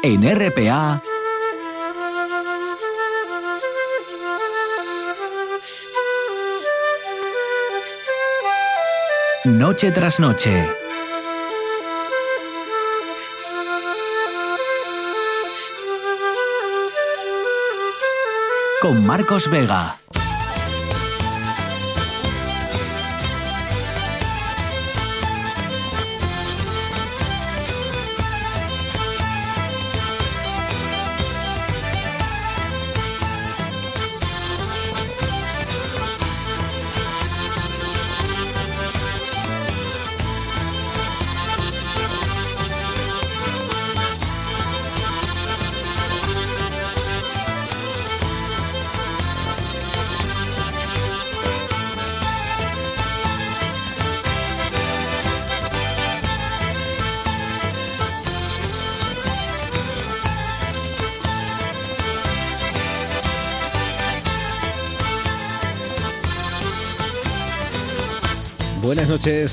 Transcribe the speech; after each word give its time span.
En 0.00 0.22
RPA. 0.22 1.02
Noche 9.44 9.90
tras 9.90 10.20
noche. 10.20 10.70
Con 18.80 19.04
Marcos 19.04 19.50
Vega. 19.50 19.96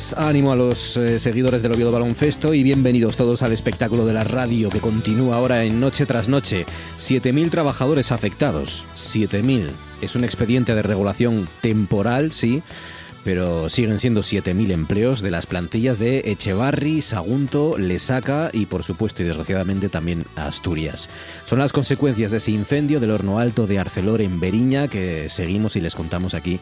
Noches, 0.06 0.18
ánimo 0.18 0.52
a 0.52 0.56
los 0.56 0.98
eh, 0.98 1.20
seguidores 1.20 1.64
del 1.64 1.72
Oviedo 1.72 1.92
Baloncesto 1.92 2.54
y 2.54 2.62
bienvenidos 2.64 3.16
todos 3.16 3.42
al 3.42 3.54
espectáculo 3.54 4.06
de 4.06 4.14
la 4.14 4.24
radio 4.24 4.70
que 4.70 4.80
continúa 4.80 5.38
ahora 5.38 5.64
en 5.64 5.80
noche 5.80 6.06
tras 6.06 6.28
noche. 6.28 6.66
7.000 7.00 7.50
trabajadores 7.50 8.12
afectados, 8.12 8.84
7.000. 8.96 9.68
Es 10.02 10.16
un 10.16 10.24
expediente 10.24 10.76
de 10.76 10.84
regulación 10.84 11.48
temporal, 11.62 12.32
sí, 12.32 12.62
pero 13.24 13.70
siguen 13.72 14.00
siendo 14.00 14.22
7.000 14.22 14.72
empleos 14.72 15.22
de 15.22 15.32
las 15.32 15.48
plantillas 15.48 15.98
de 15.98 16.20
Echevarri, 16.26 17.02
Sagunto, 17.02 17.76
Lesaca 17.78 18.52
y 18.54 18.68
por 18.68 18.84
supuesto 18.84 19.24
y 19.24 19.26
desgraciadamente 19.26 19.90
también 19.90 20.26
Asturias. 20.36 21.10
Son 21.48 21.58
las 21.58 21.74
consecuencias 21.74 22.32
de 22.32 22.38
ese 22.38 22.52
incendio 22.52 23.00
del 23.00 23.10
horno 23.10 23.40
alto 23.40 23.66
de 23.66 23.80
Arcelor 23.80 24.22
en 24.22 24.40
Beriña 24.40 24.88
que 24.88 25.28
seguimos 25.30 25.76
y 25.76 25.82
les 25.82 25.96
contamos 25.96 26.36
aquí 26.36 26.60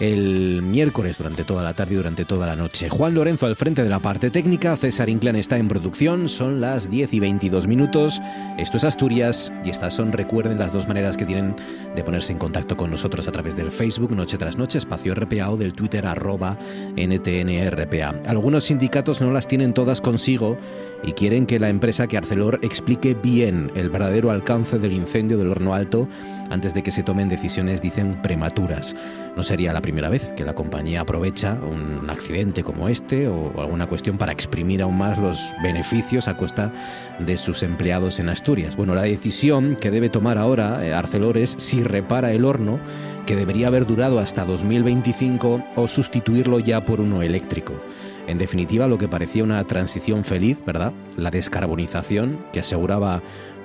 el 0.00 0.62
miércoles 0.62 1.18
durante 1.18 1.44
toda 1.44 1.62
la 1.62 1.74
tarde 1.74 1.94
y 1.94 1.96
durante 1.96 2.24
toda 2.24 2.46
la 2.46 2.56
noche. 2.56 2.88
Juan 2.88 3.14
Lorenzo 3.14 3.46
al 3.46 3.56
frente 3.56 3.82
de 3.82 3.88
la 3.88 4.00
parte 4.00 4.30
técnica, 4.30 4.76
César 4.76 5.08
Inclán 5.08 5.36
está 5.36 5.56
en 5.58 5.68
producción, 5.68 6.28
son 6.28 6.60
las 6.60 6.90
10 6.90 7.14
y 7.14 7.20
22 7.20 7.66
minutos. 7.66 8.20
Esto 8.58 8.76
es 8.76 8.84
Asturias 8.84 9.52
y 9.64 9.70
estas 9.70 9.94
son, 9.94 10.12
recuerden, 10.12 10.58
las 10.58 10.72
dos 10.72 10.88
maneras 10.88 11.16
que 11.16 11.24
tienen 11.24 11.56
de 11.94 12.04
ponerse 12.04 12.32
en 12.32 12.38
contacto 12.38 12.76
con 12.76 12.90
nosotros 12.90 13.28
a 13.28 13.32
través 13.32 13.56
del 13.56 13.70
Facebook 13.70 14.12
Noche 14.12 14.38
tras 14.38 14.56
Noche, 14.56 14.78
espacio 14.78 15.14
RPA 15.14 15.50
o 15.50 15.56
del 15.56 15.74
Twitter 15.74 16.06
arroba 16.06 16.58
NTNRPA. 16.96 18.14
Algunos 18.26 18.64
sindicatos 18.64 19.20
no 19.20 19.30
las 19.30 19.48
tienen 19.48 19.74
todas 19.74 20.00
consigo 20.00 20.56
y 21.02 21.12
quieren 21.12 21.46
que 21.46 21.58
la 21.58 21.68
empresa 21.68 22.06
que 22.06 22.16
Arcelor 22.16 22.60
explique 22.62 23.14
bien 23.14 23.70
el 23.74 23.90
verdadero 23.90 24.30
alcance 24.30 24.78
del 24.78 24.92
incendio 24.92 25.38
del 25.38 25.50
horno 25.50 25.74
alto 25.74 26.08
antes 26.52 26.74
de 26.74 26.82
que 26.82 26.90
se 26.90 27.02
tomen 27.02 27.28
decisiones, 27.28 27.80
dicen, 27.80 28.20
prematuras. 28.20 28.94
No 29.36 29.42
sería 29.42 29.72
la 29.72 29.80
primera 29.80 30.10
vez 30.10 30.32
que 30.36 30.44
la 30.44 30.54
compañía 30.54 31.00
aprovecha 31.00 31.54
un 31.54 32.10
accidente 32.10 32.62
como 32.62 32.88
este 32.88 33.26
o 33.26 33.58
alguna 33.58 33.86
cuestión 33.86 34.18
para 34.18 34.32
exprimir 34.32 34.82
aún 34.82 34.98
más 34.98 35.16
los 35.16 35.54
beneficios 35.62 36.28
a 36.28 36.36
costa 36.36 36.70
de 37.18 37.38
sus 37.38 37.62
empleados 37.62 38.20
en 38.20 38.28
Asturias. 38.28 38.76
Bueno, 38.76 38.94
la 38.94 39.02
decisión 39.02 39.76
que 39.76 39.90
debe 39.90 40.10
tomar 40.10 40.36
ahora 40.36 40.84
eh, 40.84 40.92
Arcelor 40.92 41.38
es 41.38 41.54
si 41.58 41.82
repara 41.82 42.32
el 42.32 42.44
horno, 42.44 42.78
que 43.26 43.36
debería 43.36 43.68
haber 43.68 43.86
durado 43.86 44.18
hasta 44.18 44.44
2025, 44.44 45.64
o 45.76 45.88
sustituirlo 45.88 46.58
ya 46.58 46.84
por 46.84 47.00
uno 47.00 47.22
eléctrico. 47.22 47.74
En 48.26 48.38
definitiva, 48.38 48.86
lo 48.86 48.98
que 48.98 49.08
parecía 49.08 49.44
una 49.44 49.64
transición 49.64 50.24
feliz, 50.24 50.64
¿verdad? 50.64 50.92
La 51.16 51.30
descarbonización 51.30 52.38
que 52.52 52.60
aseguraba 52.60 53.22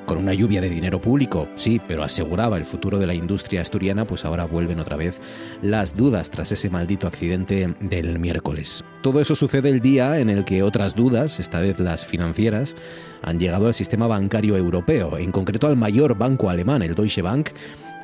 con 0.07 0.17
una 0.17 0.33
lluvia 0.33 0.61
de 0.61 0.69
dinero 0.69 1.01
público, 1.01 1.49
sí, 1.55 1.81
pero 1.85 2.01
aseguraba 2.01 2.57
el 2.57 2.65
futuro 2.65 2.97
de 2.97 3.05
la 3.05 3.13
industria 3.13 3.61
asturiana, 3.61 4.07
pues 4.07 4.23
ahora 4.23 4.45
vuelven 4.45 4.79
otra 4.79 4.95
vez 4.95 5.19
las 5.61 5.97
dudas 5.97 6.31
tras 6.31 6.51
ese 6.53 6.69
maldito 6.69 7.07
accidente 7.07 7.75
del 7.81 8.17
miércoles. 8.17 8.85
Todo 9.01 9.19
eso 9.19 9.35
sucede 9.35 9.69
el 9.69 9.81
día 9.81 10.19
en 10.19 10.29
el 10.29 10.45
que 10.45 10.63
otras 10.63 10.95
dudas, 10.95 11.41
esta 11.41 11.59
vez 11.59 11.77
las 11.79 12.05
financieras, 12.05 12.75
han 13.21 13.37
llegado 13.37 13.67
al 13.67 13.73
sistema 13.73 14.07
bancario 14.07 14.55
europeo, 14.55 15.17
en 15.17 15.33
concreto 15.33 15.67
al 15.67 15.75
mayor 15.75 16.17
banco 16.17 16.49
alemán, 16.49 16.81
el 16.83 16.95
Deutsche 16.95 17.21
Bank, 17.21 17.49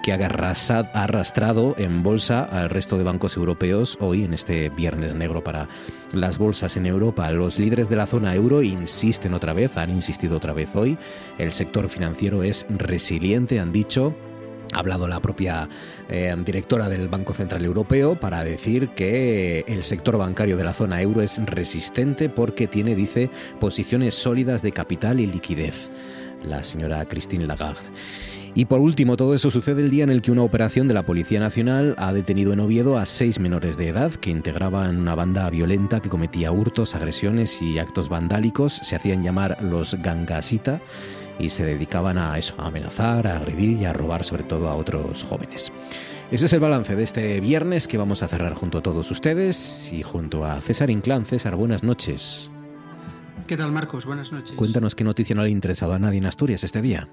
que 0.04 0.12
ha 0.12 0.18
arrastrado 0.18 1.76
en 1.78 2.04
bolsa 2.04 2.44
al 2.44 2.70
resto 2.70 2.98
de 2.98 3.06
bancos 3.06 3.38
europeos 3.38 3.98
hoy 4.02 4.26
en 4.26 4.34
este 4.34 4.70
viernes 4.70 5.16
negro 5.16 5.44
para 5.46 5.70
las 6.12 6.38
bolsas 6.38 6.76
en 6.76 6.86
Europa. 6.86 7.32
Los 7.32 7.58
líderes 7.58 7.88
de 7.88 7.96
la 7.96 8.06
zona 8.06 8.36
euro 8.36 8.62
insisten 8.62 9.34
otra 9.34 9.54
vez, 9.54 9.78
han 9.78 9.90
insistido 9.90 10.36
otra 10.36 10.52
vez 10.52 10.76
hoy, 10.76 10.98
el 11.38 11.54
sector 11.54 11.88
financiero 11.88 12.44
es 12.44 12.68
resiliente, 12.70 13.62
han 13.62 13.72
dicho, 13.72 14.14
ha 14.74 14.80
hablado 14.80 15.08
la 15.08 15.22
propia 15.22 15.70
eh, 16.10 16.36
directora 16.44 16.90
del 16.90 17.08
Banco 17.08 17.34
Central 17.34 17.64
Europeo 17.64 18.20
para 18.20 18.44
decir 18.44 18.90
que 18.90 19.64
el 19.70 19.84
sector 19.84 20.18
bancario 20.18 20.58
de 20.58 20.66
la 20.66 20.74
zona 20.74 21.02
euro 21.02 21.22
es 21.22 21.42
resistente 21.46 22.28
porque 22.28 22.68
tiene, 22.68 22.94
dice, 22.94 23.30
posiciones 23.62 24.16
sólidas 24.16 24.62
de 24.62 24.74
capital 24.74 25.22
y 25.22 25.28
liquidez. 25.28 25.90
La 26.44 26.66
señora 26.66 27.06
Christine 27.06 27.48
Lagarde. 27.48 27.90
Y 28.56 28.66
por 28.66 28.82
último, 28.82 29.18
todo 29.18 29.34
eso 29.34 29.50
sucede 29.50 29.82
el 29.82 29.90
día 29.90 30.04
en 30.04 30.12
el 30.12 30.22
que 30.22 30.32
una 30.32 30.44
operación 30.44 30.88
de 30.88 30.94
la 30.94 31.06
Policía 31.06 31.40
Nacional 31.40 31.96
ha 31.98 32.14
detenido 32.14 32.54
en 32.54 32.60
Oviedo 32.60 33.00
a 33.00 33.08
seis 33.08 33.40
menores 33.40 33.78
de 33.78 33.88
edad 33.88 34.12
que 34.12 34.30
integraban 34.30 35.00
una 35.00 35.16
banda 35.16 35.50
violenta 35.50 36.02
que 36.02 36.10
cometía 36.10 36.52
hurtos, 36.52 36.94
agresiones 36.94 37.64
y 37.64 37.80
actos 37.80 38.10
vandálicos. 38.10 38.74
Se 38.84 38.96
hacían 38.96 39.24
llamar 39.24 39.58
los 39.64 39.96
Gangasita 39.96 40.82
y 41.40 41.50
se 41.50 41.66
dedicaban 41.66 42.20
a 42.20 42.38
eso, 42.38 42.54
a 42.60 42.68
amenazar, 42.68 43.26
a 43.26 43.38
agredir 43.38 43.82
y 43.82 43.86
a 43.86 43.94
robar 43.94 44.24
sobre 44.24 44.44
todo 44.44 44.70
a 44.70 44.76
otros 44.76 45.24
jóvenes. 45.24 45.74
Ese 46.30 46.46
es 46.46 46.54
el 46.54 46.60
balance 46.60 46.96
de 46.96 47.04
este 47.04 47.40
viernes 47.42 47.88
que 47.88 47.98
vamos 47.98 48.22
a 48.22 48.28
cerrar 48.28 48.54
junto 48.54 48.78
a 48.78 48.82
todos 48.84 49.10
ustedes 49.10 49.92
y 49.92 50.04
junto 50.04 50.46
a 50.46 50.62
César 50.62 50.92
Inclán. 50.92 51.26
César, 51.26 51.56
buenas 51.56 51.84
noches. 51.84 52.52
¿Qué 53.48 53.58
tal, 53.58 53.72
Marcos? 53.72 54.06
Buenas 54.06 54.32
noches. 54.32 54.56
Cuéntanos 54.56 54.94
qué 54.94 55.04
noticia 55.04 55.36
no 55.36 55.42
le 55.42 55.48
ha 55.48 55.52
interesado 55.52 55.94
a 55.94 56.00
nadie 56.00 56.20
en 56.20 56.28
Asturias 56.28 56.64
este 56.64 56.84
día. 56.84 57.10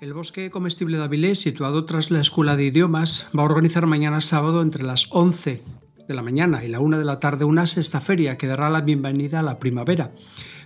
El 0.00 0.14
bosque 0.14 0.50
comestible 0.50 0.96
de 0.96 1.04
Avilés, 1.04 1.40
situado 1.40 1.84
tras 1.84 2.10
la 2.10 2.22
Escuela 2.22 2.56
de 2.56 2.64
Idiomas, 2.64 3.28
va 3.38 3.42
a 3.42 3.44
organizar 3.44 3.84
mañana 3.84 4.22
sábado 4.22 4.62
entre 4.62 4.82
las 4.82 5.06
11 5.10 5.62
de 6.08 6.14
la 6.14 6.22
mañana 6.22 6.64
y 6.64 6.68
la 6.68 6.80
1 6.80 6.98
de 6.98 7.04
la 7.04 7.20
tarde 7.20 7.44
una 7.44 7.66
sexta 7.66 8.00
feria 8.00 8.38
que 8.38 8.46
dará 8.46 8.70
la 8.70 8.80
bienvenida 8.80 9.40
a 9.40 9.42
la 9.42 9.58
primavera. 9.58 10.12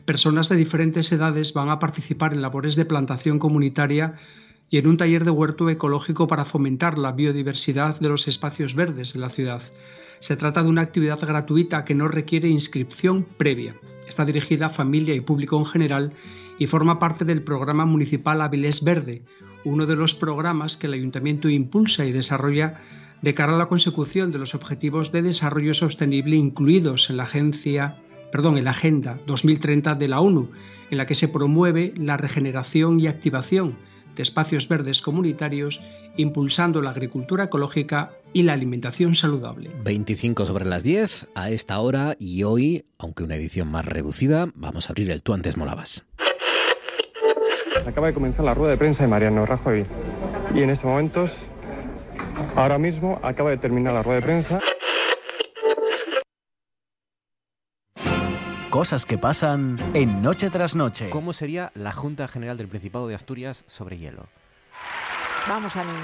Personas 0.05 0.49
de 0.49 0.55
diferentes 0.55 1.11
edades 1.11 1.53
van 1.53 1.69
a 1.69 1.81
participar 1.81 2.33
en 2.33 2.43
labores 2.43 2.77
de 2.77 2.85
plantación 2.85 3.41
comunitaria 3.41 4.15
y 4.71 4.79
en 4.79 4.87
un 4.87 4.99
taller 4.99 5.25
de 5.25 5.33
huerto 5.33 5.69
ecológico 5.69 6.29
para 6.29 6.45
fomentar 6.45 6.97
la 6.97 7.11
biodiversidad 7.11 7.99
de 7.99 8.11
los 8.11 8.29
espacios 8.29 8.77
verdes 8.77 9.17
en 9.17 9.21
la 9.21 9.31
ciudad. 9.31 9.65
Se 10.21 10.37
trata 10.37 10.63
de 10.63 10.69
una 10.69 10.83
actividad 10.83 11.19
gratuita 11.19 11.85
que 11.85 11.97
no 11.97 12.07
requiere 12.07 12.49
inscripción 12.49 13.27
previa. 13.37 13.75
Está 14.07 14.25
dirigida 14.25 14.67
a 14.67 14.71
familia 14.71 15.13
y 15.13 15.21
público 15.21 15.59
en 15.59 15.67
general 15.67 16.13
y 16.59 16.67
forma 16.67 16.99
parte 16.99 17.25
del 17.25 17.43
programa 17.43 17.85
municipal 17.87 18.41
Avilés 18.41 18.83
Verde, 18.83 19.23
uno 19.65 19.87
de 19.87 19.97
los 19.97 20.15
programas 20.15 20.77
que 20.77 20.87
el 20.87 20.95
ayuntamiento 20.95 21.49
impulsa 21.49 22.05
y 22.05 22.13
desarrolla 22.13 22.81
de 23.23 23.35
cara 23.35 23.55
a 23.55 23.59
la 23.59 23.67
consecución 23.67 24.33
de 24.33 24.39
los 24.39 24.55
objetivos 24.55 25.11
de 25.11 25.23
desarrollo 25.23 25.75
sostenible 25.75 26.37
incluidos 26.37 27.09
en 27.09 27.17
la 27.17 27.23
agencia, 27.23 27.97
perdón, 28.31 28.59
en 28.59 28.65
la 28.65 28.73
Agenda 28.73 29.19
2030 29.27 29.95
de 29.95 30.09
la 30.09 30.21
ONU, 30.21 30.51
en 30.91 30.99
la 30.99 31.07
que 31.07 31.15
se 31.15 31.29
promueve 31.29 31.95
la 31.97 32.17
regeneración 32.17 33.01
y 33.01 33.07
activación 33.07 33.77
de 34.15 34.23
espacios 34.23 34.69
verdes 34.69 35.03
comunitarios, 35.03 35.81
impulsando 36.17 36.81
la 36.83 36.91
agricultura 36.91 37.45
ecológica 37.45 38.13
y 38.33 38.43
la 38.43 38.53
alimentación 38.53 39.15
saludable. 39.15 39.71
25 39.83 40.47
sobre 40.47 40.67
las 40.67 40.85
10 40.85 41.29
a 41.35 41.51
esta 41.51 41.79
hora 41.81 42.17
y 42.19 42.43
hoy, 42.43 42.85
aunque 42.99 43.25
una 43.25 43.37
edición 43.37 43.71
más 43.71 43.85
reducida, 43.85 44.49
vamos 44.55 44.89
a 44.89 44.93
abrir 44.93 45.11
el 45.11 45.23
Tú 45.23 45.35
antes 45.35 45.57
molabas. 45.57 46.05
Acaba 47.87 48.07
de 48.07 48.15
comenzar 48.15 48.45
la 48.45 48.55
rueda 48.55 48.73
de 48.73 48.79
prensa 48.79 49.03
de 49.03 49.09
Mariano 49.09 49.45
Rajoy 49.45 49.87
y 50.55 50.63
en 50.63 50.71
estos 50.71 50.87
momentos, 50.87 51.31
ahora 52.57 52.79
mismo, 52.79 53.21
acaba 53.23 53.51
de 53.51 53.59
terminar 53.59 53.93
la 53.93 54.03
rueda 54.03 54.21
de 54.21 54.25
prensa. 54.25 54.61
Cosas 58.71 59.07
que 59.07 59.19
pasan 59.19 59.77
en 59.95 60.23
Noche 60.23 60.51
tras 60.51 60.75
Noche. 60.75 61.11
¿Cómo 61.11 61.33
sería 61.33 61.71
la 61.75 61.93
Junta 61.93 62.27
General 62.27 62.57
del 62.57 62.69
Principado 62.69 63.07
de 63.07 63.15
Asturias 63.15 63.63
sobre 63.67 63.99
hielo? 63.99 64.27
Vamos, 65.47 65.77
ánimo. 65.77 65.99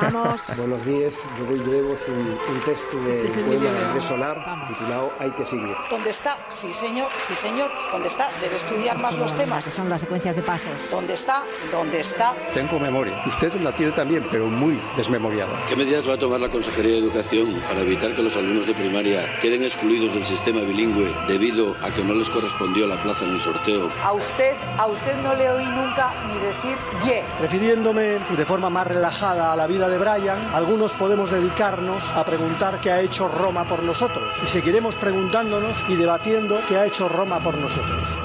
Vamos. 0.00 0.40
Buenos 0.56 0.82
días, 0.84 1.14
yo 1.38 1.44
voy 1.44 1.58
llevos 1.58 2.00
un, 2.08 2.38
un 2.54 2.60
texto 2.64 2.96
de 3.04 3.26
Este 3.26 3.42
poema 3.44 3.70
de- 3.94 4.00
Solar 4.00 4.42
Vamos. 4.46 4.68
titulado 4.68 5.12
Hay 5.18 5.30
que 5.32 5.44
seguir. 5.44 5.76
¿Dónde 5.90 6.08
está? 6.10 6.38
Sí, 6.48 6.72
señor, 6.72 7.08
sí, 7.26 7.36
señor. 7.36 7.70
¿Dónde 7.92 8.08
está? 8.08 8.30
Debe 8.40 8.56
estudiar 8.56 8.98
más 8.98 9.14
los 9.14 9.32
Que 9.34 9.40
temas. 9.40 9.64
son 9.66 9.90
las 9.90 10.00
secuencias 10.00 10.36
de 10.36 10.42
pasos. 10.42 10.70
¿Dónde 10.90 11.12
está? 11.14 11.42
¿Dónde 11.70 12.00
está? 12.00 12.34
Tengo 12.54 12.78
memoria. 12.78 13.22
Usted 13.26 13.52
la 13.60 13.72
tiene 13.72 13.92
también, 13.92 14.26
pero 14.30 14.46
muy 14.46 14.80
desmemoriada. 14.96 15.52
¿Qué 15.68 15.76
medidas 15.76 16.08
va 16.08 16.14
a 16.14 16.18
tomar 16.18 16.40
la 16.40 16.48
Consejería 16.48 16.92
de 16.92 16.98
Educación 16.98 17.60
para 17.68 17.80
evitar 17.80 18.14
que 18.14 18.22
los 18.22 18.36
alumnos 18.36 18.66
de 18.66 18.72
primaria 18.74 19.38
queden 19.40 19.64
excluidos 19.64 20.14
del 20.14 20.24
sistema 20.24 20.60
bilingüe 20.62 21.14
debido 21.26 21.76
a 21.82 21.90
que 21.90 22.02
no 22.04 22.14
les 22.14 22.30
correspondió 22.30 22.86
la 22.86 22.96
plaza 23.02 23.24
en 23.26 23.34
el 23.34 23.40
sorteo? 23.40 23.90
A 24.02 24.12
usted, 24.12 24.54
a 24.78 24.86
usted 24.86 25.14
no 25.22 25.34
le 25.34 25.50
oí 25.50 25.66
nunca 25.66 26.10
ni 26.28 26.34
decir 26.38 26.76
ye. 27.04 27.22
Refiriéndome 27.40 28.18
de 28.34 28.44
forma 28.46 28.70
más 28.70 28.77
relajada 28.84 29.52
a 29.52 29.56
la 29.56 29.66
vida 29.66 29.88
de 29.88 29.98
Brian, 29.98 30.38
algunos 30.52 30.92
podemos 30.92 31.30
dedicarnos 31.30 32.12
a 32.12 32.24
preguntar 32.24 32.80
qué 32.80 32.90
ha 32.90 33.00
hecho 33.00 33.28
Roma 33.28 33.66
por 33.66 33.82
nosotros. 33.82 34.24
Y 34.42 34.46
seguiremos 34.46 34.94
preguntándonos 34.96 35.76
y 35.88 35.96
debatiendo 35.96 36.60
qué 36.68 36.76
ha 36.76 36.86
hecho 36.86 37.08
Roma 37.08 37.40
por 37.40 37.56
nosotros. 37.56 38.17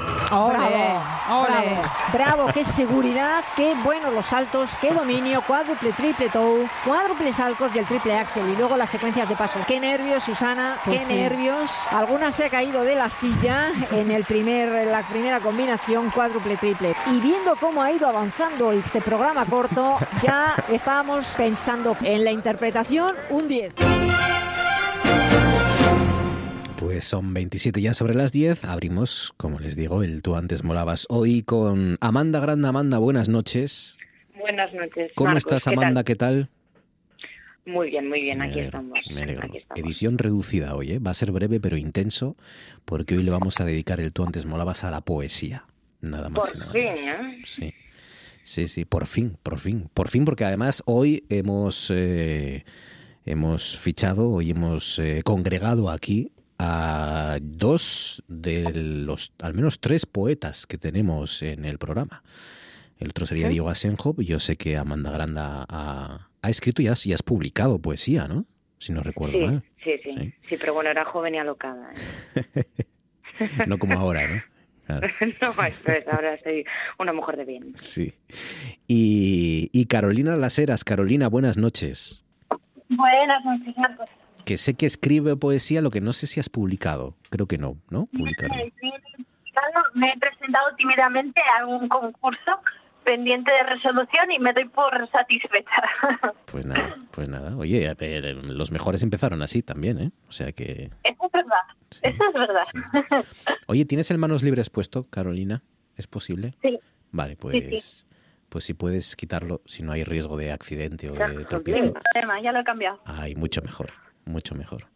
Bravo, 0.50 1.46
bravo, 1.48 1.82
bravo, 2.12 2.46
qué 2.54 2.66
seguridad, 2.66 3.44
qué 3.56 3.76
buenos 3.84 4.12
los 4.14 4.26
saltos, 4.26 4.72
qué 4.82 4.92
dominio, 4.92 5.42
cuádruple, 5.46 5.92
triple 5.92 6.30
toe, 6.30 6.66
cuádruple 6.86 7.32
saltos 7.32 7.72
y 7.76 7.80
el 7.80 7.86
triple 7.86 8.18
axel 8.18 8.50
y 8.50 8.56
luego 8.56 8.76
las 8.76 8.90
secuencias 8.90 9.30
de 9.30 9.36
pasos. 9.36 9.64
Qué 9.68 9.80
nervios, 9.80 10.24
Susana, 10.24 10.78
qué 10.84 10.92
Pues 10.92 11.04
sí. 11.08 11.14
nervios. 11.14 11.72
Alguna 11.92 12.32
se 12.32 12.46
ha 12.46 12.50
caído 12.50 12.84
de 12.84 12.96
la 12.96 13.10
silla 13.10 13.68
en 13.92 14.10
el 14.12 14.24
primer, 14.24 14.70
en 14.70 14.92
la 14.92 15.02
primera 15.04 15.40
combinación 15.40 16.10
cuádruple, 16.10 16.58
triple. 16.58 16.96
Y 17.12 17.20
viendo 17.20 17.56
cómo 17.56 17.82
ha 17.82 17.92
ido 17.92 18.08
avanzando 18.08 18.72
este 18.72 19.02
programa 19.02 19.46
corto, 19.46 19.98
ya 20.22 20.56
estábamos 20.70 21.28
pensando 21.38 21.96
en 22.02 22.24
la 22.24 22.32
interpretación 22.32 23.16
un 23.30 23.48
10. 23.48 23.74
Pues 26.84 27.06
son 27.06 27.34
27 27.34 27.82
ya 27.82 27.94
sobre 27.94 28.14
las 28.14 28.34
10. 28.34 28.66
Abrimos, 28.66 29.34
como 29.38 29.58
les 29.62 29.78
digo, 29.78 30.04
el 30.04 30.22
Tú 30.22 30.36
antes 30.36 30.66
molabas 30.66 31.06
hoy 31.10 31.42
con 31.42 31.96
Amanda 32.02 32.42
Grande. 32.42 32.68
Amanda, 32.68 32.98
buenas 32.98 33.30
noches. 33.30 33.98
Buenas 34.38 34.74
noches. 34.74 35.14
¿Cómo 35.16 35.28
Marcos, 35.30 35.46
estás, 35.46 35.64
¿qué 35.64 35.70
tal? 35.70 35.80
Amanda? 35.80 36.04
¿Qué 36.04 36.16
tal? 36.18 36.50
Muy 37.66 37.90
bien, 37.92 38.10
muy 38.10 38.22
bien, 38.22 38.40
Me 38.40 38.48
aquí 38.48 38.60
alegro, 38.60 38.80
estamos. 38.80 39.00
me 39.16 39.22
alegro. 39.22 39.46
Aquí 39.48 39.58
estamos. 39.60 39.82
Edición 39.82 40.18
reducida 40.18 40.76
hoy, 40.76 40.92
¿eh? 40.92 41.00
Va 41.00 41.12
a 41.12 41.14
ser 41.14 41.32
breve 41.32 41.62
pero 41.62 41.78
intenso, 41.78 42.36
porque 42.84 43.16
hoy 43.16 43.24
le 43.24 43.32
vamos 43.32 43.62
a 43.62 43.66
dedicar 43.66 44.02
el 44.02 44.12
Tú 44.12 44.26
antes 44.26 44.46
molabas 44.46 44.84
a 44.84 44.92
la 44.92 45.00
poesía. 45.00 45.64
Nada 46.02 46.28
más 46.28 46.50
Por 46.50 46.56
y 46.58 46.60
nada 46.60 46.72
fin. 46.74 46.82
¿eh? 46.82 47.42
Sí. 47.46 47.74
Sí, 48.44 48.68
sí, 48.68 48.84
por 48.84 49.08
fin, 49.08 49.38
por 49.42 49.58
fin. 49.58 49.90
Por 49.94 50.10
fin, 50.10 50.26
porque 50.26 50.44
además 50.44 50.84
hoy 50.86 51.24
hemos, 51.30 51.90
eh, 51.96 52.66
hemos 53.26 53.78
fichado, 53.78 54.30
hoy 54.30 54.52
hemos 54.52 55.00
eh, 55.00 55.22
congregado 55.24 55.90
aquí 55.90 56.34
a 56.60 57.38
dos 57.42 58.24
de 58.28 58.72
los, 58.74 59.34
al 59.42 59.54
menos 59.54 59.80
tres 59.80 60.06
poetas 60.06 60.66
que 60.68 60.78
tenemos 60.78 61.42
en 61.42 61.66
el 61.66 61.78
programa. 61.78 62.24
El 63.00 63.10
otro 63.10 63.26
sería 63.26 63.50
Diego 63.50 63.70
Asenjo, 63.70 64.16
y 64.20 64.26
yo 64.26 64.40
sé 64.40 64.56
que 64.56 64.78
Amanda 64.78 65.12
Granda 65.12 65.66
ha, 65.68 66.30
ha 66.42 66.50
escrito 66.50 66.82
y 66.82 66.88
has, 66.88 67.06
y 67.06 67.14
has 67.14 67.24
publicado 67.24 67.80
poesía, 67.80 68.28
¿no? 68.28 68.46
Si 68.78 68.94
no 68.94 69.02
recuerdo 69.02 69.38
Sí, 69.40 69.46
mal. 69.46 69.64
sí, 69.84 69.92
sí, 70.04 70.12
Sí. 70.14 70.34
sí. 70.50 70.58
pero 70.60 70.74
bueno, 70.74 70.90
era 70.90 71.04
joven 71.06 71.36
y 71.36 71.38
alocada. 71.40 71.92
¿eh? 72.36 72.64
No 73.68 73.80
como 73.80 73.98
ahora, 74.00 74.28
¿no? 74.28 74.42
Claro. 74.86 75.08
no, 75.42 75.64
esto 75.66 75.92
es, 75.92 76.08
ahora 76.08 76.38
soy 76.44 76.64
una 77.00 77.14
mujer 77.14 77.38
de 77.38 77.46
bien. 77.46 77.74
Sí. 77.76 78.14
Y, 78.88 79.70
y 79.74 79.86
Carolina 79.88 80.36
Las 80.38 80.60
Heras. 80.60 80.84
Carolina, 80.84 81.30
buenas 81.30 81.58
noches. 81.58 82.24
Buenas 82.90 83.44
noches, 83.44 83.76
Marcos. 83.78 84.10
Que 84.46 84.58
sé 84.58 84.76
que 84.76 84.86
escribe 84.86 85.36
poesía, 85.36 85.82
lo 85.82 85.90
que 85.90 86.02
no 86.02 86.14
sé 86.14 86.28
si 86.28 86.40
has 86.40 86.50
publicado. 86.50 87.16
Creo 87.30 87.48
que 87.48 87.58
no, 87.58 87.78
¿no? 87.90 88.08
Publicarlo. 88.08 88.56
Claro, 89.54 89.88
me 89.94 90.12
he 90.12 90.18
presentado 90.18 90.76
tímidamente 90.76 91.40
a 91.60 91.66
un 91.66 91.88
concurso 91.88 92.52
pendiente 93.06 93.52
de 93.52 93.64
resolución 93.64 94.32
y 94.32 94.40
me 94.40 94.54
doy 94.54 94.66
por 94.66 94.92
satisfecha. 95.12 96.34
Pues 96.54 96.68
nada, 96.68 96.96
pues 97.10 97.28
nada. 97.30 97.58
Oye, 97.58 97.92
ver, 97.96 98.36
los 98.46 98.72
mejores 98.72 99.02
empezaron 99.02 99.42
así 99.42 99.64
también, 99.64 100.00
¿eh? 100.00 100.12
O 100.30 100.32
sea 100.32 100.52
que... 100.52 100.92
Eso 101.04 101.26
es 101.26 101.32
verdad, 101.32 101.64
eso 102.04 102.24
es 102.28 102.34
verdad. 102.34 103.26
Oye, 103.66 103.86
¿tienes 103.86 104.12
el 104.12 104.20
manos 104.20 104.44
libres 104.44 104.70
puesto, 104.70 105.04
Carolina? 105.10 105.64
¿Es 105.96 106.06
posible? 106.06 106.54
Sí. 106.62 106.80
Vale, 107.12 107.34
Sí, 107.34 107.38
pues... 107.70 108.06
Pues 108.50 108.66
si 108.66 108.76
puedes 108.76 109.16
quitarlo, 109.16 109.62
si 109.66 109.82
no 109.82 109.94
hay 109.94 110.04
riesgo 110.04 110.38
de 110.38 110.52
accidente 110.52 111.10
o 111.10 111.14
de 111.16 111.44
tropiezo. 111.46 111.92
problema, 111.94 112.40
ya 112.40 112.52
lo 112.52 112.60
he 112.60 112.64
cambiado. 112.64 113.00
Ay, 113.06 113.34
mucho 113.34 113.64
mejor, 113.64 113.88
mucho 114.26 114.56
mejor. 114.56 114.94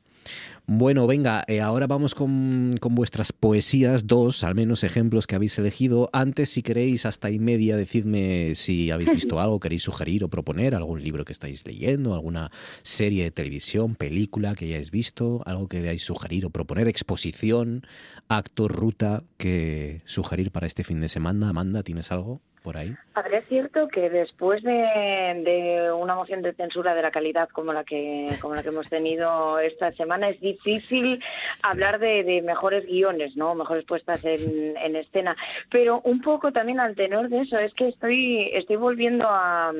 Bueno, 0.65 1.07
venga, 1.07 1.45
eh, 1.47 1.61
ahora 1.61 1.87
vamos 1.87 2.13
con, 2.13 2.75
con 2.81 2.93
vuestras 2.93 3.31
poesías, 3.31 4.05
dos 4.05 4.43
al 4.43 4.53
menos 4.53 4.83
ejemplos 4.83 5.25
que 5.25 5.35
habéis 5.35 5.57
elegido. 5.57 6.09
Antes, 6.11 6.49
si 6.49 6.61
queréis, 6.61 7.05
hasta 7.05 7.31
y 7.31 7.39
media, 7.39 7.77
decidme 7.77 8.53
si 8.55 8.91
habéis 8.91 9.11
visto 9.11 9.39
algo, 9.39 9.61
queréis 9.61 9.83
sugerir 9.83 10.25
o 10.25 10.29
proponer, 10.29 10.75
algún 10.75 11.01
libro 11.01 11.23
que 11.23 11.31
estáis 11.31 11.65
leyendo, 11.65 12.13
alguna 12.13 12.51
serie 12.83 13.23
de 13.23 13.31
televisión, 13.31 13.95
película 13.95 14.55
que 14.55 14.65
hayáis 14.65 14.91
visto, 14.91 15.41
algo 15.45 15.69
que 15.69 15.77
queráis 15.77 16.03
sugerir 16.03 16.45
o 16.45 16.49
proponer, 16.49 16.89
exposición, 16.89 17.87
acto, 18.27 18.67
ruta 18.67 19.23
que 19.37 20.01
sugerir 20.03 20.51
para 20.51 20.67
este 20.67 20.83
fin 20.83 20.99
de 20.99 21.07
semana. 21.07 21.47
Amanda, 21.47 21.81
¿tienes 21.81 22.11
algo 22.11 22.41
por 22.67 22.75
ahí? 22.75 22.93
A 23.13 23.21
ver, 23.21 23.35
es 23.35 23.45
cierto 23.47 23.87
que 23.87 24.09
después 24.09 24.61
de, 24.61 24.73
de 24.73 25.89
una 25.93 26.15
moción 26.15 26.41
de 26.41 26.51
censura 26.51 26.93
de 26.93 27.01
la 27.01 27.11
calidad 27.11 27.47
como 27.47 27.71
la 27.71 27.85
que 27.85 28.27
como 28.41 28.55
la 28.55 28.61
que 28.61 28.67
hemos 28.67 28.89
tenido 28.89 29.57
esta 29.59 29.93
semana, 29.93 30.27
es 30.27 30.41
difícil 30.41 31.23
hablar 31.63 31.97
de, 31.97 32.25
de 32.25 32.41
mejores 32.41 32.85
guiones, 32.85 33.37
¿no? 33.37 33.55
Mejores 33.55 33.85
puestas 33.85 34.25
en, 34.25 34.75
en 34.75 34.97
escena. 34.97 35.37
Pero 35.71 36.01
un 36.01 36.19
poco 36.19 36.51
también 36.51 36.81
al 36.81 36.93
tenor 36.95 37.29
de 37.29 37.43
eso, 37.43 37.57
es 37.57 37.73
que 37.73 37.87
estoy, 37.87 38.49
estoy 38.53 38.75
volviendo 38.75 39.25
a 39.29 39.71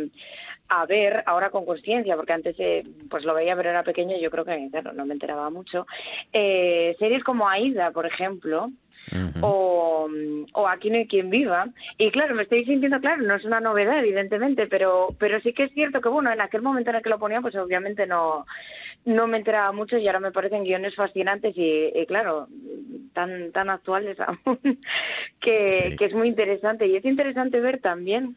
a 0.69 0.86
ver 0.86 1.24
ahora 1.25 1.50
con 1.50 1.66
conciencia, 1.66 2.16
porque 2.16 2.34
antes 2.34 2.56
eh, 2.60 2.84
pues 3.10 3.24
lo 3.24 3.34
veía 3.34 3.56
pero 3.56 3.69
era 3.69 3.84
pequeño 3.84 4.18
y 4.18 4.22
yo 4.22 4.30
creo 4.30 4.44
que 4.45 4.68
claro, 4.69 4.94
no 4.94 5.06
me 5.06 5.13
enteraba 5.13 5.50
mucho. 5.50 5.86
Eh, 6.31 6.95
series 7.00 7.24
como 7.24 7.48
Aida, 7.48 7.92
por 7.92 8.06
ejemplo, 8.06 8.69
o, 9.42 10.09
o 10.54 10.68
Aquí 10.68 10.89
no 10.89 10.98
hay 10.98 11.07
quien 11.07 11.30
viva. 11.30 11.68
Y 11.98 12.12
claro, 12.12 12.36
me 12.36 12.44
estoy 12.44 12.65
sintiendo, 12.65 13.00
claro, 13.00 13.21
no 13.24 13.36
es 13.36 13.46
una 13.46 13.60
novedad, 13.60 14.00
evidentemente, 14.00 14.67
pero, 14.67 15.10
pero 15.20 15.39
sí 15.41 15.53
que 15.53 15.63
es 15.63 15.72
cierto 15.74 16.01
que, 16.01 16.10
bueno, 16.10 16.32
en 16.32 16.41
aquel 16.41 16.62
momento 16.62 16.89
en 16.89 16.98
el 16.98 17.01
que 17.01 17.10
lo 17.10 17.20
ponía, 17.20 17.41
pues 17.41 17.55
obviamente 17.55 18.05
no, 18.08 18.46
no 19.05 19.27
me 19.27 19.38
enteraba 19.38 19.72
mucho 19.72 19.98
y 19.98 20.08
ahora 20.08 20.20
me 20.20 20.32
parecen 20.32 20.63
guiones 20.63 20.96
fascinantes 20.96 21.55
y, 21.58 21.91
y, 21.96 22.05
claro, 22.05 22.48
tan, 23.13 23.51
tan 23.51 23.70
actuales 23.70 24.17
aún, 24.22 24.60
que, 25.39 25.58
Sí. 25.89 25.96
que 25.96 26.05
es 26.05 26.13
muy 26.13 26.27
interesante. 26.27 26.88
Y 26.88 26.96
es 26.96 27.05
interesante 27.05 27.60
ver 27.60 27.79
también 27.79 28.36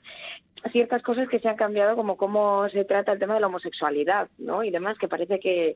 ciertas 0.73 1.03
cosas 1.03 1.29
que 1.29 1.39
se 1.41 1.49
han 1.49 1.57
cambiado, 1.57 1.97
como 1.97 2.17
cómo 2.17 2.69
se 2.69 2.85
trata 2.85 3.13
el 3.13 3.19
tema 3.19 3.35
de 3.35 3.41
la 3.41 3.47
homosexualidad, 3.47 4.29
¿no? 4.39 4.63
Y 4.63 4.71
demás, 4.71 4.99
que 4.99 5.09
parece 5.09 5.41
que, 5.41 5.75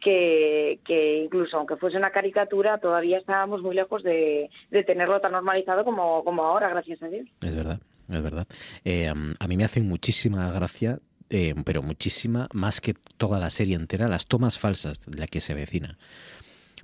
que, 0.00 0.80
que 0.84 1.22
incluso 1.24 1.56
aunque 1.56 1.76
fuese 1.76 1.96
una 1.96 2.10
caricatura, 2.10 2.78
todavía 2.78 3.18
estábamos 3.18 3.62
muy 3.62 3.74
lejos 3.74 4.02
de, 4.02 4.50
de 4.70 4.84
tenerlo 4.84 5.20
tan 5.20 5.32
normalizado 5.32 5.84
como, 5.84 6.22
como 6.24 6.44
ahora, 6.44 6.68
gracias 6.68 7.02
a 7.02 7.08
Dios. 7.08 7.26
Es 7.40 7.54
verdad, 7.54 7.80
es 8.08 8.22
verdad. 8.22 8.46
Eh, 8.84 9.08
a 9.08 9.48
mí 9.48 9.56
me 9.56 9.64
hace 9.64 9.80
muchísima 9.80 10.50
gracia, 10.52 10.98
eh, 11.30 11.54
pero 11.64 11.82
muchísima, 11.82 12.48
más 12.52 12.80
que 12.80 12.94
toda 13.16 13.38
la 13.38 13.50
serie 13.50 13.76
entera, 13.76 14.08
las 14.08 14.26
tomas 14.26 14.58
falsas 14.58 15.06
de 15.06 15.18
la 15.18 15.26
que 15.26 15.40
se 15.40 15.52
avecina. 15.52 15.96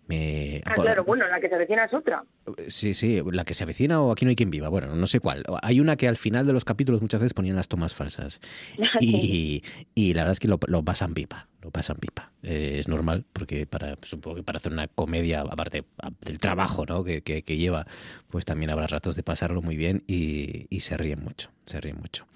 Me, 0.06 0.60
Ah, 0.64 0.74
claro, 0.74 1.04
bueno, 1.04 1.24
la 1.28 1.38
que 1.40 1.48
se 1.48 1.54
avecina 1.54 1.84
es 1.84 1.94
otra. 1.94 2.24
Sí, 2.66 2.94
sí, 2.94 3.22
la 3.30 3.44
que 3.44 3.54
se 3.54 3.62
avecina 3.62 4.02
o 4.02 4.10
aquí 4.10 4.24
no 4.24 4.30
hay 4.30 4.34
quien 4.36 4.50
viva. 4.50 4.68
Bueno, 4.68 4.96
no 4.96 5.06
sé 5.06 5.20
cuál. 5.20 5.44
Hay 5.62 5.78
una 5.78 5.94
que 5.96 6.08
al 6.08 6.16
final 6.16 6.46
de 6.46 6.52
los 6.52 6.64
capítulos 6.64 7.00
muchas 7.00 7.20
veces 7.20 7.32
ponían 7.32 7.54
las 7.54 7.68
tomas 7.68 7.94
falsas. 7.94 8.40
Y, 9.00 9.62
y 9.94 10.14
la 10.14 10.22
verdad 10.22 10.32
es 10.32 10.40
que 10.40 10.48
lo, 10.48 10.58
lo 10.66 10.82
pasan 10.82 11.14
pipa. 11.14 11.46
Lo 11.62 11.70
pasan 11.70 11.96
pipa. 11.98 12.30
Eh, 12.42 12.76
es 12.78 12.88
normal, 12.88 13.24
porque 13.32 13.66
para 13.66 13.96
supongo 14.02 14.36
que 14.36 14.42
para 14.42 14.56
hacer 14.58 14.72
una 14.72 14.88
comedia, 14.88 15.42
aparte 15.42 15.84
del 16.22 16.38
trabajo 16.38 16.86
¿no? 16.86 17.04
que, 17.04 17.20
que- 17.22 17.42
que 17.42 17.56
lleva, 17.58 17.86
pues 18.30 18.44
también 18.46 18.70
habrá 18.70 18.86
ratos 18.86 19.14
de 19.16 19.22
pasarlo 19.22 19.60
muy 19.60 19.76
bien 19.76 20.02
y, 20.06 20.66
y 20.70 20.80
se 20.80 20.96
ríen 20.96 21.22
mucho. 21.22 21.50
Se 21.66 21.80
ríen 21.80 21.98
mucho. 21.98 22.26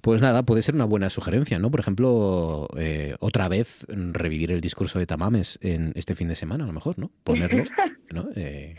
Pues 0.00 0.20
nada, 0.22 0.42
puede 0.42 0.62
ser 0.62 0.74
una 0.74 0.84
buena 0.84 1.08
sugerencia, 1.10 1.58
¿no? 1.58 1.70
Por 1.70 1.80
ejemplo, 1.80 2.68
eh, 2.76 3.16
otra 3.20 3.48
vez 3.48 3.86
revivir 3.88 4.50
el 4.52 4.60
discurso 4.60 4.98
de 4.98 5.06
Tamames 5.06 5.58
en 5.62 5.92
este 5.94 6.14
fin 6.14 6.28
de 6.28 6.34
semana, 6.34 6.64
a 6.64 6.66
lo 6.66 6.72
mejor, 6.72 6.98
¿no? 6.98 7.10
Ponerlo, 7.22 7.64
¿no? 8.10 8.28
Eh, 8.34 8.76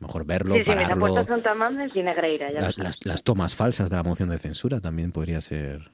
mejor 0.00 0.26
verlo, 0.26 0.54
sí, 0.56 0.60
sí, 0.60 0.66
pararlo. 0.66 1.24
son 1.26 1.42
Tamames 1.42 1.94
y 1.94 2.02
Negreira, 2.02 2.52
ya 2.52 2.60
las 3.04 3.22
tomas 3.22 3.54
falsas 3.54 3.88
de 3.90 3.96
la 3.96 4.02
moción 4.02 4.28
de 4.28 4.38
censura 4.38 4.80
también 4.80 5.12
podría 5.12 5.40
ser 5.40 5.90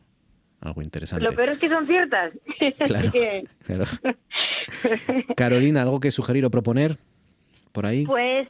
algo 0.60 0.82
interesante. 0.82 1.24
Lo 1.24 1.32
peor 1.32 1.50
es 1.50 1.58
que 1.58 1.68
son 1.68 1.86
ciertas. 1.86 2.32
Claro. 2.86 3.08
Así 3.08 3.10
que- 3.10 3.44
Claro. 3.64 3.84
Carolina, 5.36 5.82
¿algo 5.82 6.00
que 6.00 6.10
sugerir 6.10 6.44
o 6.44 6.50
proponer? 6.50 6.96
por 7.72 7.86
ahí? 7.86 8.04
Pues 8.04 8.48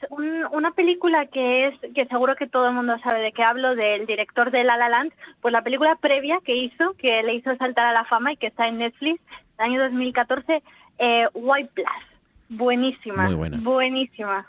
una 0.52 0.70
película 0.70 1.26
que 1.26 1.66
es 1.68 1.74
que 1.94 2.06
seguro 2.06 2.36
que 2.36 2.46
todo 2.46 2.68
el 2.68 2.74
mundo 2.74 2.96
sabe 3.04 3.20
de 3.20 3.32
qué 3.32 3.42
hablo 3.42 3.74
del 3.76 4.06
director 4.06 4.50
de 4.50 4.64
La 4.64 4.78
La 4.78 4.88
Land, 4.88 5.12
pues 5.42 5.52
la 5.52 5.60
película 5.62 5.94
previa 6.00 6.38
que 6.42 6.56
hizo, 6.56 6.94
que 6.94 7.22
le 7.22 7.34
hizo 7.34 7.54
saltar 7.56 7.84
a 7.84 7.92
la 7.92 8.06
fama 8.06 8.32
y 8.32 8.38
que 8.38 8.46
está 8.46 8.66
en 8.66 8.78
Netflix, 8.78 9.20
el 9.58 9.64
año 9.66 9.82
2014, 9.82 10.62
eh, 10.98 11.26
White 11.34 11.70
Plus. 11.74 11.86
Buenísima, 12.48 13.24
Muy 13.26 13.34
buena. 13.34 13.58
buenísima. 13.60 14.46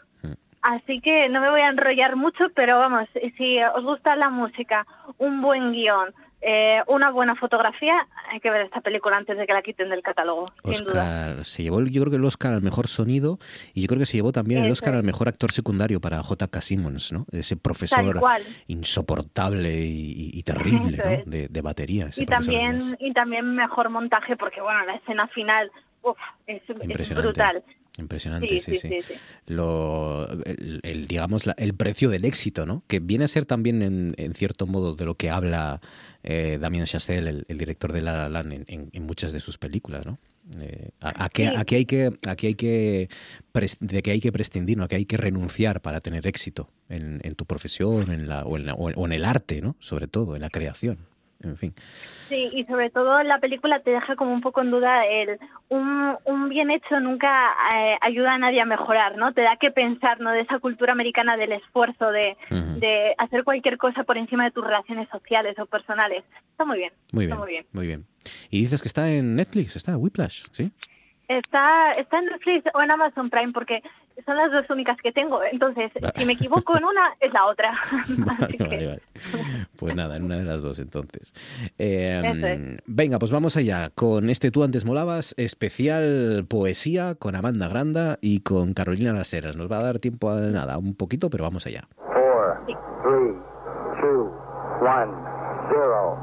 Así 0.62 1.02
que 1.02 1.28
no 1.28 1.42
me 1.42 1.50
voy 1.50 1.60
a 1.62 1.68
enrollar 1.70 2.16
mucho, 2.16 2.46
pero 2.56 2.80
vamos, 2.80 3.10
si 3.38 3.60
os 3.76 3.84
gusta 3.84 4.16
la 4.16 4.30
música, 4.30 4.88
un 5.18 5.42
buen 5.42 5.74
guion, 5.74 6.14
eh, 6.42 6.82
una 6.88 7.12
buena 7.12 7.36
fotografía, 7.36 7.94
hay 8.32 8.40
que 8.40 8.50
ver 8.50 8.62
esta 8.62 8.82
película 8.82 9.16
antes 9.18 9.38
de 9.38 9.46
que 9.46 9.54
la 9.54 9.62
quiten 9.62 9.90
del 9.90 10.02
catálogo, 10.02 10.48
sin 10.66 10.86
duda. 10.86 11.28
Oscar, 11.32 11.46
se 11.46 11.64
llevó 11.64 11.80
el- 11.80 11.92
yo 11.92 12.02
creo 12.02 12.12
que 12.12 12.18
el 12.18 12.26
Oscar 12.26 12.54
al 12.54 12.62
mejor 12.62 12.88
sonido 12.88 13.38
y 13.74 13.82
yo 13.84 13.88
creo 13.88 14.00
que 14.00 14.06
se 14.06 14.18
llevó 14.18 14.32
también 14.32 14.64
el 14.64 14.72
Oscar 14.72 14.96
al 14.96 15.04
mejor 15.04 15.28
actor 15.28 15.52
secundario 15.52 16.00
para 16.02 16.22
J.K. 16.24 16.62
Simmons, 16.62 17.12
¿no? 17.14 17.26
Ese 17.32 17.58
profesor 17.58 18.20
insoportable 18.68 19.80
y, 19.86 20.42
terrible. 20.44 21.24
De, 21.26 21.48
de 21.48 21.62
batería. 21.62 22.08
ese 22.08 22.24
Y 22.24 22.26
también, 22.26 22.80
y 23.00 23.14
también 23.14 23.54
mejor 23.56 23.90
montaje, 23.90 24.36
porque 24.36 24.62
bueno, 24.62 24.84
la 24.86 24.96
escena 24.96 25.28
final 25.28 25.72
uf, 26.02 26.18
es, 26.48 26.62
es 26.68 27.16
brutal. 27.16 27.64
Impresionante, 27.98 28.60
Sí, 28.62 28.78
sí, 28.78 28.90
sí. 29.02 29.14
Lo, 29.48 30.28
el, 30.46 30.80
el, 30.84 31.08
digamos, 31.08 31.46
la- 31.46 31.56
el 31.58 31.74
precio 31.74 32.10
del 32.10 32.24
éxito, 32.26 32.66
¿no? 32.66 32.84
Que 32.88 33.00
viene 33.00 33.26
a 33.26 33.28
ser 33.28 33.46
también, 33.46 33.82
en, 33.82 34.14
en 34.18 34.34
cierto 34.34 34.66
modo, 34.66 34.96
de 34.96 35.04
lo 35.06 35.16
que 35.16 35.30
habla 35.30 35.82
eh, 36.24 36.58
Damien 36.62 36.86
Chazelle, 36.86 37.30
el, 37.30 37.46
el 37.50 37.58
director 37.58 37.92
de 37.92 38.02
La 38.02 38.14
La 38.14 38.30
Land, 38.30 38.54
en, 38.54 38.66
en- 38.68 38.90
en 38.94 39.04
muchas 39.06 39.34
de 39.34 39.40
sus 39.42 39.58
películas, 39.58 40.06
¿no? 40.06 40.20
Eh, 40.60 40.90
a- 41.02 41.26
Sí. 41.52 41.56
aquí 41.56 41.76
hay 41.76 41.86
que, 41.86 42.12
hay 42.26 42.56
que 42.56 43.10
de 43.82 44.02
que 44.02 44.12
hay 44.12 44.20
que 44.22 44.32
prescindir, 44.32 44.78
¿no? 44.78 44.88
Que 44.88 44.96
hay 44.96 45.06
que 45.06 45.18
renunciar 45.18 45.82
para 45.82 46.00
tener 46.02 46.26
éxito 46.28 46.70
en, 46.90 47.20
tu 47.36 47.46
profesión, 47.46 48.12
en 48.12 48.28
la, 48.30 48.44
o, 48.46 48.58
en 48.58 48.66
la- 48.66 48.74
o 48.74 49.06
en 49.06 49.12
el 49.12 49.26
arte, 49.26 49.62
¿no? 49.62 49.76
Sobre 49.80 50.08
todo, 50.08 50.36
en 50.36 50.42
la 50.42 50.50
creación. 50.50 51.00
En 51.44 51.58
fin. 51.58 51.74
Sí, 52.30 52.50
y 52.54 52.64
sobre 52.66 52.90
todo 52.90 53.22
la 53.24 53.40
película 53.40 53.80
te 53.82 53.92
deja 53.92 54.16
como 54.16 54.34
un 54.34 54.42
poco 54.42 54.62
en 54.62 54.72
duda 54.72 55.06
el 55.06 55.38
un, 55.70 56.16
un 56.26 56.50
bien 56.50 56.72
hecho 56.72 57.00
nunca 57.00 57.52
eh, 57.76 57.98
ayuda 58.02 58.34
a 58.34 58.38
nadie 58.38 58.62
a 58.62 58.66
mejorar, 58.66 59.18
¿no? 59.18 59.34
Te 59.34 59.42
da 59.42 59.58
que 59.58 59.72
pensar, 59.72 60.20
¿no? 60.20 60.32
De 60.32 60.42
esa 60.42 60.60
cultura 60.60 60.94
americana 60.94 61.36
del 61.38 61.52
esfuerzo, 61.52 62.12
de, 62.12 62.38
de 62.50 63.14
hacer 63.18 63.44
cualquier 63.44 63.78
cosa 63.78 64.04
por 64.04 64.18
encima 64.18 64.46
de 64.46 64.52
tus 64.52 64.64
relaciones 64.64 65.10
sociales 65.10 65.58
o 65.60 65.66
personales. 65.66 66.24
Está 66.52 66.66
muy 66.66 66.78
bien. 66.78 66.94
Muy 67.12 67.26
está 67.26 67.36
bien, 67.36 67.40
muy 67.40 67.50
bien. 67.52 67.66
muy 67.74 67.88
bien. 67.88 68.06
Y 68.50 68.62
dices 68.62 68.82
que 68.82 68.88
está 68.88 69.10
en 69.12 69.36
Netflix, 69.36 69.76
está 69.76 69.98
Whiplash, 69.98 70.46
¿sí? 70.52 70.72
Está, 71.32 71.94
está 71.94 72.20
en 72.20 72.26
Netflix 72.26 72.66
o 72.74 72.82
en 72.82 72.92
Amazon 72.92 73.30
Prime 73.30 73.54
porque 73.54 73.82
son 74.26 74.36
las 74.36 74.52
dos 74.52 74.70
únicas 74.70 74.98
que 75.02 75.14
tengo. 75.14 75.42
Entonces, 75.44 75.90
si 76.18 76.26
me 76.26 76.34
equivoco 76.34 76.76
en 76.76 76.84
una, 76.84 77.16
es 77.22 77.32
la 77.32 77.46
otra. 77.46 77.72
Vale, 78.18 78.58
vale, 78.60 78.88
vale. 78.88 79.02
Pues 79.78 79.96
nada, 79.96 80.18
en 80.18 80.24
una 80.24 80.40
de 80.40 80.44
las 80.44 80.62
dos 80.62 80.80
entonces. 80.80 81.34
Eh, 81.78 82.22
es. 82.22 82.84
venga, 82.86 83.18
pues 83.18 83.32
vamos 83.32 83.56
allá 83.56 83.90
con 83.96 84.30
este 84.30 84.52
Tú 84.52 84.66
antes 84.66 84.86
molabas, 84.86 85.34
especial 85.38 86.46
poesía 86.50 87.16
con 87.16 87.36
Amanda 87.36 87.70
Granda 87.70 88.18
y 88.22 88.42
con 88.42 88.74
Carolina 88.74 89.14
Las 89.14 89.34
Heras. 89.34 89.56
Nos 89.56 89.72
va 89.72 89.80
a 89.80 89.84
dar 89.84 90.00
tiempo 90.00 90.32
a 90.32 90.36
nada, 90.42 90.78
un 90.78 90.96
poquito, 90.96 91.30
pero 91.30 91.46
vamos 91.46 91.66
allá. 91.66 91.88
Four, 91.96 92.66
three, 92.66 93.34
two, 94.02 94.30
one, 94.82 95.12
zero. 95.72 96.18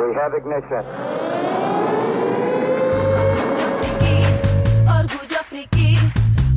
We 0.00 0.12
have 0.16 0.34
ignition. 0.36 1.23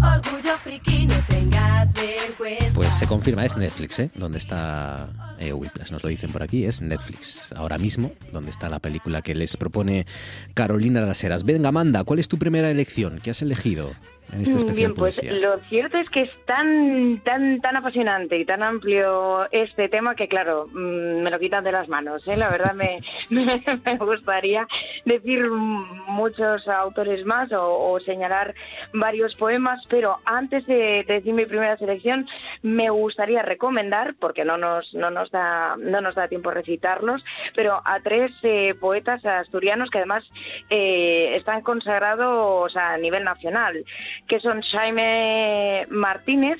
Orgullo 0.01 0.57
friki, 0.63 1.07
no 1.07 1.15
tengas 1.27 1.93
vergüenza. 1.93 2.73
Pues 2.73 2.93
se 2.97 3.07
confirma, 3.07 3.45
es 3.45 3.57
Netflix, 3.57 3.99
¿eh? 3.99 4.09
Donde 4.15 4.37
está 4.37 5.09
eh, 5.39 5.53
nos 5.91 6.03
lo 6.03 6.09
dicen 6.09 6.31
por 6.31 6.43
aquí, 6.43 6.65
es 6.65 6.81
Netflix. 6.81 7.51
Ahora 7.53 7.77
mismo, 7.77 8.11
donde 8.31 8.49
está 8.49 8.69
la 8.69 8.79
película 8.79 9.21
que 9.21 9.35
les 9.35 9.57
propone 9.57 10.05
Carolina 10.53 11.01
Las 11.01 11.23
Heras. 11.23 11.43
Venga, 11.43 11.69
Amanda, 11.69 12.03
¿cuál 12.03 12.19
es 12.19 12.27
tu 12.27 12.37
primera 12.37 12.69
elección? 12.69 13.19
¿Qué 13.21 13.31
has 13.31 13.41
elegido 13.41 13.93
en 14.31 14.41
este 14.41 14.57
especial 14.57 14.75
Bien, 14.75 14.93
pues 14.93 15.19
poesía? 15.19 15.39
lo 15.39 15.59
cierto 15.69 15.97
es 15.97 16.09
que 16.09 16.21
es 16.21 16.45
tan, 16.45 17.21
tan, 17.23 17.61
tan 17.61 17.75
apasionante 17.75 18.37
y 18.37 18.45
tan 18.45 18.63
amplio 18.63 19.49
este 19.51 19.89
tema 19.89 20.15
que, 20.15 20.27
claro, 20.27 20.67
mm, 20.67 21.21
me 21.21 21.31
lo 21.31 21.39
quitan 21.39 21.63
de 21.63 21.71
las 21.71 21.87
manos. 21.87 22.27
¿eh? 22.27 22.37
La 22.37 22.49
verdad 22.49 22.73
me, 22.73 23.01
me, 23.29 23.63
me 23.85 23.97
gustaría 23.97 24.67
decir 25.05 25.49
muchos 25.49 26.67
autores 26.67 27.25
más 27.25 27.51
o, 27.51 27.91
o 27.91 27.99
señalar 28.01 28.53
varios 28.93 29.35
poemas, 29.35 29.81
pero 29.89 30.17
antes 30.25 30.65
de, 30.67 31.03
de 31.07 31.13
decir 31.13 31.33
mi 31.33 31.45
primera 31.45 31.77
selección, 31.77 32.27
me 32.61 32.89
gustaría 32.89 33.41
recomendar, 33.41 34.15
porque 34.19 34.45
no 34.45 34.57
nos, 34.57 34.93
no 34.93 35.09
nos, 35.09 35.31
da, 35.31 35.75
no 35.77 36.01
nos 36.01 36.15
da 36.15 36.27
tiempo 36.27 36.51
recitarlos, 36.51 37.23
pero 37.55 37.81
a 37.83 37.99
tres 38.01 38.31
eh, 38.43 38.75
poetas 38.79 39.25
asturianos 39.25 39.89
que 39.89 39.99
además 39.99 40.23
eh, 40.69 41.35
están 41.35 41.61
consagrados 41.61 42.75
a 42.75 42.97
nivel 42.97 43.23
nacional 43.23 43.83
que 44.27 44.39
son 44.39 44.61
Jaime 44.61 45.85
Martínez, 45.89 46.59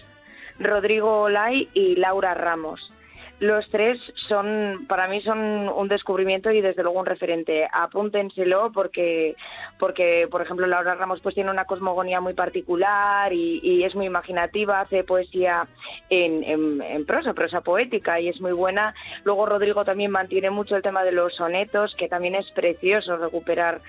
Rodrigo 0.59 1.21
Olay 1.21 1.69
y 1.73 1.95
Laura 1.95 2.33
Ramos. 2.33 2.91
Los 3.39 3.69
tres 3.69 3.99
son, 4.27 4.87
para 4.89 5.07
mí, 5.07 5.21
son 5.21 5.69
un 5.69 5.87
descubrimiento 5.87 6.49
y 6.49 6.59
desde 6.59 6.81
luego 6.81 6.99
un 6.99 7.05
referente. 7.05 7.67
Apúntenselo 7.71 8.71
porque, 8.73 9.35
porque 9.77 10.27
por 10.31 10.41
ejemplo, 10.41 10.65
Laura 10.65 10.95
Ramos 10.95 11.21
pues 11.21 11.35
tiene 11.35 11.51
una 11.51 11.65
cosmogonía 11.65 12.19
muy 12.19 12.33
particular 12.33 13.31
y, 13.31 13.83
es 13.83 13.93
muy 13.93 14.07
imaginativa, 14.07 14.81
hace 14.81 15.03
poesía 15.03 15.67
en 16.09 17.05
prosa, 17.05 17.35
prosa 17.35 17.61
poética 17.61 18.19
y 18.19 18.29
es 18.29 18.41
muy 18.41 18.53
buena. 18.53 18.95
Luego 19.23 19.45
Rodrigo 19.45 19.85
también 19.85 20.09
mantiene 20.09 20.49
mucho 20.49 20.75
el 20.75 20.81
tema 20.81 21.03
de 21.03 21.11
los 21.11 21.35
sonetos, 21.35 21.93
que 21.95 22.09
también 22.09 22.33
es 22.33 22.49
precioso 22.51 23.17
recuperar 23.17 23.81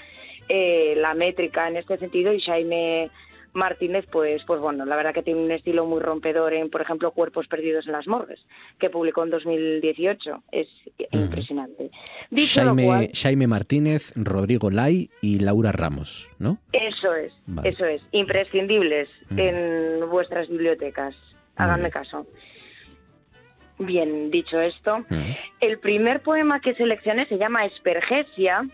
eh, 0.50 0.94
la 0.96 1.12
métrica 1.12 1.68
en 1.68 1.76
este 1.76 1.98
sentido 1.98 2.32
y 2.32 2.40
Jaime 2.40 3.10
Martínez, 3.52 4.06
pues, 4.10 4.42
pues 4.44 4.60
bueno, 4.60 4.84
la 4.84 4.96
verdad 4.96 5.14
que 5.14 5.22
tiene 5.22 5.42
un 5.42 5.50
estilo 5.50 5.86
muy 5.86 6.00
rompedor 6.00 6.52
en, 6.54 6.70
por 6.70 6.80
ejemplo, 6.80 7.10
Cuerpos 7.12 7.46
Perdidos 7.48 7.86
en 7.86 7.92
las 7.92 8.06
Morgues, 8.06 8.40
que 8.78 8.90
publicó 8.90 9.24
en 9.24 9.30
2018. 9.30 10.42
Es 10.52 10.68
impresionante. 11.10 11.90
Dicho 12.30 12.60
lo 12.60 12.68
Jaime, 12.68 12.84
cual, 12.84 13.10
Jaime 13.14 13.46
Martínez, 13.46 14.12
Rodrigo 14.16 14.70
Lai 14.70 15.10
y 15.20 15.40
Laura 15.40 15.72
Ramos, 15.72 16.30
¿no? 16.38 16.58
eso 16.72 17.14
es, 17.14 17.32
Vale. 17.46 17.68
eso 17.68 17.84
es, 17.84 18.02
imprescindibles 18.12 19.08
en 19.36 20.08
vuestras 20.10 20.48
bibliotecas. 20.48 21.14
Háganme 21.56 21.90
caso. 21.90 22.26
Bien, 23.80 24.32
dicho 24.32 24.60
esto, 24.60 25.04
el 25.60 25.78
primer 25.78 26.20
poema 26.20 26.60
que 26.60 26.74
seleccioné 26.74 27.26
se 27.26 27.38
llama 27.38 27.64
Espergesia, 27.64 28.66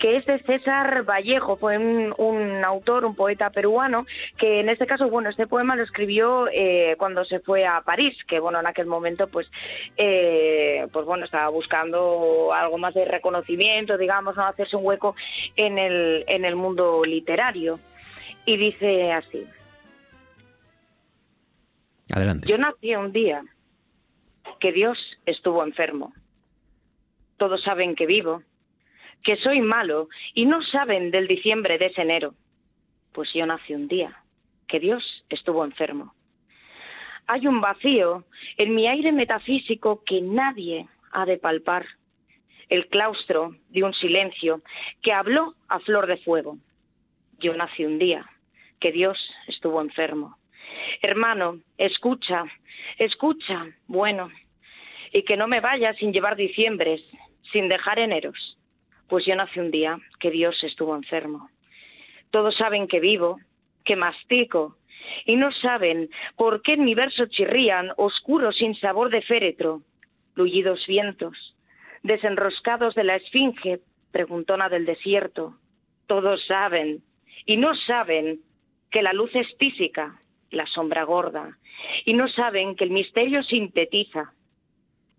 que 0.00 0.16
es 0.16 0.26
de 0.26 0.40
César 0.40 1.04
Vallejo, 1.04 1.56
fue 1.56 1.78
un, 1.78 2.12
un 2.18 2.64
autor, 2.64 3.04
un 3.04 3.14
poeta 3.14 3.50
peruano, 3.50 4.04
que 4.36 4.58
en 4.58 4.68
este 4.68 4.88
caso, 4.88 5.08
bueno, 5.10 5.30
este 5.30 5.46
poema 5.46 5.76
lo 5.76 5.84
escribió 5.84 6.48
eh, 6.52 6.96
cuando 6.98 7.24
se 7.24 7.38
fue 7.38 7.66
a 7.66 7.82
París, 7.82 8.16
que 8.26 8.40
bueno, 8.40 8.58
en 8.58 8.66
aquel 8.66 8.86
momento, 8.86 9.28
pues, 9.28 9.48
eh, 9.96 10.88
pues 10.92 11.06
bueno, 11.06 11.24
estaba 11.24 11.48
buscando 11.50 12.52
algo 12.52 12.78
más 12.78 12.94
de 12.94 13.04
reconocimiento, 13.04 13.96
digamos, 13.96 14.36
no 14.36 14.44
hacerse 14.44 14.74
un 14.74 14.84
hueco 14.84 15.14
en 15.54 15.78
el, 15.78 16.24
en 16.26 16.44
el 16.44 16.56
mundo 16.56 17.04
literario. 17.04 17.78
Y 18.44 18.56
dice 18.56 19.12
así, 19.12 19.46
Adelante. 22.10 22.48
yo 22.48 22.58
nací 22.58 22.96
un 22.96 23.12
día 23.12 23.44
que 24.60 24.72
Dios 24.72 24.98
estuvo 25.26 25.62
enfermo. 25.62 26.12
Todos 27.36 27.62
saben 27.62 27.94
que 27.94 28.06
vivo, 28.06 28.42
que 29.22 29.36
soy 29.36 29.60
malo 29.60 30.08
y 30.34 30.46
no 30.46 30.62
saben 30.62 31.10
del 31.10 31.28
diciembre 31.28 31.78
de 31.78 31.86
ese 31.86 32.02
enero. 32.02 32.34
Pues 33.12 33.32
yo 33.32 33.46
nací 33.46 33.74
un 33.74 33.88
día 33.88 34.22
que 34.66 34.80
Dios 34.80 35.24
estuvo 35.28 35.64
enfermo. 35.64 36.14
Hay 37.26 37.46
un 37.46 37.60
vacío 37.60 38.24
en 38.56 38.74
mi 38.74 38.88
aire 38.88 39.12
metafísico 39.12 40.02
que 40.04 40.20
nadie 40.22 40.88
ha 41.12 41.26
de 41.26 41.36
palpar. 41.36 41.86
El 42.68 42.88
claustro 42.88 43.54
de 43.68 43.82
un 43.82 43.94
silencio 43.94 44.62
que 45.02 45.12
habló 45.12 45.54
a 45.68 45.78
flor 45.80 46.06
de 46.06 46.18
fuego. 46.18 46.58
Yo 47.38 47.54
nací 47.54 47.84
un 47.84 47.98
día 47.98 48.28
que 48.80 48.92
Dios 48.92 49.18
estuvo 49.46 49.80
enfermo. 49.80 50.37
Hermano, 51.02 51.60
escucha, 51.76 52.44
escucha, 52.98 53.66
bueno, 53.86 54.30
y 55.12 55.22
que 55.22 55.36
no 55.36 55.48
me 55.48 55.60
vaya 55.60 55.94
sin 55.94 56.12
llevar 56.12 56.36
diciembres, 56.36 57.02
sin 57.52 57.68
dejar 57.68 57.98
eneros, 57.98 58.58
pues 59.08 59.24
yo 59.24 59.34
nací 59.36 59.60
un 59.60 59.70
día 59.70 59.98
que 60.20 60.30
Dios 60.30 60.62
estuvo 60.64 60.94
enfermo. 60.94 61.50
Todos 62.30 62.56
saben 62.56 62.88
que 62.88 63.00
vivo, 63.00 63.38
que 63.84 63.96
mastico, 63.96 64.76
y 65.24 65.36
no 65.36 65.52
saben 65.52 66.10
por 66.36 66.62
qué 66.62 66.74
en 66.74 66.84
mi 66.84 66.94
verso 66.94 67.26
chirrían, 67.26 67.92
oscuros 67.96 68.56
sin 68.56 68.74
sabor 68.74 69.10
de 69.10 69.22
féretro, 69.22 69.82
luyidos 70.34 70.86
vientos, 70.86 71.56
desenroscados 72.02 72.94
de 72.94 73.04
la 73.04 73.16
esfinge, 73.16 73.80
preguntona 74.12 74.68
del 74.68 74.84
desierto. 74.84 75.58
Todos 76.06 76.44
saben, 76.46 77.02
y 77.46 77.56
no 77.56 77.74
saben, 77.74 78.40
que 78.90 79.02
la 79.02 79.12
luz 79.12 79.34
es 79.34 79.46
tísica, 79.58 80.18
la 80.50 80.66
sombra 80.66 81.04
gorda, 81.04 81.58
y 82.04 82.14
no 82.14 82.28
saben 82.28 82.74
que 82.74 82.84
el 82.84 82.90
misterio 82.90 83.42
sintetiza, 83.42 84.32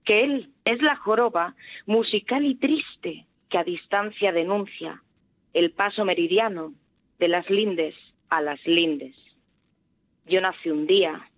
que 0.05 0.23
él 0.23 0.53
es 0.65 0.81
la 0.81 0.95
joroba 0.95 1.55
musical 1.85 2.45
y 2.45 2.55
triste 2.55 3.25
que 3.49 3.57
a 3.57 3.63
distancia 3.63 4.31
denuncia 4.31 5.03
el 5.53 5.71
paso 5.71 6.05
meridiano 6.05 6.73
de 7.19 7.27
las 7.27 7.49
lindes 7.49 7.95
a 8.29 8.41
las 8.41 8.65
lindes. 8.65 9.15
Yo 10.25 10.41
nací 10.41 10.69
un 10.69 10.87
día 10.87 11.29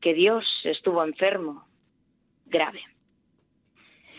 que 0.00 0.14
Dios 0.14 0.46
estuvo 0.64 1.02
enfermo, 1.02 1.66
grave. 2.46 2.80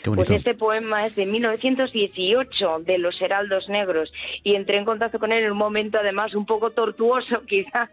Pues 0.03 0.29
este 0.29 0.53
poema 0.55 1.05
es 1.05 1.15
de 1.15 1.25
1918 1.25 2.79
de 2.85 2.97
Los 2.97 3.21
Heraldos 3.21 3.67
Negros 3.69 4.11
y 4.43 4.55
entré 4.55 4.77
en 4.77 4.85
contacto 4.85 5.19
con 5.19 5.31
él 5.31 5.43
en 5.43 5.51
un 5.51 5.57
momento 5.57 5.97
además 5.99 6.33
un 6.35 6.45
poco 6.45 6.71
tortuoso 6.71 7.43
quizá 7.47 7.89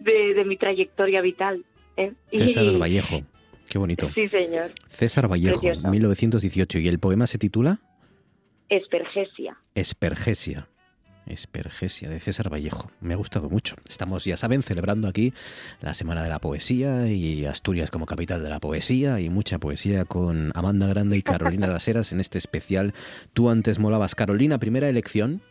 de, 0.00 0.34
de 0.34 0.44
mi 0.44 0.56
trayectoria 0.56 1.20
vital. 1.20 1.64
¿eh? 1.96 2.12
Y- 2.30 2.38
César 2.38 2.64
Vallejo. 2.80 3.22
Qué 3.68 3.78
bonito. 3.78 4.10
Sí, 4.14 4.28
señor. 4.28 4.70
César 4.86 5.28
Vallejo, 5.30 5.60
Precioso. 5.60 5.88
1918. 5.88 6.78
¿Y 6.78 6.88
el 6.88 6.98
poema 6.98 7.26
se 7.26 7.38
titula? 7.38 7.78
Espergesia. 8.68 9.56
Espergesia. 9.74 10.68
Espergesia 11.26 12.08
de 12.08 12.20
César 12.20 12.52
Vallejo. 12.52 12.90
Me 13.00 13.14
ha 13.14 13.16
gustado 13.16 13.48
mucho. 13.48 13.76
Estamos, 13.88 14.24
ya 14.24 14.36
saben, 14.36 14.62
celebrando 14.62 15.08
aquí 15.08 15.32
la 15.80 15.94
Semana 15.94 16.22
de 16.22 16.28
la 16.28 16.38
Poesía 16.38 17.08
y 17.08 17.46
Asturias 17.46 17.90
como 17.90 18.06
capital 18.06 18.42
de 18.42 18.50
la 18.50 18.60
poesía 18.60 19.20
y 19.20 19.30
mucha 19.30 19.58
poesía 19.58 20.04
con 20.04 20.52
Amanda 20.54 20.86
Grande 20.86 21.16
y 21.16 21.22
Carolina 21.22 21.66
Las 21.68 21.86
Heras 21.88 22.12
en 22.12 22.20
este 22.20 22.38
especial 22.38 22.92
Tú 23.32 23.50
antes 23.50 23.78
molabas. 23.78 24.14
Carolina, 24.14 24.58
primera 24.58 24.88
elección. 24.88 25.42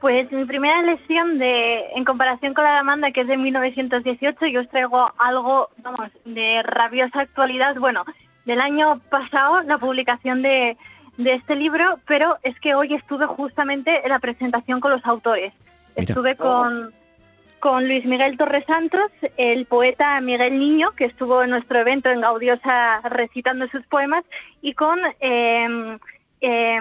Pues 0.00 0.30
mi 0.32 0.44
primera 0.44 0.80
elección 0.80 1.38
de, 1.38 1.80
en 1.94 2.04
comparación 2.04 2.52
con 2.52 2.64
la 2.64 2.72
de 2.72 2.78
Amanda, 2.78 3.10
que 3.10 3.22
es 3.22 3.26
de 3.26 3.38
1918, 3.38 4.46
yo 4.46 4.60
os 4.60 4.68
traigo 4.68 5.10
algo, 5.18 5.70
vamos, 5.78 6.10
de 6.26 6.62
rabiosa 6.62 7.20
actualidad. 7.20 7.74
Bueno, 7.76 8.04
del 8.44 8.60
año 8.60 9.00
pasado, 9.08 9.62
la 9.62 9.78
publicación 9.78 10.42
de, 10.42 10.76
de 11.16 11.34
este 11.34 11.54
libro, 11.54 11.98
pero 12.06 12.36
es 12.42 12.58
que 12.60 12.74
hoy 12.74 12.94
estuve 12.94 13.26
justamente 13.26 14.02
en 14.02 14.10
la 14.10 14.18
presentación 14.18 14.80
con 14.80 14.90
los 14.90 15.04
autores. 15.06 15.52
Mira. 15.96 16.08
Estuve 16.08 16.36
con, 16.36 16.92
con 17.60 17.86
Luis 17.86 18.04
Miguel 18.04 18.36
Torres 18.36 18.64
Santos, 18.66 19.10
el 19.36 19.66
poeta 19.66 20.20
Miguel 20.20 20.58
Niño, 20.58 20.90
que 20.92 21.04
estuvo 21.04 21.42
en 21.42 21.50
nuestro 21.50 21.78
evento 21.78 22.10
en 22.10 22.20
Gaudiosa 22.20 23.00
recitando 23.02 23.68
sus 23.68 23.86
poemas, 23.86 24.24
y 24.60 24.74
con 24.74 24.98
eh, 25.20 25.98
eh, 26.40 26.80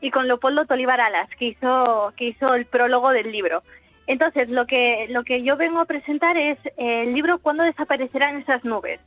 y 0.00 0.10
con 0.10 0.28
Leopoldo 0.28 0.64
Tolivar 0.64 1.00
Alas, 1.00 1.28
que 1.38 1.46
hizo, 1.46 2.12
que 2.16 2.26
hizo 2.26 2.54
el 2.54 2.66
prólogo 2.66 3.10
del 3.10 3.32
libro. 3.32 3.62
Entonces, 4.06 4.48
lo 4.48 4.66
que, 4.66 5.06
lo 5.10 5.24
que 5.24 5.42
yo 5.42 5.56
vengo 5.56 5.80
a 5.80 5.86
presentar 5.86 6.36
es 6.36 6.58
el 6.76 7.12
libro 7.12 7.38
¿Cuándo 7.38 7.64
desaparecerán 7.64 8.36
esas 8.36 8.64
nubes? 8.64 9.00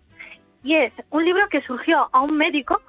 Y 0.64 0.78
es 0.78 0.92
un 1.10 1.24
libro 1.24 1.48
que 1.48 1.62
surgió 1.62 2.10
a 2.12 2.20
un 2.20 2.36
médico 2.36 2.82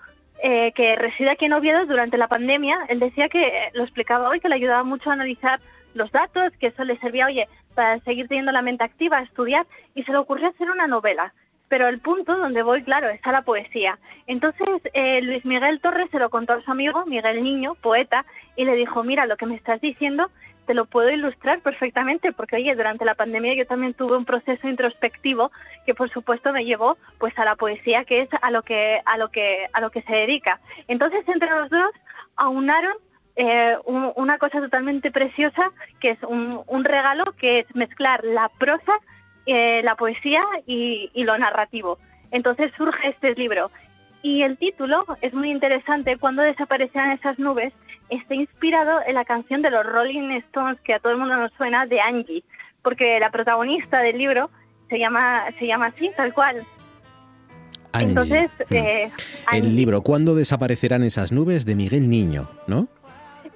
eh, 0.43 0.73
que 0.75 0.97
reside 0.97 1.31
aquí 1.31 1.45
en 1.45 1.53
Oviedo 1.53 1.85
durante 1.87 2.17
la 2.17 2.29
pandemia. 2.29 2.79
Él 2.89 3.01
decía 3.01 3.29
que, 3.29 3.43
eh, 3.43 3.71
lo 3.75 3.85
explicaba 3.85 4.29
hoy, 4.29 4.41
que 4.41 4.49
le 4.49 4.55
ayudaba 4.57 4.83
mucho 4.85 5.11
a 5.11 5.15
analizar 5.15 5.61
los 5.95 6.11
datos, 6.13 6.53
que 6.59 6.69
eso 6.69 6.85
le 6.85 6.99
servía, 6.99 7.27
oye, 7.27 7.49
para 7.75 7.99
seguir 8.01 8.29
teniendo 8.29 8.53
la 8.53 8.63
mente 8.63 8.85
activa, 8.85 9.21
estudiar, 9.21 9.67
y 9.95 10.03
se 10.05 10.13
le 10.13 10.19
ocurrió 10.19 10.49
hacer 10.49 10.71
una 10.71 10.87
novela. 10.87 11.33
Pero 11.69 11.89
el 11.89 12.01
punto 12.01 12.37
donde 12.37 12.63
voy, 12.63 12.83
claro, 12.83 13.09
es 13.09 13.21
a 13.25 13.33
la 13.33 13.43
poesía. 13.43 13.99
Entonces, 14.27 14.69
eh, 14.93 15.23
Luis 15.23 15.45
Miguel 15.45 15.81
Torres 15.81 16.11
se 16.11 16.19
lo 16.19 16.31
contó 16.31 16.55
a 16.55 16.63
su 16.63 16.71
amigo, 16.71 17.07
Miguel 17.07 17.43
Niño, 17.43 17.77
poeta, 17.77 18.25
y 18.57 18.65
le 18.65 18.75
dijo, 18.75 19.05
mira, 19.05 19.27
lo 19.27 19.37
que 19.37 19.47
me 19.47 19.55
estás 19.55 19.81
diciendo 19.81 20.31
te 20.71 20.75
lo 20.75 20.85
puedo 20.85 21.11
ilustrar 21.11 21.59
perfectamente, 21.63 22.33
porque, 22.33 22.55
oye, 22.55 22.77
durante 22.77 23.05
la 23.05 23.17
pandemia 23.17 23.55
yo 23.57 23.67
también 23.67 23.93
tuve 23.93 24.17
un 24.17 24.25
proceso 24.25 24.69
introspectivo 24.69 25.51
que, 25.85 25.95
por 25.97 26.09
supuesto, 26.11 26.53
me 26.53 26.65
llevó 26.65 26.97
pues 27.19 27.37
a 27.41 27.45
la 27.45 27.57
poesía, 27.57 28.05
que 28.05 28.21
es 28.21 28.29
a 28.41 28.53
lo 28.53 28.63
que, 28.63 29.01
a 29.05 29.19
lo 29.19 29.31
que, 29.33 29.67
a 29.73 29.81
lo 29.81 29.91
que 29.91 30.03
se 30.03 30.13
dedica. 30.13 30.61
Entonces, 30.87 31.27
entre 31.27 31.51
los 31.51 31.71
dos, 31.71 31.91
aunaron 32.37 32.93
eh, 33.35 33.77
un- 33.85 34.13
una 34.15 34.39
cosa 34.39 34.61
totalmente 34.61 35.11
preciosa, 35.11 35.73
que 36.01 36.11
es 36.11 36.23
un, 36.23 36.61
un 36.69 36.85
regalo, 36.85 37.25
que 37.37 37.59
es 37.61 37.67
mezclar 37.75 38.23
la 38.23 38.49
prosa, 38.61 38.93
eh, 39.47 39.81
la 39.83 39.97
poesía 39.97 40.45
y, 40.69 41.11
y 41.15 41.25
lo 41.25 41.37
narrativo. 41.37 41.99
Entonces 42.31 42.71
surge 42.77 43.09
este 43.09 43.35
libro. 43.35 43.73
Y 44.23 44.43
el 44.43 44.57
título 44.57 45.05
es 45.21 45.33
muy 45.35 45.51
interesante, 45.51 46.17
Cuando 46.17 46.43
desaparecerán 46.43 47.11
esas 47.11 47.41
nubes, 47.41 47.73
está 48.11 48.35
inspirado 48.35 49.01
en 49.07 49.15
la 49.15 49.25
canción 49.25 49.63
de 49.63 49.71
los 49.71 49.85
Rolling 49.87 50.31
Stones, 50.49 50.81
que 50.83 50.95
a 50.95 50.99
todo 50.99 51.13
el 51.13 51.19
mundo 51.19 51.37
nos 51.37 51.53
suena, 51.55 51.87
de 51.87 52.01
Angie, 52.01 52.43
porque 52.83 53.19
la 53.21 53.31
protagonista 53.31 54.01
del 54.01 54.19
libro 54.19 54.51
se 54.89 54.99
llama, 54.99 55.45
se 55.59 55.67
llama 55.67 55.87
así, 55.87 56.11
tal 56.17 56.33
cual. 56.35 56.57
Angie. 57.93 58.09
Entonces, 58.11 58.51
Mm. 58.71 58.75
eh, 58.75 59.11
Angie. 59.47 59.69
El 59.69 59.77
libro 59.77 60.01
¿Cuándo 60.03 60.35
desaparecerán 60.35 61.03
esas 61.03 61.33
nubes? 61.33 61.65
de 61.67 61.75
Miguel 61.75 62.09
Niño, 62.09 62.49
¿no? 62.67 62.87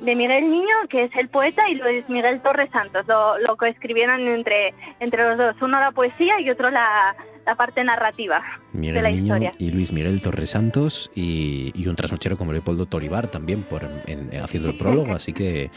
de 0.01 0.17
Miguel 0.17 0.51
Niño, 0.51 0.75
que 0.91 1.05
es 1.05 1.17
el 1.17 1.29
poeta, 1.29 1.67
y 1.71 1.77
Luis 1.77 2.07
Miguel 2.11 2.41
Torres 2.43 2.69
Santos, 2.73 3.07
lo, 3.07 3.39
lo 3.39 3.57
que 3.57 3.69
escribieron 3.69 4.21
entre, 4.27 4.75
entre 5.01 5.23
los 5.23 5.39
dos, 5.39 5.57
uno 5.63 5.79
la 5.81 5.93
poesía 5.93 6.41
y 6.41 6.51
otro 6.51 6.69
la, 6.71 7.15
la 7.47 7.55
parte 7.57 7.85
narrativa 7.85 8.43
de 8.73 8.79
Miguel 8.81 9.03
la 9.03 9.11
Niño 9.11 9.23
historia. 9.23 9.51
y 9.59 9.71
Luis 9.71 9.93
Miguel 9.93 10.21
Torres 10.23 10.51
Santos 10.51 11.11
y, 11.15 11.73
y 11.75 11.87
un 11.89 11.97
trasnochero 11.97 12.37
como 12.39 12.53
Leopoldo 12.53 12.87
Tolivar 12.87 13.29
también 13.29 13.63
por, 13.63 13.83
en- 14.07 14.31
haciendo 14.43 14.71
el 14.71 14.79
prólogo, 14.79 15.13
así 15.15 15.33
que 15.33 15.71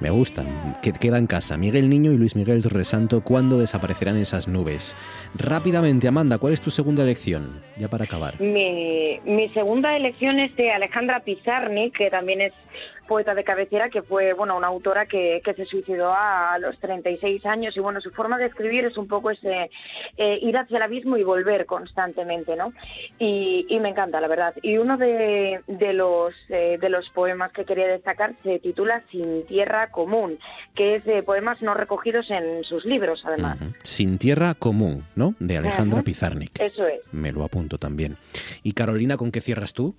me 0.00 0.10
gustan. 0.10 0.78
Que 0.82 0.92
queda 0.92 1.18
en 1.18 1.26
casa. 1.26 1.56
Miguel 1.56 1.88
Niño 1.88 2.12
y 2.12 2.16
Luis 2.18 2.34
Miguel 2.36 2.62
Torres 2.62 2.88
Santo, 2.88 3.22
¿cuándo 3.22 3.58
desaparecerán 3.58 4.16
esas 4.16 4.48
nubes? 4.48 4.96
Rápidamente, 5.38 6.08
Amanda, 6.08 6.38
¿cuál 6.38 6.52
es 6.52 6.60
tu 6.60 6.70
segunda 6.70 7.02
elección? 7.02 7.60
Ya 7.76 7.88
para 7.88 8.04
acabar. 8.04 8.40
Mi, 8.40 9.18
mi 9.24 9.48
segunda 9.50 9.96
elección 9.96 10.38
es 10.38 10.54
de 10.56 10.70
Alejandra 10.72 11.20
Pizarnik, 11.20 11.96
que 11.96 12.10
también 12.10 12.40
es 12.40 12.52
poeta 13.08 13.34
de 13.34 13.44
cabecera, 13.44 13.90
que 13.90 14.00
fue 14.02 14.32
bueno 14.32 14.56
una 14.56 14.68
autora 14.68 15.06
que, 15.06 15.42
que 15.44 15.52
se 15.54 15.66
suicidó 15.66 16.14
a 16.16 16.56
los 16.60 16.78
36 16.78 17.44
años 17.44 17.76
y 17.76 17.80
bueno 17.80 18.00
su 18.00 18.10
forma 18.12 18.38
de 18.38 18.46
escribir 18.46 18.84
es 18.86 18.96
un 18.96 19.06
poco 19.08 19.30
ese 19.30 19.68
eh, 20.16 20.38
ir 20.40 20.56
hacia 20.56 20.76
el 20.78 20.82
abismo 20.84 21.11
y 21.16 21.24
volver 21.24 21.66
constantemente, 21.66 22.56
¿no? 22.56 22.72
Y, 23.18 23.66
y 23.68 23.80
me 23.80 23.90
encanta 23.90 24.20
la 24.20 24.28
verdad. 24.28 24.54
Y 24.62 24.78
uno 24.78 24.96
de, 24.96 25.60
de 25.66 25.92
los 25.92 26.34
eh, 26.48 26.78
de 26.80 26.88
los 26.88 27.08
poemas 27.10 27.52
que 27.52 27.64
quería 27.64 27.86
destacar 27.86 28.34
se 28.42 28.58
titula 28.58 29.02
Sin 29.10 29.46
tierra 29.46 29.90
común, 29.90 30.38
que 30.74 30.96
es 30.96 31.04
de 31.04 31.22
poemas 31.22 31.62
no 31.62 31.74
recogidos 31.74 32.30
en 32.30 32.64
sus 32.64 32.84
libros 32.84 33.22
además. 33.24 33.58
Sin 33.82 34.18
tierra 34.18 34.54
común, 34.54 35.04
¿no? 35.14 35.34
De 35.38 35.58
Alejandra. 35.58 36.02
Pizarnik. 36.02 36.58
Eso 36.60 36.86
es. 36.86 37.00
Me 37.12 37.32
lo 37.32 37.44
apunto 37.44 37.78
también. 37.78 38.16
Y 38.62 38.72
Carolina, 38.72 39.16
¿con 39.16 39.30
qué 39.30 39.40
cierras 39.40 39.72
tú? 39.72 39.94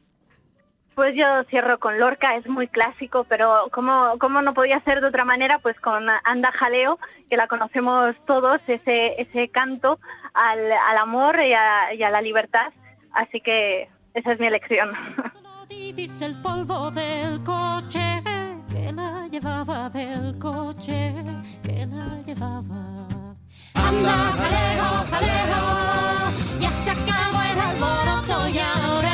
Pues 0.95 1.15
yo 1.15 1.43
cierro 1.49 1.79
con 1.79 1.99
Lorca, 1.99 2.35
es 2.35 2.47
muy 2.47 2.67
clásico, 2.67 3.25
pero 3.27 3.69
como, 3.71 4.17
como 4.19 4.41
no 4.41 4.53
podía 4.53 4.79
ser 4.81 5.01
de 5.01 5.07
otra 5.07 5.25
manera, 5.25 5.59
pues 5.59 5.79
con 5.79 6.07
Anda 6.23 6.51
Jaleo, 6.51 6.99
que 7.29 7.37
la 7.37 7.47
conocemos 7.47 8.15
todos, 8.27 8.61
ese, 8.67 9.19
ese 9.19 9.49
canto 9.49 9.99
al, 10.33 10.71
al 10.71 10.97
amor 10.97 11.39
y 11.41 11.53
a, 11.53 11.93
y 11.93 12.03
a 12.03 12.09
la 12.11 12.21
libertad. 12.21 12.71
Así 13.13 13.41
que 13.41 13.89
esa 14.13 14.33
es 14.33 14.39
mi 14.39 14.47
elección. 14.47 14.91
Dice 15.69 16.25
el 16.25 16.35
polvo 16.41 16.91
del 16.91 17.43
coche 17.43 18.21
que 18.71 18.91
la 18.91 19.27
llevaba 19.27 19.89
del 19.89 20.37
coche 20.37 21.13
que 21.63 21.85
la 21.85 22.21
llevaba. 22.25 23.07
Anda, 23.75 24.15
jaleo, 24.37 24.89
jaleo, 25.09 26.59
ya 26.59 26.69
se 26.69 26.91
acabó 26.91 27.41
el 27.41 27.59
alboroto 27.59 28.49
y 28.49 28.59
ahora 28.59 29.13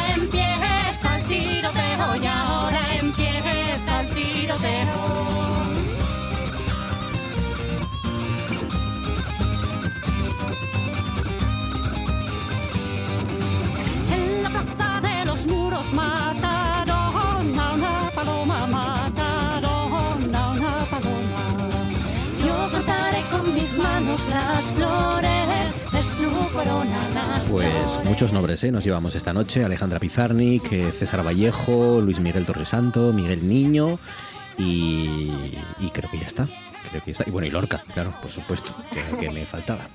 las 24.27 24.73
flores 24.73 25.91
de 25.91 26.03
su 26.03 26.29
corona, 26.51 27.41
Pues 27.49 27.99
muchos 28.03 28.33
nombres 28.33 28.63
¿eh? 28.63 28.71
nos 28.71 28.83
llevamos 28.83 29.15
esta 29.15 29.33
noche. 29.33 29.63
Alejandra 29.63 29.99
Pizarnik, 29.99 30.71
eh, 30.71 30.91
César 30.91 31.25
Vallejo, 31.25 32.01
Luis 32.01 32.19
Miguel 32.19 32.45
Torresanto, 32.45 33.13
Miguel 33.13 33.47
Niño 33.47 33.99
y, 34.59 35.53
y 35.79 35.89
creo 35.91 36.09
que 36.11 36.19
ya 36.19 36.27
está. 36.27 36.47
creo 36.89 37.03
que 37.03 37.11
está. 37.11 37.23
Y 37.27 37.31
bueno, 37.31 37.47
y 37.47 37.51
Lorca, 37.51 37.83
claro, 37.93 38.13
por 38.21 38.29
supuesto, 38.31 38.75
que, 38.91 39.17
que 39.17 39.29
me 39.31 39.45
faltaba. 39.45 39.87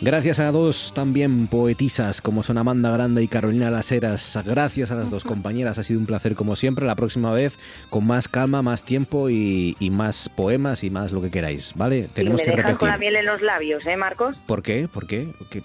Gracias 0.00 0.40
a 0.40 0.50
dos 0.52 0.92
también 0.94 1.46
poetisas 1.46 2.20
como 2.20 2.42
son 2.42 2.58
Amanda 2.58 2.90
Grande 2.90 3.22
y 3.22 3.28
Carolina 3.28 3.70
Laseras. 3.70 4.38
Gracias 4.44 4.90
a 4.90 4.94
las 4.96 5.10
dos 5.10 5.24
compañeras, 5.24 5.78
ha 5.78 5.82
sido 5.84 5.98
un 6.00 6.06
placer 6.06 6.34
como 6.34 6.56
siempre. 6.56 6.86
La 6.86 6.94
próxima 6.96 7.30
vez 7.32 7.58
con 7.90 8.06
más 8.06 8.28
calma, 8.28 8.62
más 8.62 8.82
tiempo 8.84 9.30
y, 9.30 9.76
y 9.80 9.90
más 9.90 10.28
poemas 10.28 10.84
y 10.84 10.90
más 10.90 11.12
lo 11.12 11.20
que 11.22 11.30
queráis, 11.30 11.72
¿vale? 11.76 12.08
Tenemos 12.14 12.40
y 12.40 12.44
me 12.44 12.50
que 12.50 12.56
repetir. 12.56 12.78
con 12.78 12.88
la 12.88 12.98
miel 12.98 13.16
en 13.16 13.26
los 13.26 13.40
labios, 13.42 13.86
¿eh, 13.86 13.96
Marcos? 13.96 14.36
¿Por 14.46 14.62
qué? 14.62 14.88
¿Por 14.88 15.06
qué? 15.06 15.28
¿Qué- 15.50 15.62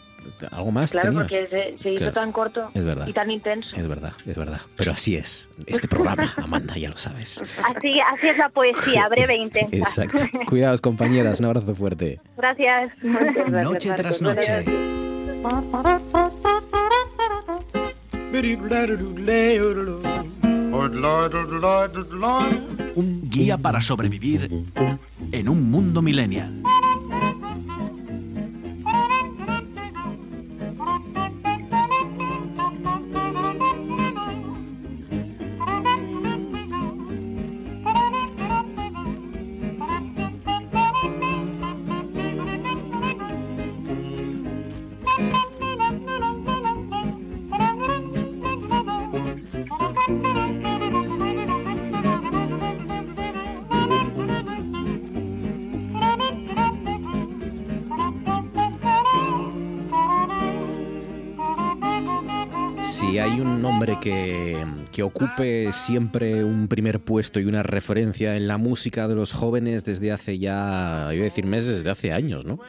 ¿Algo 0.51 0.71
más 0.71 0.91
Claro, 0.91 1.10
tenías? 1.10 1.23
porque 1.27 1.47
se, 1.77 1.84
se 1.84 1.89
hizo 1.91 1.97
Claro. 1.99 2.13
tan 2.13 2.31
corto 2.31 2.71
Es 2.73 2.84
verdad. 2.84 3.07
y 3.07 3.13
tan 3.13 3.29
intenso. 3.31 3.75
Es 3.75 3.88
verdad, 3.88 4.13
es 4.25 4.36
verdad. 4.36 4.62
Pero 4.75 4.91
así 4.91 5.15
es 5.15 5.49
este 5.67 5.88
programa, 5.88 6.34
Amanda, 6.38 6.75
ya 6.75 6.89
lo 6.89 6.97
sabes. 6.97 7.41
Así, 7.63 7.99
así 7.99 8.27
es 8.27 8.38
la 8.38 8.49
poesía, 8.49 9.07
breve 9.10 9.34
e 9.34 9.38
intensa. 9.38 9.75
Exacto. 9.75 10.17
Cuidaos, 10.47 10.81
compañeras. 10.81 11.39
Un 11.39 11.45
abrazo 11.47 11.75
fuerte. 11.75 12.19
Gracias. 12.38 12.91
Noche 13.47 13.91
tras 13.93 14.21
noche. 14.21 14.65
Guía 23.23 23.57
para 23.57 23.81
sobrevivir 23.81 24.49
en 25.31 25.49
un 25.49 25.69
mundo 25.71 26.01
millennial. 26.01 26.62
Hay 63.21 63.39
un 63.39 63.62
nombre 63.62 63.97
que, 64.01 64.57
ocupe 65.03 65.71
siempre 65.73 66.43
un 66.43 66.67
primer 66.67 66.99
puesto 66.99 67.39
y 67.39 67.45
una 67.45 67.63
referencia 67.63 68.36
en 68.36 68.47
la 68.47 68.57
música 68.57 69.07
de 69.07 69.15
los 69.15 69.34
jóvenes 69.34 69.84
desde 69.84 70.12
hace 70.12 70.39
ya, 70.39 71.10
iba 71.13 71.21
a 71.21 71.25
decir 71.25 71.45
meses, 71.45 71.75
desde 71.75 71.89
hace 71.89 72.12
años, 72.12 72.45
¿no? 72.45 72.60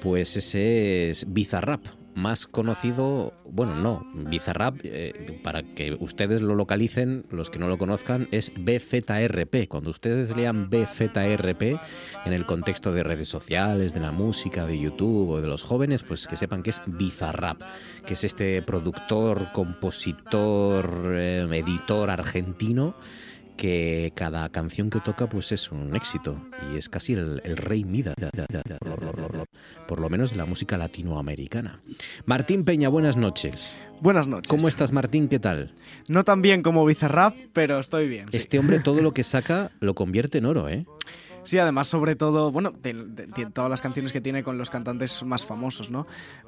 Pues 0.00 0.36
ese 0.36 1.10
es 1.10 1.32
Bizarrap, 1.32 1.84
más 2.18 2.46
conocido, 2.48 3.32
bueno, 3.48 3.76
no, 3.76 4.04
Bizarrap, 4.12 4.80
eh, 4.82 5.40
para 5.44 5.62
que 5.62 5.96
ustedes 6.00 6.42
lo 6.42 6.56
localicen, 6.56 7.24
los 7.30 7.48
que 7.48 7.60
no 7.60 7.68
lo 7.68 7.78
conozcan, 7.78 8.28
es 8.32 8.52
BZRP. 8.56 9.68
Cuando 9.68 9.90
ustedes 9.90 10.36
lean 10.36 10.68
BZRP 10.68 11.80
en 12.24 12.32
el 12.32 12.44
contexto 12.44 12.92
de 12.92 13.04
redes 13.04 13.28
sociales, 13.28 13.94
de 13.94 14.00
la 14.00 14.10
música, 14.10 14.66
de 14.66 14.78
YouTube 14.78 15.30
o 15.30 15.40
de 15.40 15.46
los 15.46 15.62
jóvenes, 15.62 16.02
pues 16.02 16.26
que 16.26 16.36
sepan 16.36 16.62
que 16.62 16.70
es 16.70 16.82
Bizarrap, 16.86 17.62
que 18.04 18.14
es 18.14 18.24
este 18.24 18.62
productor, 18.62 19.52
compositor, 19.52 21.12
eh, 21.14 21.46
editor 21.52 22.10
argentino 22.10 22.96
que 23.58 24.12
cada 24.14 24.48
canción 24.48 24.88
que 24.88 25.00
toca 25.00 25.28
pues 25.28 25.52
es 25.52 25.70
un 25.70 25.94
éxito 25.94 26.40
y 26.72 26.78
es 26.78 26.88
casi 26.88 27.12
el, 27.12 27.42
el 27.44 27.56
rey 27.58 27.84
Mida 27.84 28.14
por 28.80 29.02
lo, 29.36 29.44
por 29.86 30.10
menos 30.10 30.30
de 30.30 30.36
la 30.36 30.46
música 30.46 30.78
latinoamericana. 30.78 31.80
Martín 32.24 32.64
Peña, 32.64 32.88
buenas 32.88 33.16
noches. 33.18 33.76
Buenas 34.00 34.28
noches. 34.28 34.48
¿Cómo 34.50 34.68
estás 34.68 34.92
Martín? 34.92 35.28
¿Qué 35.28 35.38
tal? 35.40 35.74
No 36.08 36.24
tan 36.24 36.40
bien 36.40 36.62
como 36.62 36.84
Bizarrap, 36.86 37.34
pero 37.52 37.78
estoy 37.80 38.08
bien. 38.08 38.26
sí. 38.30 38.36
Este 38.38 38.58
hombre 38.58 38.78
todo 38.80 39.02
lo 39.02 39.12
que 39.12 39.24
saca 39.24 39.70
lo 39.80 39.94
convierte 39.94 40.38
en 40.38 40.46
oro, 40.46 40.68
¿eh? 40.68 40.86
Sí, 41.44 41.56
además, 41.58 41.86
sobre 41.88 42.14
todo, 42.14 42.52
bueno, 42.52 42.72
de, 42.82 42.92
de- 42.92 43.26
de 43.26 43.46
todas 43.46 43.70
las 43.70 43.80
canciones 43.80 44.12
que 44.12 44.20
tiene 44.20 44.42
con 44.42 44.58
los 44.58 44.70
cantantes 44.70 45.22
más 45.22 45.46
famosos, 45.46 45.90
¿no? 45.90 46.06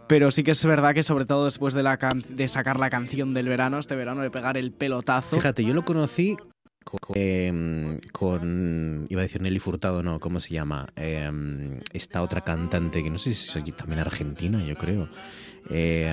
Pero 0.09 0.31
sí 0.31 0.43
que 0.43 0.51
es 0.51 0.65
verdad 0.65 0.95
que, 0.95 1.03
sobre 1.03 1.25
todo 1.25 1.47
después 1.47 1.75
de, 1.75 1.83
la 1.83 1.97
can- 1.97 2.23
de 2.29 2.49
sacar 2.49 2.79
la 2.79 2.91
canción 2.91 3.33
del 3.33 3.49
verano, 3.49 3.79
este 3.79 3.95
verano, 3.97 4.21
de 4.23 4.31
pegar 4.31 4.57
el 4.59 4.73
pelotazo. 4.73 5.37
Fíjate, 5.37 5.65
yo 5.65 5.73
lo 5.75 5.83
conocí 5.83 6.37
con, 6.85 6.99
eh, 7.15 8.01
con- 8.13 9.07
iba 9.09 9.21
a 9.21 9.23
decir 9.23 9.41
Nelly 9.43 9.59
Furtado, 9.59 10.03
no, 10.03 10.19
¿cómo 10.21 10.41
se 10.41 10.55
llama? 10.55 10.89
Eh, 10.97 11.81
esta 11.93 12.23
otra 12.23 12.41
cantante 12.43 13.03
que 13.03 13.11
no 13.11 13.19
sé 13.19 13.33
si 13.35 13.59
es 13.59 13.77
también 13.77 14.01
argentina, 14.01 14.65
yo 14.65 14.77
creo. 14.77 15.09
Eh, 15.71 16.13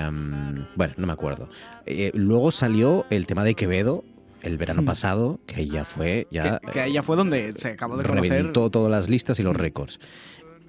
bueno, 0.76 0.94
no 0.96 1.06
me 1.06 1.12
acuerdo. 1.12 1.48
Eh, 1.86 2.10
luego 2.14 2.50
salió 2.52 3.06
el 3.10 3.26
tema 3.26 3.44
de 3.44 3.54
Quevedo 3.54 4.04
el 4.42 4.56
verano 4.56 4.82
Hmm. 4.82 4.86
pasado, 4.86 5.40
que 5.46 5.56
ahí 5.56 5.68
ya 5.68 5.84
fue, 5.84 6.28
ya 6.30 6.60
que, 6.60 6.70
que 6.72 6.80
ahí 6.80 6.92
ya 6.92 7.02
fue 7.02 7.16
donde 7.16 7.54
se 7.56 7.70
acabó 7.70 7.96
de 7.96 8.04
conocer. 8.04 8.30
reventó 8.30 8.70
todas 8.70 8.90
las 8.90 9.08
listas 9.08 9.40
y 9.40 9.42
los 9.42 9.56
récords. 9.56 9.98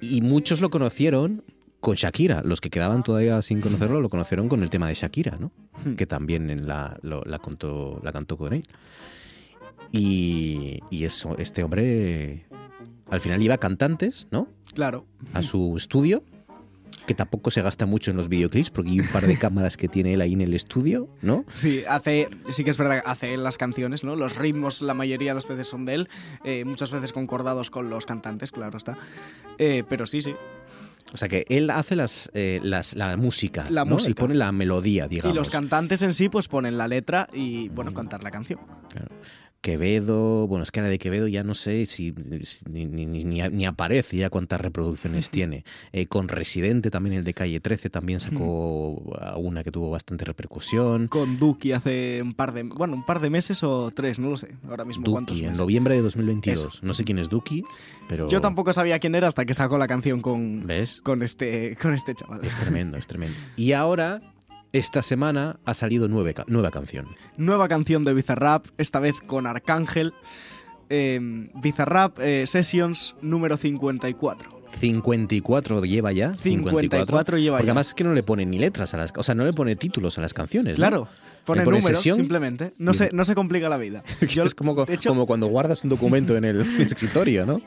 Y 0.01 0.21
muchos 0.21 0.59
lo 0.61 0.69
conocieron 0.71 1.43
con 1.79 1.95
Shakira. 1.95 2.41
Los 2.43 2.61
que 2.61 2.69
quedaban 2.71 3.03
todavía 3.03 3.41
sin 3.43 3.61
conocerlo 3.61 4.01
lo 4.01 4.09
conocieron 4.09 4.49
con 4.49 4.63
el 4.63 4.69
tema 4.71 4.87
de 4.87 4.95
Shakira, 4.95 5.37
¿no? 5.39 5.51
Hmm. 5.85 5.93
Que 5.95 6.07
también 6.07 6.49
en 6.49 6.67
la, 6.67 6.97
lo- 7.03 7.23
la, 7.25 7.37
contó, 7.37 7.99
la 8.03 8.11
cantó 8.11 8.37
con 8.37 8.53
él. 8.53 8.63
Y, 9.91 10.79
y 10.89 11.03
eso, 11.05 11.37
este 11.37 11.63
hombre 11.63 12.43
al 13.09 13.21
final 13.21 13.39
lleva 13.39 13.57
cantantes, 13.57 14.27
¿no? 14.31 14.47
Claro. 14.73 15.05
A 15.33 15.41
su 15.41 15.75
estudio, 15.77 16.23
que 17.07 17.15
tampoco 17.15 17.49
se 17.49 17.63
gasta 17.63 17.87
mucho 17.87 18.11
en 18.11 18.17
los 18.17 18.29
videoclips, 18.29 18.69
porque 18.69 18.91
hay 18.91 18.99
un 18.99 19.07
par 19.07 19.25
de 19.25 19.35
cámaras 19.39 19.77
que 19.77 19.87
tiene 19.87 20.13
él 20.13 20.21
ahí 20.21 20.33
en 20.33 20.41
el 20.41 20.53
estudio, 20.53 21.09
¿no? 21.23 21.43
Sí, 21.51 21.81
hace, 21.89 22.29
sí 22.51 22.63
que 22.63 22.69
es 22.69 22.77
verdad, 22.77 23.01
hace 23.03 23.33
él 23.33 23.43
las 23.43 23.57
canciones, 23.57 24.03
¿no? 24.03 24.15
Los 24.15 24.37
ritmos, 24.37 24.83
la 24.83 24.93
mayoría 24.93 25.31
de 25.31 25.35
las 25.35 25.47
veces 25.47 25.65
son 25.67 25.85
de 25.85 25.95
él, 25.95 26.09
eh, 26.43 26.65
muchas 26.65 26.91
veces 26.91 27.11
concordados 27.11 27.71
con 27.71 27.89
los 27.89 28.05
cantantes, 28.05 28.51
claro 28.51 28.77
está. 28.77 28.95
Eh, 29.57 29.83
pero 29.89 30.05
sí, 30.05 30.21
sí. 30.21 30.35
O 31.11 31.17
sea 31.17 31.27
que 31.27 31.43
él 31.49 31.71
hace 31.71 31.95
las, 31.95 32.29
eh, 32.35 32.59
las 32.61 32.95
la 32.95 33.17
música, 33.17 33.63
La 33.71 33.83
¿no? 33.83 33.93
Él 33.93 33.93
música. 33.93 34.21
pone 34.21 34.35
la 34.35 34.51
melodía, 34.51 35.07
digamos. 35.07 35.33
Y 35.33 35.35
los 35.35 35.49
cantantes 35.49 36.03
en 36.03 36.13
sí, 36.13 36.29
pues 36.29 36.47
ponen 36.47 36.77
la 36.77 36.87
letra 36.87 37.27
y, 37.33 37.69
bueno, 37.69 37.91
cantar 37.95 38.21
la 38.23 38.29
canción. 38.29 38.59
Claro. 38.89 39.07
Quevedo, 39.61 40.47
bueno, 40.47 40.63
es 40.63 40.71
que 40.71 40.81
la 40.81 40.87
de 40.87 40.97
Quevedo 40.99 41.27
ya 41.27 41.43
no 41.43 41.53
sé 41.53 41.85
si, 41.85 42.13
si- 42.43 42.63
ni, 42.69 42.85
ni- 42.85 43.05
ni- 43.05 43.23
ni- 43.23 43.65
aparece 43.65 44.17
ya 44.17 44.29
cuántas 44.29 44.61
reproducciones 44.61 45.29
tiene. 45.31 45.65
Eh, 45.91 46.07
con 46.07 46.27
Residente 46.29 46.89
también, 46.89 47.17
el 47.17 47.23
de 47.23 47.33
Calle 47.33 47.59
13, 47.59 47.89
también 47.89 48.19
sacó 48.19 48.91
una 49.37 49.63
que 49.63 49.71
tuvo 49.71 49.89
bastante 49.89 50.23
repercusión. 50.25 51.07
Con 51.07 51.37
Duki 51.39 51.71
hace 51.73 52.21
un 52.21 52.33
par 52.33 52.53
de, 52.53 52.63
bueno, 52.63 52.93
un 52.95 53.05
par 53.05 53.19
de 53.19 53.29
meses 53.29 53.61
o 53.63 53.91
tres, 53.93 54.17
no 54.19 54.29
lo 54.29 54.37
sé, 54.37 54.55
ahora 54.67 54.85
mismo 54.85 55.03
cuántos 55.11 55.35
Duki, 55.35 55.47
en 55.47 55.57
noviembre 55.57 55.95
de 55.95 56.01
2022. 56.03 56.83
No 56.83 56.93
sé 56.93 57.03
quién 57.03 57.19
es 57.19 57.27
Duki, 57.29 57.63
pero... 58.07 58.29
Yo 58.29 58.41
tampoco 58.41 58.71
sabía 58.73 58.99
quién 58.99 59.15
era 59.15 59.27
hasta 59.27 59.45
que 59.45 59.53
sacó 59.53 59.77
la 59.77 59.87
canción 59.87 60.21
con, 60.21 60.65
¿Ves? 60.65 61.01
con, 61.01 61.21
este, 61.21 61.75
con 61.81 61.93
este 61.93 62.15
chaval. 62.15 62.43
Es 62.43 62.55
tremendo, 62.57 62.97
es 62.97 63.07
tremendo. 63.07 63.35
Y 63.57 63.73
ahora, 63.73 64.21
esta 64.73 65.01
semana, 65.01 65.59
ha 65.65 65.73
salido 65.73 66.07
nueve 66.07 66.35
nueva 66.47 66.71
canción. 66.71 67.07
Nueva 67.37 67.67
canción 67.67 68.03
de 68.03 68.13
Bizarrap, 68.13 68.67
esta 68.77 68.99
vez 68.99 69.15
con 69.21 69.47
Arcángel. 69.47 70.13
Eh, 70.89 71.49
Bizarrap 71.55 72.19
eh, 72.19 72.45
Sessions 72.47 73.15
número 73.21 73.57
54. 73.57 74.59
54 74.79 75.83
lleva 75.85 76.11
ya. 76.11 76.33
54 76.33 77.37
lleva 77.37 77.57
Porque 77.57 77.65
ya. 77.65 77.71
además 77.71 77.87
es 77.87 77.93
que 77.93 78.03
no 78.03 78.13
le 78.13 78.23
pone 78.23 78.45
ni 78.45 78.59
letras 78.59 78.93
a 78.93 78.97
las... 78.97 79.13
O 79.17 79.23
sea, 79.23 79.35
no 79.35 79.45
le 79.45 79.53
pone 79.53 79.75
títulos 79.75 80.17
a 80.17 80.21
las 80.21 80.33
canciones. 80.33 80.77
¿no? 80.77 81.07
Pone, 81.45 81.63
pone 81.63 81.77
números 81.79 81.97
sesión 81.97 82.17
simplemente. 82.17 82.73
No 82.77 82.93
se, 82.93 83.09
no 83.11 83.25
se 83.25 83.35
complica 83.35 83.69
la 83.69 83.77
vida. 83.77 84.03
Yo, 84.29 84.43
es 84.43 84.53
como, 84.55 84.85
hecho- 84.87 85.09
como 85.09 85.25
cuando 85.25 85.47
guardas 85.47 85.83
un 85.83 85.89
documento 85.89 86.35
en 86.37 86.45
el 86.45 86.61
escritorio, 86.81 87.45
¿no? 87.45 87.61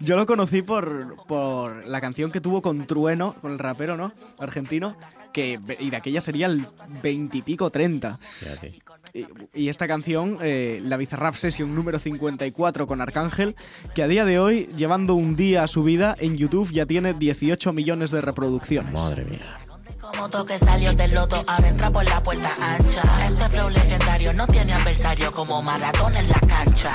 yo 0.00 0.16
lo 0.16 0.24
conocí 0.26 0.62
por, 0.62 1.16
por 1.26 1.86
la 1.86 2.00
canción 2.00 2.30
que 2.30 2.40
tuvo 2.40 2.62
con 2.62 2.86
Trueno, 2.86 3.34
con 3.40 3.52
el 3.52 3.58
rapero, 3.58 3.96
¿no? 3.96 4.12
Argentino, 4.38 4.96
que 5.32 5.58
y 5.78 5.90
de 5.90 5.96
aquella 5.96 6.20
sería 6.20 6.46
el 6.46 6.66
20 7.02 7.38
y 7.38 7.42
pico 7.42 7.70
30. 7.70 8.18
Fíjate. 8.20 8.80
Y, 9.12 9.26
y 9.54 9.68
esta 9.68 9.86
canción, 9.88 10.38
eh, 10.40 10.80
la 10.82 10.96
Bizarrap 10.96 11.34
Session 11.34 11.74
número 11.74 11.98
54 11.98 12.86
con 12.86 13.00
Arcángel, 13.00 13.56
que 13.94 14.02
a 14.02 14.08
día 14.08 14.24
de 14.24 14.38
hoy, 14.38 14.68
llevando 14.76 15.14
un 15.14 15.36
día 15.36 15.62
a 15.64 15.66
su 15.66 15.82
vida, 15.82 16.16
en 16.18 16.36
YouTube 16.36 16.70
ya 16.70 16.86
tiene 16.86 17.12
18 17.14 17.72
millones 17.72 18.10
de 18.10 18.20
reproducciones. 18.20 18.92
Madre 18.94 19.24
mía. 19.24 19.58
Como 20.10 20.28
toque 20.28 20.58
salió 20.58 20.92
del 20.92 21.14
loto, 21.14 21.42
ahora 21.46 21.68
entra 21.68 21.88
por 21.90 22.04
la 22.04 22.20
puerta 22.20 22.52
ancha. 22.60 23.02
Este 23.26 23.48
flow 23.48 23.70
legendario 23.70 24.32
no 24.32 24.44
tiene 24.48 24.72
adversario 24.72 25.30
como 25.30 25.62
Maradona 25.62 26.18
en 26.18 26.28
la 26.28 26.40
cancha. 26.40 26.94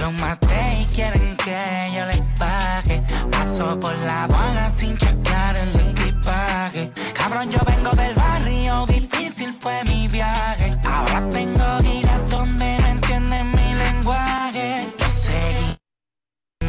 Los 0.00 0.12
maté 0.14 0.80
y 0.80 0.86
quieren 0.86 1.36
que 1.36 1.90
yo 1.94 2.06
les 2.06 2.22
pague. 2.38 3.02
Paso 3.30 3.78
por 3.78 3.94
la 3.98 4.24
aduana 4.24 4.70
sin 4.70 4.96
checar 4.96 5.56
el 5.56 5.78
equipaje. 5.90 6.90
Cabrón, 7.12 7.50
yo 7.50 7.58
vengo 7.66 7.90
del 7.90 8.14
barrio, 8.14 8.86
difícil 8.86 9.52
fue 9.52 9.84
mi 9.84 10.08
viaje. 10.08 10.74
Ahora 10.88 11.28
tengo 11.28 11.78
giras 11.82 12.30
donde 12.30 12.78
no 12.78 12.86
entienden 12.86 13.50
mi 13.50 13.74
lenguaje. 13.74 14.94
Yo 14.98 15.06
seguí 15.22 15.76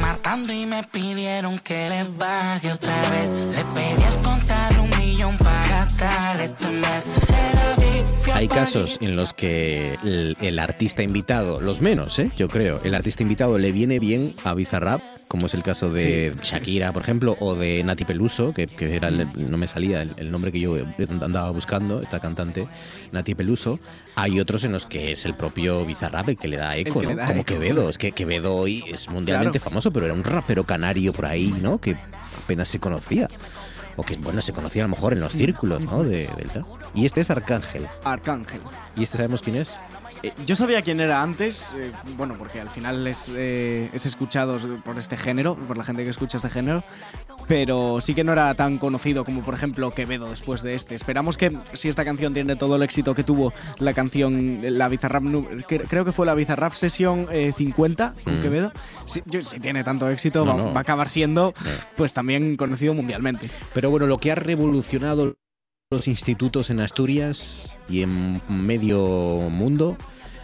matando 0.02 0.52
y 0.52 0.66
me 0.66 0.84
pidieron 0.84 1.58
que 1.60 1.90
les 1.90 2.18
baje 2.18 2.74
otra 2.74 3.00
vez. 3.12 3.30
Le 3.56 3.64
pedí 3.64 4.04
al 4.04 4.18
contar 4.24 4.59
Hay 8.34 8.48
casos 8.48 8.98
en 9.02 9.16
los 9.18 9.34
que 9.34 9.96
el, 10.04 10.38
el 10.40 10.60
artista 10.60 11.04
invitado, 11.04 11.60
los 11.60 11.82
menos, 11.82 12.20
¿eh? 12.20 12.32
yo 12.38 12.48
creo, 12.48 12.80
el 12.86 12.96
artista 12.96 13.24
invitado 13.24 13.58
le 13.58 13.72
viene 13.74 14.00
bien 14.00 14.34
a 14.46 14.54
Bizarrap, 14.54 15.02
como 15.28 15.48
es 15.48 15.54
el 15.54 15.62
caso 15.64 15.90
de 15.90 16.34
Shakira, 16.42 16.94
por 16.94 17.02
ejemplo, 17.02 17.36
o 17.40 17.56
de 17.56 17.84
Nati 17.84 18.06
Peluso, 18.06 18.54
que, 18.54 18.68
que 18.68 18.96
era 18.96 19.10
el- 19.10 19.28
no 19.52 19.58
me 19.58 19.68
salía 19.68 20.02
el, 20.02 20.14
el 20.18 20.32
nombre 20.32 20.52
que 20.54 20.60
yo 20.62 20.78
andaba 21.22 21.52
buscando, 21.52 22.02
esta 22.02 22.20
cantante, 22.20 22.68
Nati 23.12 23.36
Peluso. 23.36 23.78
Hay 24.16 24.40
otros 24.40 24.64
en 24.64 24.72
los 24.72 24.86
que 24.86 25.12
es 25.12 25.26
el 25.26 25.34
propio 25.34 25.86
Bizarrap 25.86 26.30
el 26.30 26.38
que 26.38 26.48
le 26.48 26.58
da 26.58 26.78
eco, 26.78 27.02
¿no? 27.04 27.16
da 27.16 27.26
Como 27.28 27.42
eco. 27.42 27.46
Quevedo, 27.46 27.90
es 27.90 27.98
que 27.98 28.12
Quevedo 28.14 28.56
hoy 28.56 28.84
es 28.88 29.10
mundialmente 29.10 29.60
Claro. 29.60 29.70
famoso, 29.72 29.92
pero 29.92 30.06
era 30.06 30.14
un 30.16 30.24
rapero 30.24 30.64
canario 30.64 31.12
por 31.12 31.26
ahí, 31.26 31.54
¿no? 31.62 31.80
Que 31.82 31.98
apenas 32.44 32.70
se 32.70 32.80
conocía. 32.80 33.28
O 34.00 34.04
que, 34.04 34.16
bueno, 34.16 34.42
se 34.42 34.54
conocía 34.54 34.84
a 34.84 34.88
lo 34.88 34.96
mejor 34.96 35.12
en 35.12 35.20
los 35.20 35.34
círculos, 35.34 35.84
¿no? 35.84 36.06
De, 36.06 36.30
del 36.38 36.50
y 36.94 37.06
este 37.06 37.20
es 37.20 37.30
Arcángel. 37.30 37.86
Arcángel. 38.06 38.62
¿Y 38.96 39.04
este 39.04 39.18
sabemos 39.18 39.42
quién 39.42 39.58
es? 39.58 39.78
Eh, 40.22 40.34
yo 40.46 40.56
sabía 40.56 40.82
quién 40.82 41.00
era 41.00 41.22
antes, 41.22 41.74
eh, 41.78 41.92
bueno, 42.18 42.36
porque 42.38 42.60
al 42.60 42.70
final 42.70 43.08
es, 43.08 43.34
eh, 43.36 43.90
es 43.94 44.06
escuchado 44.06 44.58
por 44.84 44.98
este 44.98 45.16
género, 45.16 45.56
por 45.56 45.78
la 45.78 45.84
gente 45.86 46.04
que 46.04 46.10
escucha 46.10 46.38
este 46.38 46.50
género, 46.50 46.84
pero 47.48 48.02
sí 48.02 48.14
que 48.14 48.24
no 48.26 48.34
era 48.34 48.54
tan 48.54 48.78
conocido 48.80 49.24
como, 49.24 49.42
por 49.42 49.54
ejemplo, 49.54 49.92
Quevedo 49.92 50.30
después 50.30 50.62
de 50.62 50.76
este. 50.76 50.94
Esperamos 50.94 51.38
que 51.38 51.58
si 51.74 51.88
esta 51.88 52.04
canción 52.04 52.34
tiene 52.34 52.56
todo 52.58 52.76
el 52.76 52.84
éxito 52.84 53.16
que 53.16 53.24
tuvo 53.24 53.54
la 53.80 53.94
canción, 53.94 54.60
la 54.62 54.88
Bizarrap, 54.90 55.24
creo 55.68 56.04
que 56.06 56.12
fue 56.12 56.26
la 56.26 56.34
Bizarrap 56.36 56.74
sesión 56.74 57.28
eh, 57.32 57.54
50 57.56 58.14
con 58.24 58.40
Mm. 58.40 58.42
Quevedo, 58.42 58.72
si, 59.06 59.22
yo- 59.26 59.42
si 59.42 59.60
tiene 59.60 59.84
tanto 59.84 60.10
éxito 60.10 60.44
No, 60.46 60.52
va, 60.52 60.58
no. 60.58 60.74
va 60.74 60.80
a 60.80 60.82
acabar 60.82 61.08
siendo 61.10 61.54
pues 61.96 62.14
también 62.14 62.56
conocido 62.56 62.94
mundialmente. 62.94 63.50
Pero 63.74 63.90
bueno, 63.90 64.06
lo 64.06 64.18
que 64.20 64.32
ha 64.32 64.36
revolucionado 64.36 65.36
los 65.92 66.08
institutos 66.08 66.70
en 66.70 66.82
Asturias 66.82 67.80
y 67.90 68.04
en 68.04 68.40
medio 68.48 69.00
mundo 69.50 69.98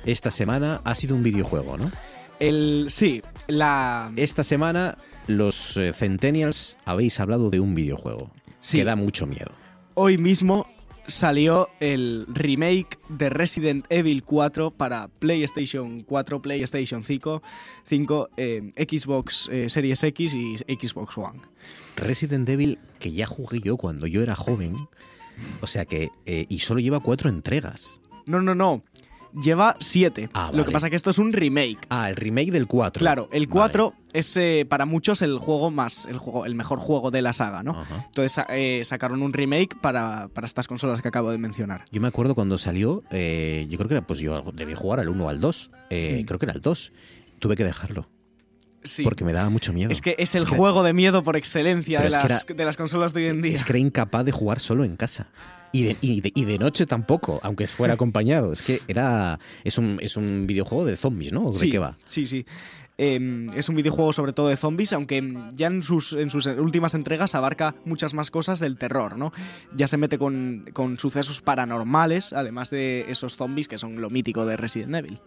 esta 0.03 0.31
semana 0.31 0.81
ha 0.83 0.95
sido 0.95 1.15
un 1.15 1.21
videojuego, 1.21 1.77
¿no? 1.77 1.91
El, 2.39 2.87
sí, 2.89 3.21
la... 3.47 4.11
Esta 4.15 4.43
semana 4.43 4.97
los 5.27 5.77
eh, 5.77 5.93
Centennials 5.93 6.77
habéis 6.83 7.19
hablado 7.19 7.51
de 7.51 7.59
un 7.59 7.75
videojuego 7.75 8.31
Sí. 8.59 8.79
que 8.79 8.85
da 8.85 8.95
mucho 8.95 9.27
miedo. 9.27 9.51
Hoy 9.93 10.17
mismo 10.17 10.65
salió 11.05 11.69
el 11.79 12.25
remake 12.33 12.97
de 13.09 13.29
Resident 13.29 13.85
Evil 13.89 14.23
4 14.23 14.71
para 14.71 15.09
PlayStation 15.19 16.01
4, 16.01 16.41
PlayStation 16.41 17.03
5, 17.03 17.43
5 17.83 18.29
eh, 18.37 18.71
Xbox 18.75 19.47
eh, 19.51 19.69
Series 19.69 20.03
X 20.05 20.33
y 20.33 20.55
Xbox 20.57 21.15
One. 21.19 21.39
Resident 21.97 22.49
Evil, 22.49 22.79
que 22.97 23.11
ya 23.11 23.27
jugué 23.27 23.59
yo 23.59 23.77
cuando 23.77 24.07
yo 24.07 24.23
era 24.23 24.35
joven, 24.35 24.75
o 25.61 25.67
sea 25.67 25.85
que... 25.85 26.09
eh, 26.25 26.45
y 26.49 26.59
solo 26.59 26.79
lleva 26.79 26.99
cuatro 26.99 27.29
entregas. 27.29 28.01
No, 28.27 28.41
no, 28.41 28.55
no. 28.55 28.83
Lleva 29.41 29.75
7. 29.81 30.29
Ah, 30.33 30.49
Lo 30.53 30.63
que 30.63 30.71
pasa 30.71 30.87
es 30.87 30.91
que 30.91 30.95
esto 30.95 31.09
es 31.09 31.17
un 31.17 31.33
remake. 31.33 31.79
Ah, 31.89 32.09
el 32.09 32.15
remake 32.15 32.51
del 32.51 32.67
4. 32.67 32.99
Claro, 33.01 33.27
el 33.33 33.49
4 33.49 33.93
es 34.13 34.37
eh, 34.37 34.65
para 34.69 34.85
muchos 34.85 35.21
el 35.21 35.37
juego 35.39 35.71
más, 35.71 36.05
el 36.05 36.19
juego, 36.19 36.45
el 36.45 36.55
mejor 36.55 36.79
juego 36.79 37.11
de 37.11 37.21
la 37.21 37.33
saga, 37.33 37.61
¿no? 37.61 37.71
Ajá. 37.71 38.05
Entonces 38.05 38.45
eh, 38.47 38.81
sacaron 38.85 39.21
un 39.21 39.33
remake 39.33 39.75
para, 39.81 40.29
para 40.29 40.47
estas 40.47 40.69
consolas 40.69 41.01
que 41.01 41.09
acabo 41.09 41.31
de 41.31 41.37
mencionar. 41.37 41.83
Yo 41.91 41.99
me 41.99 42.07
acuerdo 42.07 42.33
cuando 42.33 42.57
salió, 42.57 43.01
yo 43.11 43.77
creo 43.77 43.87
que 43.89 43.95
era, 43.95 44.07
pues 44.07 44.19
yo 44.19 44.41
debí 44.53 44.73
jugar 44.73 45.01
al 45.01 45.09
1 45.09 45.25
o 45.25 45.27
al 45.27 45.41
2. 45.41 45.71
eh, 45.89 46.19
Mm. 46.21 46.25
Creo 46.27 46.39
que 46.39 46.45
era 46.45 46.53
el 46.53 46.61
2. 46.61 46.93
Tuve 47.39 47.57
que 47.57 47.65
dejarlo. 47.65 48.07
Sí. 48.85 49.03
Porque 49.03 49.23
me 49.25 49.33
daba 49.33 49.49
mucho 49.49 49.73
miedo. 49.73 49.91
Es 49.91 50.01
que 50.01 50.15
es 50.17 50.33
el 50.35 50.45
que- 50.45 50.55
juego 50.55 50.83
de 50.83 50.93
miedo 50.93 51.23
por 51.23 51.35
excelencia 51.35 51.99
de 52.01 52.07
es 52.07 52.17
que 52.17 52.27
las, 52.29 52.45
era- 52.45 52.55
de 52.55 52.65
las 52.65 52.77
consolas 52.77 53.13
de 53.13 53.23
hoy 53.23 53.29
en 53.29 53.41
día. 53.41 53.53
Es 53.53 53.63
que 53.63 53.73
era 53.73 53.79
incapaz 53.79 54.23
de 54.25 54.31
jugar 54.31 54.59
solo 54.59 54.83
en 54.85 54.95
casa. 54.95 55.27
Y 55.71 55.83
de, 55.83 55.97
y 55.99 56.21
de- 56.21 56.31
y 56.33 56.45
de 56.45 56.57
noche 56.57 56.85
tampoco, 56.85 57.39
aunque 57.43 57.67
fuera 57.67 57.93
acompañado. 57.95 58.53
Es 58.53 58.61
que 58.61 58.79
era. 58.87 59.39
Es 59.63 59.77
un, 59.77 59.97
es 60.01 60.15
un 60.15 60.45
videojuego 60.47 60.85
de 60.85 60.95
zombies, 60.95 61.33
¿no? 61.33 61.47
¿O 61.47 61.51
¿De 61.51 61.57
Sí, 61.57 61.69
qué 61.69 61.79
va? 61.79 61.97
Sí, 62.05 62.25
sí. 62.25 62.45
Eh, 62.97 63.47
es 63.53 63.67
un 63.67 63.75
videojuego 63.75 64.13
sobre 64.13 64.31
todo 64.31 64.47
de 64.47 64.55
zombies, 64.55 64.93
aunque 64.93 65.21
ya 65.53 65.67
en 65.67 65.83
sus, 65.83 66.13
en 66.13 66.29
sus 66.29 66.45
últimas 66.45 66.93
entregas 66.95 67.35
abarca 67.35 67.75
muchas 67.83 68.13
más 68.13 68.31
cosas 68.31 68.61
del 68.61 68.77
terror, 68.77 69.17
¿no? 69.17 69.33
Ya 69.75 69.87
se 69.89 69.97
mete 69.97 70.17
con, 70.17 70.63
con 70.71 70.97
sucesos 70.97 71.41
paranormales, 71.41 72.31
además 72.31 72.69
de 72.69 73.03
esos 73.09 73.35
zombies 73.35 73.67
que 73.67 73.77
son 73.77 73.99
lo 73.99 74.09
mítico 74.09 74.45
de 74.45 74.55
Resident 74.55 74.95
Evil. 74.95 75.19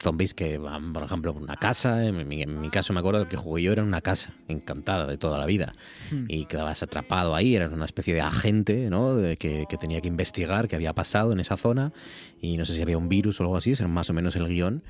Zombies 0.00 0.34
que 0.34 0.58
van, 0.58 0.92
por 0.92 1.02
ejemplo, 1.02 1.32
por 1.32 1.42
una 1.42 1.56
casa. 1.56 2.04
En 2.06 2.26
mi, 2.28 2.42
en 2.42 2.60
mi 2.60 2.70
caso, 2.70 2.92
me 2.92 3.00
acuerdo 3.00 3.26
que 3.28 3.36
jugué 3.36 3.62
yo 3.62 3.72
era 3.72 3.82
una 3.82 4.00
casa, 4.00 4.32
encantada 4.48 5.06
de 5.06 5.18
toda 5.18 5.38
la 5.38 5.46
vida. 5.46 5.74
Hmm. 6.10 6.24
Y 6.28 6.46
quedabas 6.46 6.82
atrapado 6.82 7.34
ahí, 7.34 7.56
eras 7.56 7.72
una 7.72 7.84
especie 7.84 8.14
de 8.14 8.20
agente, 8.20 8.88
¿no? 8.90 9.14
De 9.16 9.36
que, 9.36 9.66
que 9.68 9.76
tenía 9.76 10.00
que 10.00 10.08
investigar 10.08 10.68
qué 10.68 10.76
había 10.76 10.92
pasado 10.94 11.32
en 11.32 11.40
esa 11.40 11.56
zona. 11.56 11.92
Y 12.40 12.56
no 12.56 12.64
sé 12.64 12.74
si 12.74 12.82
había 12.82 12.98
un 12.98 13.08
virus 13.08 13.40
o 13.40 13.44
algo 13.44 13.56
así, 13.56 13.72
era 13.72 13.88
más 13.88 14.10
o 14.10 14.12
menos 14.12 14.36
el 14.36 14.46
guion. 14.48 14.82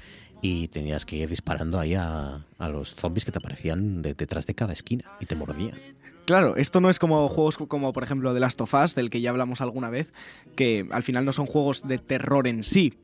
Y 0.43 0.69
tenías 0.69 1.07
que 1.07 1.17
ir 1.17 1.29
disparando 1.31 1.81
ahí 1.81 1.95
a, 1.95 2.45
a 2.59 2.69
los 2.69 2.95
zombies 2.95 3.25
que 3.25 3.33
te 3.33 3.39
aparecían 3.39 4.03
de- 4.03 4.13
detrás 4.15 4.47
de 4.47 4.55
cada 4.55 4.75
esquina 4.75 5.05
y 5.19 5.27
te 5.27 5.35
mordían. 5.35 5.79
Claro, 6.27 6.57
esto 6.57 6.81
no 6.81 6.91
es 6.91 6.99
como 6.99 7.29
juegos 7.29 7.57
como 7.57 7.93
por 7.93 8.03
ejemplo 8.03 8.35
The 8.35 8.41
Last 8.41 8.61
of 8.61 8.75
Us, 8.75 8.95
del 8.97 9.11
que 9.11 9.21
ya 9.21 9.31
hablamos 9.31 9.61
alguna 9.61 9.91
vez, 9.91 10.13
que 10.57 10.87
al 10.91 11.05
final 11.05 11.25
no 11.25 11.33
son 11.33 11.47
juegos 11.47 11.87
de 11.87 11.99
terror 11.99 12.49
en 12.49 12.65
sí. 12.65 12.95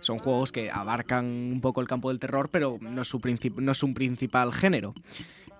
Son 0.00 0.18
juegos 0.18 0.52
que 0.52 0.70
abarcan 0.70 1.24
un 1.26 1.60
poco 1.60 1.80
el 1.80 1.88
campo 1.88 2.08
del 2.08 2.18
terror, 2.18 2.48
pero 2.50 2.78
no 2.80 3.02
es 3.02 3.08
su, 3.08 3.20
no 3.56 3.72
es 3.72 3.82
un 3.82 3.94
principal 3.94 4.52
género. 4.52 4.94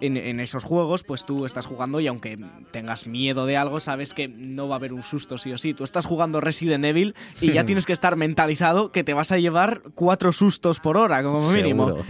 En, 0.01 0.16
en 0.16 0.38
esos 0.38 0.62
juegos, 0.62 1.03
pues 1.03 1.27
tú 1.27 1.44
estás 1.44 1.66
jugando 1.66 1.98
y 1.98 2.07
aunque 2.07 2.38
tengas 2.70 3.09
miedo 3.09 3.46
de 3.46 3.57
algo, 3.57 3.81
sabes 3.81 4.14
que 4.14 4.29
no 4.29 4.68
va 4.68 4.77
a 4.77 4.79
haber 4.79 4.92
un 4.92 5.03
susto 5.03 5.38
sí 5.38 5.53
o 5.53 5.59
sí. 5.59 5.74
Tú 5.74 5.83
estás 5.83 6.07
jugando 6.07 6.40
Resident 6.40 6.85
Evil 6.85 7.16
y 7.40 7.53
ya 7.53 7.64
tienes 7.66 7.85
que 7.85 7.92
estar 7.92 8.14
mentalizado 8.14 8.92
que 8.92 9.03
te 9.03 9.12
vas 9.12 9.33
a 9.33 9.38
llevar 9.38 9.83
cuatro 9.96 10.31
sustos 10.31 10.79
por 10.79 10.96
hora, 10.96 11.24
como 11.24 11.51
mínimo. 11.51 11.88
Seguro, 11.88 12.05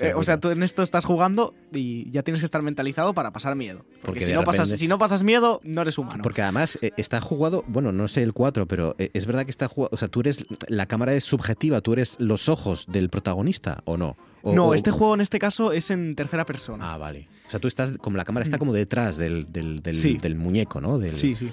Eh, 0.00 0.12
o 0.14 0.22
sea, 0.22 0.38
tú 0.40 0.50
en 0.50 0.62
esto 0.62 0.82
estás 0.82 1.04
jugando 1.04 1.54
y 1.72 2.10
ya 2.10 2.22
tienes 2.22 2.40
que 2.40 2.44
estar 2.46 2.62
mentalizado 2.62 3.14
para 3.14 3.32
pasar 3.32 3.54
miedo. 3.54 3.80
Porque, 3.80 4.04
Porque 4.04 4.20
si, 4.22 4.32
no 4.32 4.42
pasas, 4.44 4.68
si 4.70 4.88
no 4.88 4.98
pasas 4.98 5.22
miedo, 5.22 5.60
no 5.62 5.82
eres 5.82 5.98
humano. 5.98 6.22
Porque 6.22 6.42
además 6.42 6.78
eh, 6.82 6.90
está 6.96 7.20
jugado, 7.20 7.64
bueno, 7.68 7.92
no 7.92 8.08
sé 8.08 8.22
el 8.22 8.32
4, 8.32 8.66
pero 8.66 8.94
eh, 8.98 9.10
es 9.14 9.26
verdad 9.26 9.44
que 9.44 9.50
está 9.50 9.68
jugado, 9.68 9.90
o 9.92 9.96
sea, 9.96 10.08
tú 10.08 10.20
eres, 10.20 10.44
la 10.68 10.86
cámara 10.86 11.14
es 11.14 11.24
subjetiva, 11.24 11.80
tú 11.80 11.92
eres 11.92 12.16
los 12.18 12.48
ojos 12.48 12.86
del 12.88 13.08
protagonista, 13.10 13.82
¿o 13.84 13.96
no? 13.96 14.16
O- 14.42 14.54
no, 14.54 14.66
o- 14.68 14.74
este 14.74 14.90
juego 14.90 15.14
en 15.14 15.20
este 15.20 15.38
caso 15.38 15.72
es 15.72 15.90
en 15.90 16.14
tercera 16.14 16.44
persona. 16.44 16.92
Ah, 16.92 16.96
vale. 16.98 17.28
O 17.46 17.50
sea, 17.50 17.60
tú 17.60 17.68
estás, 17.68 17.92
como 17.98 18.16
la 18.16 18.24
cámara 18.24 18.44
está 18.44 18.58
como 18.58 18.72
detrás 18.72 19.16
del, 19.16 19.46
del, 19.52 19.80
del- 19.82 19.94
Mm. 19.94 19.98
Sí. 19.98 20.18
del 20.18 20.34
muñeco, 20.34 20.80
¿no? 20.80 20.98
Del, 20.98 21.14
Sí, 21.16 21.34
sí. 21.36 21.50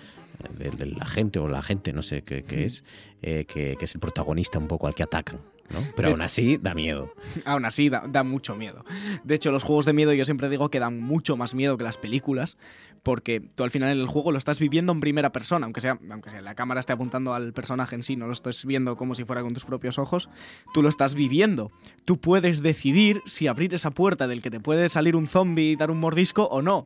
Del, 0.58 0.76
del 0.76 0.98
agente 1.00 1.38
o 1.38 1.48
la 1.48 1.60
agente, 1.60 1.94
no 1.94 2.02
sé 2.02 2.24
qué, 2.24 2.42
qué 2.44 2.66
es, 2.66 2.84
eh, 3.22 3.46
que, 3.46 3.76
que 3.78 3.86
es 3.86 3.94
el 3.94 4.02
protagonista 4.02 4.58
un 4.58 4.68
poco 4.68 4.88
al 4.88 4.96
que 4.96 5.04
atacan, 5.04 5.40
¿no? 5.72 5.80
Pero 5.96 6.10
De- 6.10 6.14
aún 6.14 6.22
así 6.22 6.58
da 6.58 6.74
miedo. 6.74 7.14
Aún 7.46 7.66
así, 7.66 7.90
da, 7.90 8.04
da 8.08 8.24
mucho 8.24 8.56
miedo. 8.56 8.84
De 9.24 9.36
hecho, 9.36 9.52
los 9.52 9.64
juegos 9.64 9.86
de 9.86 9.94
miedo 9.94 10.14
yo 10.14 10.26
siempre 10.26 10.50
digo 10.50 10.70
que 10.70 10.80
dan 10.80 11.00
mucho 11.00 11.38
más 11.38 11.54
miedo 11.56 11.78
que 11.78 11.84
las 11.84 11.98
películas, 11.98 12.58
porque 13.04 13.40
tú 13.40 13.64
al 13.64 13.72
final 13.72 13.92
en 13.92 13.98
el 14.00 14.06
juego 14.08 14.32
lo 14.32 14.38
estás 14.38 14.60
viviendo 14.60 14.92
en 14.94 15.00
primera 15.00 15.32
persona, 15.32 15.66
aunque 15.66 15.82
sea, 15.82 15.98
aunque 16.12 16.30
sea 16.30 16.42
la 16.42 16.54
cámara 16.54 16.80
esté 16.80 16.94
apuntando 16.94 17.34
al 17.34 17.52
personaje 17.54 17.96
en 17.96 18.04
sí, 18.04 18.16
no 18.16 18.28
lo 18.28 18.34
estás 18.34 18.64
viendo 18.66 18.96
como 18.96 19.16
si 19.16 19.24
fuera 19.24 19.42
con 19.42 19.54
tus 19.54 19.66
propios 19.66 19.98
ojos, 19.98 20.30
tú 20.74 20.84
lo 20.84 20.90
estás 20.90 21.16
viviendo. 21.16 21.72
Tú 22.06 22.20
puedes 22.20 22.62
decidir 22.62 23.22
si 23.26 23.48
abrir 23.48 23.74
esa 23.74 23.90
puerta 23.92 24.28
del 24.28 24.42
que 24.44 24.52
te 24.52 24.60
puede 24.60 24.88
salir 24.90 25.16
un 25.16 25.26
zombie 25.28 25.72
y 25.72 25.76
dar 25.76 25.90
un 25.90 26.00
mordisco 26.00 26.44
o 26.44 26.62
no. 26.62 26.86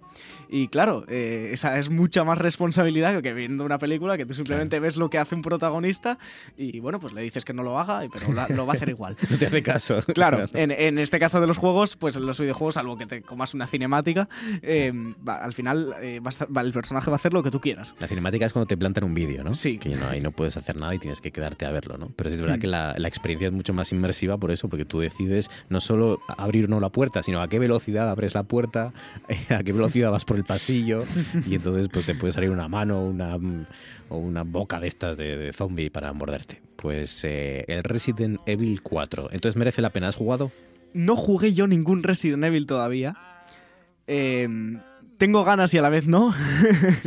Y 0.49 0.69
claro, 0.69 1.03
eh, 1.09 1.49
esa 1.51 1.77
es 1.79 1.89
mucha 1.89 2.23
más 2.23 2.37
responsabilidad 2.37 3.21
que 3.21 3.33
viendo 3.33 3.65
una 3.65 3.77
película 3.77 4.17
que 4.17 4.25
tú 4.25 4.33
simplemente 4.33 4.79
ves 4.79 4.95
lo 4.97 5.09
que 5.09 5.17
hace 5.19 5.35
un 5.35 5.41
protagonista 5.41 6.17
y 6.57 6.79
bueno, 6.79 6.99
pues 6.99 7.11
le 7.13 7.21
dices 7.23 7.43
que 7.43 7.53
no 7.53 7.63
lo 7.63 7.77
haga, 7.79 8.01
pero 8.13 8.31
la- 8.31 8.47
lo 8.47 8.65
va 8.67 8.74
hacer 8.75 8.89
igual. 8.89 9.15
No 9.29 9.37
te 9.37 9.47
hace 9.47 9.63
caso. 9.63 10.01
Claro, 10.13 10.45
en, 10.53 10.71
en 10.71 10.99
este 10.99 11.19
caso 11.19 11.41
de 11.41 11.47
los 11.47 11.57
juegos, 11.57 11.95
pues 11.95 12.15
en 12.15 12.25
los 12.25 12.39
videojuegos, 12.39 12.75
salvo 12.75 12.97
que 12.97 13.05
te 13.05 13.21
comas 13.21 13.53
una 13.53 13.67
cinemática, 13.67 14.29
eh, 14.61 14.91
va- 15.27 15.37
al 15.37 15.53
final 15.53 15.95
eh, 16.01 16.19
va 16.19 16.29
a 16.29 16.31
estar- 16.31 16.47
va- 16.55 16.61
el 16.61 16.71
personaje 16.71 17.09
va 17.09 17.15
a 17.15 17.17
hacer 17.17 17.33
lo 17.33 17.43
que 17.43 17.51
tú 17.51 17.59
quieras. 17.59 17.95
La 17.99 18.07
cinemática 18.07 18.45
es 18.45 18.53
cuando 18.53 18.67
te 18.67 18.77
plantan 18.77 19.03
un 19.03 19.13
vídeo, 19.13 19.43
¿no? 19.43 19.55
Sí. 19.55 19.77
Que 19.77 19.89
no, 19.89 20.07
ahí 20.07 20.21
no 20.21 20.31
puedes 20.31 20.57
hacer 20.57 20.75
nada 20.77 20.93
y 20.95 20.99
tienes 20.99 21.21
que 21.21 21.31
quedarte 21.31 21.65
a 21.65 21.71
verlo, 21.71 21.97
¿no? 21.97 22.11
Pero 22.15 22.29
sí 22.29 22.35
es 22.35 22.41
verdad 22.41 22.57
Hmm. 22.57 22.59
que 22.61 22.67
la, 22.67 22.95
la 22.97 23.07
experiencia 23.07 23.47
es 23.47 23.53
mucho 23.53 23.73
más 23.73 23.91
inmersiva 23.91 24.37
por 24.37 24.51
eso, 24.51 24.69
porque 24.69 24.85
tú 24.85 24.99
decides 24.99 25.49
no 25.69 25.79
solo 25.79 26.19
abrir 26.37 26.65
o 26.65 26.67
no 26.67 26.79
la 26.79 26.89
puerta, 26.89 27.23
sino 27.23 27.41
a 27.41 27.47
qué 27.47 27.59
velocidad 27.59 28.09
abres 28.09 28.33
la 28.35 28.43
puerta, 28.43 28.93
a 29.49 29.63
qué 29.63 29.71
velocidad 29.73 30.11
vas 30.11 30.25
por 30.25 30.37
el 30.37 30.43
pasillo, 30.45 31.03
y 31.47 31.55
entonces 31.55 31.87
pues 31.89 32.05
te 32.05 32.15
puede 32.15 32.31
salir 32.33 32.49
una 32.49 32.67
mano 32.67 33.03
una, 33.03 33.35
o 34.09 34.17
una 34.17 34.43
boca 34.43 34.79
de 34.79 34.87
estas 34.87 35.17
de, 35.17 35.37
de 35.37 35.53
zombie 35.53 35.89
para 35.89 36.11
morderte. 36.13 36.61
Pues 36.75 37.23
eh, 37.23 37.65
el 37.67 37.83
Resident 37.83 38.39
Evil 38.45 38.81
4. 38.81 39.29
Entonces 39.31 39.57
merece 39.57 39.81
la 39.81 39.89
pena. 39.91 40.07
¿Has 40.09 40.15
jugado? 40.15 40.51
No 40.93 41.15
jugué 41.15 41.53
yo 41.53 41.67
ningún 41.67 42.03
Resident 42.03 42.43
Evil 42.43 42.65
todavía. 42.67 43.15
Eh, 44.07 44.47
tengo 45.17 45.43
ganas 45.45 45.73
y 45.73 45.77
a 45.77 45.81
la 45.81 45.89
vez 45.89 46.07
no. 46.07 46.33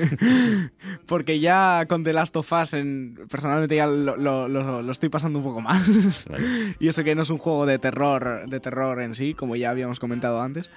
Porque 1.07 1.41
ya 1.41 1.87
con 1.89 2.03
The 2.03 2.13
Last 2.13 2.37
of 2.37 2.51
Us, 2.53 2.75
en- 2.75 3.19
personalmente 3.31 3.77
ya 3.77 3.87
lo, 3.87 4.17
lo- 4.17 4.49
lo- 4.49 4.83
lo 4.83 4.93
estoy 4.93 5.09
pasando 5.09 5.39
un 5.39 5.45
poco 5.45 5.61
mal. 5.61 5.83
y 6.81 6.89
eso 6.89 7.05
que 7.05 7.15
no 7.15 7.23
es 7.23 7.31
un 7.31 7.39
juego 7.39 7.67
de 7.67 7.79
terror, 7.79 8.49
de 8.49 8.61
terror 8.61 9.01
en 9.01 9.15
sí, 9.15 9.35
como 9.35 9.57
ya 9.57 9.71
habíamos 9.71 10.01
comentado 10.01 10.41
antes. 10.41 10.71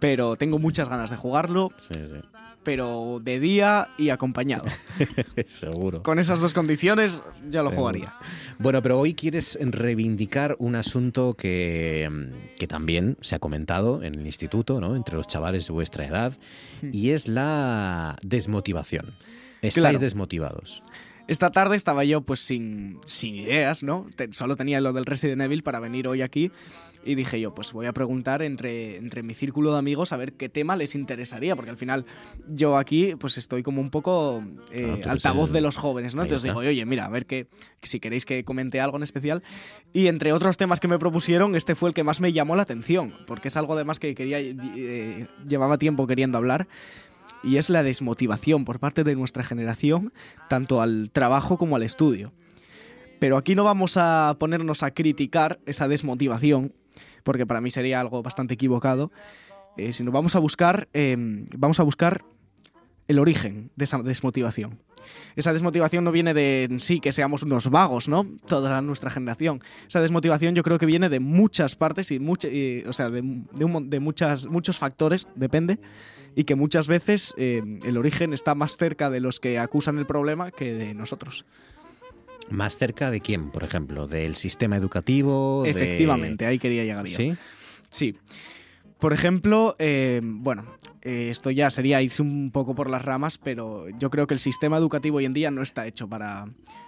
pero 0.00 0.36
tengo 0.36 0.58
muchas 0.58 0.88
ganas 0.88 1.10
de 1.10 1.16
jugarlo. 1.16 1.70
Sí, 1.76 1.94
sí. 2.04 2.20
Pero 2.64 3.20
de 3.22 3.38
día 3.40 3.88
y 3.98 4.08
acompañado. 4.10 4.64
Seguro. 5.44 6.02
Con 6.02 6.18
esas 6.18 6.40
dos 6.40 6.54
condiciones 6.54 7.22
ya 7.50 7.62
lo 7.62 7.70
Seguro. 7.70 7.76
jugaría. 7.76 8.14
Bueno, 8.58 8.80
pero 8.82 8.98
hoy 8.98 9.14
quieres 9.14 9.58
reivindicar 9.60 10.56
un 10.58 10.74
asunto 10.76 11.34
que, 11.34 12.08
mm, 12.10 12.56
que 12.58 12.66
también 12.66 13.16
se 13.20 13.34
ha 13.34 13.38
comentado 13.38 14.02
en 14.02 14.14
el 14.14 14.26
instituto, 14.26 14.80
¿no? 14.80 14.96
Entre 14.96 15.14
los 15.16 15.26
chavales 15.26 15.66
de 15.66 15.72
vuestra 15.72 16.06
edad, 16.06 16.32
y 16.90 17.10
es 17.10 17.28
la 17.28 18.16
desmotivación. 18.22 19.14
Estáis 19.56 19.74
Claro. 19.74 19.98
desmotivados. 19.98 20.82
Esta 21.26 21.50
tarde 21.50 21.74
estaba 21.76 22.04
yo 22.04 22.20
pues 22.20 22.40
sin, 22.40 22.98
sin 23.06 23.34
ideas, 23.34 23.82
¿no? 23.82 24.06
Te- 24.14 24.30
solo 24.34 24.56
tenía 24.56 24.78
lo 24.82 24.92
del 24.92 25.06
Resident 25.06 25.40
Evil 25.40 25.62
para 25.62 25.80
venir 25.80 26.06
hoy 26.06 26.20
aquí 26.20 26.50
y 27.04 27.14
dije 27.14 27.40
yo, 27.40 27.54
pues 27.54 27.72
voy 27.72 27.86
a 27.86 27.92
preguntar 27.92 28.42
entre, 28.42 28.96
entre 28.96 29.22
mi 29.22 29.34
círculo 29.34 29.72
de 29.72 29.78
amigos 29.78 30.12
a 30.12 30.16
ver 30.16 30.32
qué 30.32 30.48
tema 30.48 30.74
les 30.76 30.94
interesaría, 30.94 31.54
porque 31.56 31.70
al 31.70 31.76
final 31.76 32.04
yo 32.48 32.76
aquí 32.76 33.14
pues 33.16 33.36
estoy 33.38 33.62
como 33.62 33.80
un 33.80 33.90
poco 33.90 34.42
eh, 34.72 34.96
Claro, 34.96 35.10
altavoz 35.12 35.50
el- 35.50 35.54
de 35.54 35.60
los 35.60 35.76
jóvenes, 35.76 36.14
¿no? 36.14 36.22
Ahí 36.22 36.26
Entonces 36.26 36.48
está. 36.48 36.60
digo, 36.60 36.70
oye, 36.70 36.84
mira, 36.86 37.04
a 37.06 37.08
ver 37.10 37.26
qué, 37.26 37.46
si 37.82 38.00
queréis 38.00 38.24
que 38.24 38.44
comente 38.44 38.80
algo 38.80 38.96
en 38.96 39.02
especial. 39.02 39.42
Y 39.92 40.06
entre 40.08 40.32
otros 40.32 40.56
temas 40.56 40.80
que 40.80 40.88
me 40.88 40.98
propusieron, 40.98 41.54
este 41.54 41.74
fue 41.74 41.90
el 41.90 41.94
que 41.94 42.04
más 42.04 42.20
me 42.20 42.32
llamó 42.32 42.56
la 42.56 42.62
atención, 42.62 43.14
porque 43.26 43.48
es 43.48 43.56
algo 43.56 43.74
además 43.74 43.98
que 43.98 44.14
quería, 44.14 44.40
eh, 44.40 45.26
llevaba 45.48 45.78
tiempo 45.78 46.06
queriendo 46.06 46.38
hablar 46.38 46.66
y 47.42 47.58
es 47.58 47.68
la 47.70 47.82
desmotivación 47.82 48.64
por 48.64 48.78
parte 48.80 49.04
de 49.04 49.14
nuestra 49.16 49.44
generación, 49.44 50.12
tanto 50.48 50.80
al 50.80 51.10
trabajo 51.12 51.58
como 51.58 51.76
al 51.76 51.82
estudio. 51.82 52.32
Pero 53.20 53.36
aquí 53.36 53.54
no 53.54 53.64
vamos 53.64 53.96
a 53.96 54.36
ponernos 54.38 54.82
a 54.82 54.90
criticar 54.92 55.58
esa 55.66 55.88
desmotivación, 55.88 56.72
porque 57.24 57.46
para 57.46 57.60
mí 57.60 57.70
sería 57.70 58.00
algo 58.00 58.22
bastante 58.22 58.54
equivocado, 58.54 59.10
eh, 59.76 59.92
sino 59.92 60.12
vamos 60.12 60.36
a 60.36 60.38
buscar, 60.38 60.88
eh, 60.92 61.16
vamos 61.18 61.80
a 61.80 61.82
buscar 61.82 62.24
el 63.08 63.18
origen 63.18 63.70
de 63.76 63.84
esa 63.84 63.98
desmotivación. 63.98 64.78
Esa 65.36 65.52
desmotivación 65.52 66.04
no 66.04 66.12
viene 66.12 66.32
de 66.32 66.64
en 66.64 66.80
sí 66.80 67.00
que 67.00 67.12
seamos 67.12 67.42
unos 67.42 67.68
vagos, 67.68 68.08
¿no? 68.08 68.26
Toda 68.46 68.80
nuestra 68.80 69.10
generación. 69.10 69.62
Esa 69.86 70.00
desmotivación 70.00 70.54
yo 70.54 70.62
creo 70.62 70.78
que 70.78 70.86
viene 70.86 71.08
de 71.08 71.20
muchas 71.20 71.76
partes 71.76 72.10
y, 72.10 72.18
o 72.86 72.92
sea, 72.92 73.10
de, 73.10 73.22
de 73.22 74.00
muchas, 74.00 74.46
muchos 74.46 74.78
factores, 74.78 75.26
depende, 75.34 75.78
y 76.34 76.44
que 76.44 76.54
muchas 76.54 76.88
veces 76.88 77.34
eh, 77.36 77.62
el 77.84 77.96
origen 77.96 78.32
está 78.32 78.54
más 78.54 78.76
cerca 78.76 79.10
de 79.10 79.20
los 79.20 79.40
que 79.40 79.58
acusan 79.58 79.98
el 79.98 80.06
problema 80.06 80.50
que 80.50 80.72
de 80.72 80.94
nosotros. 80.94 81.44
¿Más 82.50 82.76
cerca 82.76 83.10
de 83.10 83.20
quién, 83.20 83.50
por 83.50 83.64
ejemplo? 83.64 84.06
¿Del 84.06 84.36
sistema 84.36 84.76
educativo? 84.76 85.62
de- 85.64 85.70
Efectivamente, 85.70 86.46
ahí 86.46 86.58
quería 86.58 86.84
llegar 86.84 87.06
yo. 87.06 87.16
¿Sí? 87.16 87.34
Sí. 87.90 88.16
Por 88.98 89.12
ejemplo, 89.12 89.76
eh, 89.78 90.20
bueno, 90.22 90.64
eh, 91.02 91.28
esto 91.30 91.50
ya 91.50 91.68
sería 91.70 92.00
irse 92.00 92.22
un 92.22 92.50
poco 92.52 92.74
por 92.74 92.88
las 92.88 93.04
ramas, 93.04 93.38
pero 93.38 93.86
yo 93.98 94.10
creo 94.10 94.26
que 94.26 94.34
el 94.34 94.40
sistema 94.40 94.78
educativo 94.78 95.18
hoy 95.18 95.24
en 95.26 95.34
día 95.34 95.50
no 95.50 95.62
está 95.62 95.86
hecho 95.86 96.08
para 96.08 96.46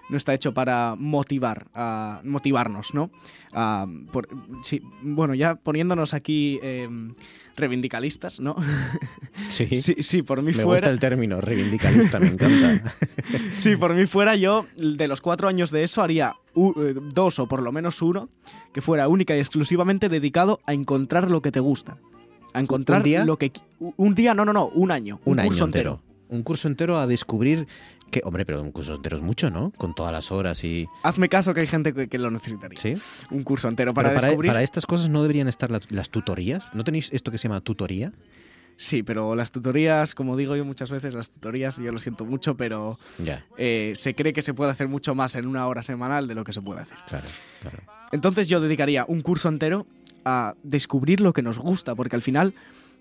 no 0.09 0.17
está 0.17 0.33
hecho 0.35 0.55
para 0.55 0.95
motivar 0.97 1.67
a 1.75 2.21
motivarnos, 2.23 2.95
¿no? 2.95 3.11
A- 3.53 3.87
por- 4.13 4.29
sí, 4.63 4.81
bueno, 5.03 5.35
ya 5.35 5.57
poniéndonos 5.57 6.15
aquí 6.15 6.61
eh, 6.63 6.89
reivindicalistas, 7.57 8.39
¿no? 8.39 8.55
Sí. 9.51 9.67
sí, 9.77 9.97
sí, 10.01 10.23
por 10.23 10.41
mí 10.43 10.49
Me 10.53 10.63
fuera. 10.63 10.67
gusta 10.81 10.91
el 10.91 10.99
término 10.99 11.41
reivindicalista, 11.41 12.19
me 12.19 12.29
encanta. 12.29 12.95
Sí, 13.53 13.77
por 13.77 13.95
mí 13.95 14.07
fuera 14.07 14.37
yo, 14.37 14.67
de 14.77 15.09
los 15.09 15.21
cuatro 15.21 15.49
años 15.49 15.71
de 15.71 15.83
eso, 15.83 16.03
haría 16.03 16.35
eh, 16.55 16.95
dos 17.13 17.39
o 17.39 17.47
por 17.49 17.63
lo 17.63 17.73
menos 17.73 18.01
uno 18.03 18.29
que 18.73 18.81
fuera 18.81 19.09
única 19.09 19.35
y 19.37 19.39
exclusivamente 19.41 20.09
dedicado 20.09 20.61
a 20.67 20.73
encontrar 20.73 21.31
lo 21.31 21.43
que 21.43 21.51
te 21.53 21.61
gusta. 21.61 21.99
A 22.55 22.61
encontrar 22.61 23.03
día? 23.03 23.25
lo 23.25 23.37
que... 23.39 23.53
Un 23.79 24.15
día, 24.15 24.33
no, 24.35 24.45
no, 24.45 24.53
no, 24.53 24.67
un 24.69 24.91
año. 24.91 25.21
Un, 25.25 25.33
Un, 25.35 25.41
año 25.41 25.49
curso 25.49 25.65
entero. 25.65 26.03
Un 26.29 26.43
curso 26.43 26.69
entero 26.69 26.99
a 26.99 27.07
descubrir 27.07 27.67
que, 28.11 28.21
hombre, 28.25 28.47
pero 28.47 28.63
un 28.63 28.71
curso 28.73 28.95
entero 28.95 29.17
es 29.17 29.23
mucho, 29.23 29.51
¿no? 29.51 29.73
Con 29.77 29.95
todas 29.95 30.13
las 30.13 30.31
horas 30.33 30.63
y... 30.65 30.87
Hazme 31.03 31.29
caso 31.29 31.53
que 31.53 31.61
hay 31.61 31.67
gente 31.67 31.93
que, 31.93 32.09
que 32.09 32.19
lo 32.19 32.31
necesitaría. 32.31 32.79
¿Sí? 32.81 32.95
Un 33.31 33.43
curso 33.43 33.69
entero 33.69 33.93
para 33.93 34.15
para, 34.15 34.29
descubrir... 34.29 34.51
para 34.51 34.63
estas 34.63 34.87
cosas 34.87 35.11
no 35.11 35.23
deberían 35.23 35.49
estar 35.49 35.71
la- 35.71 35.81
las 35.91 36.09
tutorías. 36.11 36.69
¿No 36.73 36.85
tenéis 36.85 37.11
esto 37.13 37.31
que 37.31 37.39
se 37.39 37.49
llama 37.49 37.61
tutoría? 37.61 38.13
Sí, 38.77 39.03
pero 39.03 39.35
las 39.35 39.53
tutorías, 39.53 40.15
como 40.15 40.37
digo 40.37 40.55
yo 40.57 40.65
muchas 40.65 40.91
veces, 40.91 41.15
las 41.15 41.31
tutorías, 41.31 41.79
yo 41.79 41.91
lo 41.93 41.99
siento 41.99 42.25
mucho, 42.25 42.57
pero 42.57 42.99
eh, 43.57 43.93
se 43.95 44.15
cree 44.15 44.33
que 44.33 44.43
se 44.43 44.53
puede 44.55 44.71
hacer 44.71 44.87
mucho 44.89 45.15
más 45.15 45.35
en 45.35 45.47
una 45.47 45.67
hora 45.67 45.83
semanal 45.83 46.29
de 46.29 46.35
lo 46.35 46.45
que 46.45 46.53
se 46.53 46.61
puede 46.61 46.81
hacer. 46.83 46.99
claro, 47.09 47.27
claro. 47.63 47.79
Entonces 48.13 48.49
yo 48.49 48.61
dedicaría 48.61 49.05
un 49.09 49.21
curso 49.23 49.49
entero 49.49 49.87
a 50.25 50.55
descubrir 50.63 51.21
lo 51.21 51.33
que 51.33 51.43
nos 51.43 51.59
gusta, 51.59 51.95
porque 51.95 52.17
al 52.17 52.23
final 52.23 52.53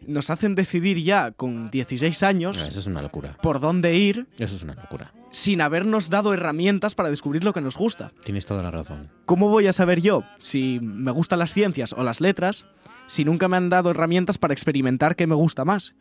nos 0.07 0.29
hacen 0.29 0.55
decidir 0.55 1.01
ya 1.01 1.31
con 1.31 1.71
16 1.71 2.21
años 2.23 2.57
Eso 2.57 2.79
es 2.79 2.85
una 2.87 3.01
locura. 3.01 3.37
por 3.41 3.59
dónde 3.59 3.95
ir 3.95 4.27
Eso 4.37 4.55
es 4.55 4.63
una 4.63 4.75
locura. 4.75 5.13
sin 5.31 5.61
habernos 5.61 6.09
dado 6.09 6.33
herramientas 6.33 6.95
para 6.95 7.09
descubrir 7.09 7.43
lo 7.43 7.53
que 7.53 7.61
nos 7.61 7.77
gusta. 7.77 8.11
Tienes 8.23 8.45
toda 8.45 8.61
la 8.63 8.71
razón. 8.71 9.09
¿Cómo 9.25 9.49
voy 9.49 9.67
a 9.67 9.73
saber 9.73 10.01
yo 10.01 10.23
si 10.39 10.79
me 10.81 11.11
gustan 11.11 11.39
las 11.39 11.51
ciencias 11.53 11.93
o 11.93 12.03
las 12.03 12.19
letras 12.21 12.65
si 13.07 13.25
nunca 13.25 13.47
me 13.47 13.57
han 13.57 13.69
dado 13.69 13.91
herramientas 13.91 14.37
para 14.37 14.53
experimentar 14.53 15.15
qué 15.15 15.27
me 15.27 15.35
gusta 15.35 15.65
más? 15.65 15.95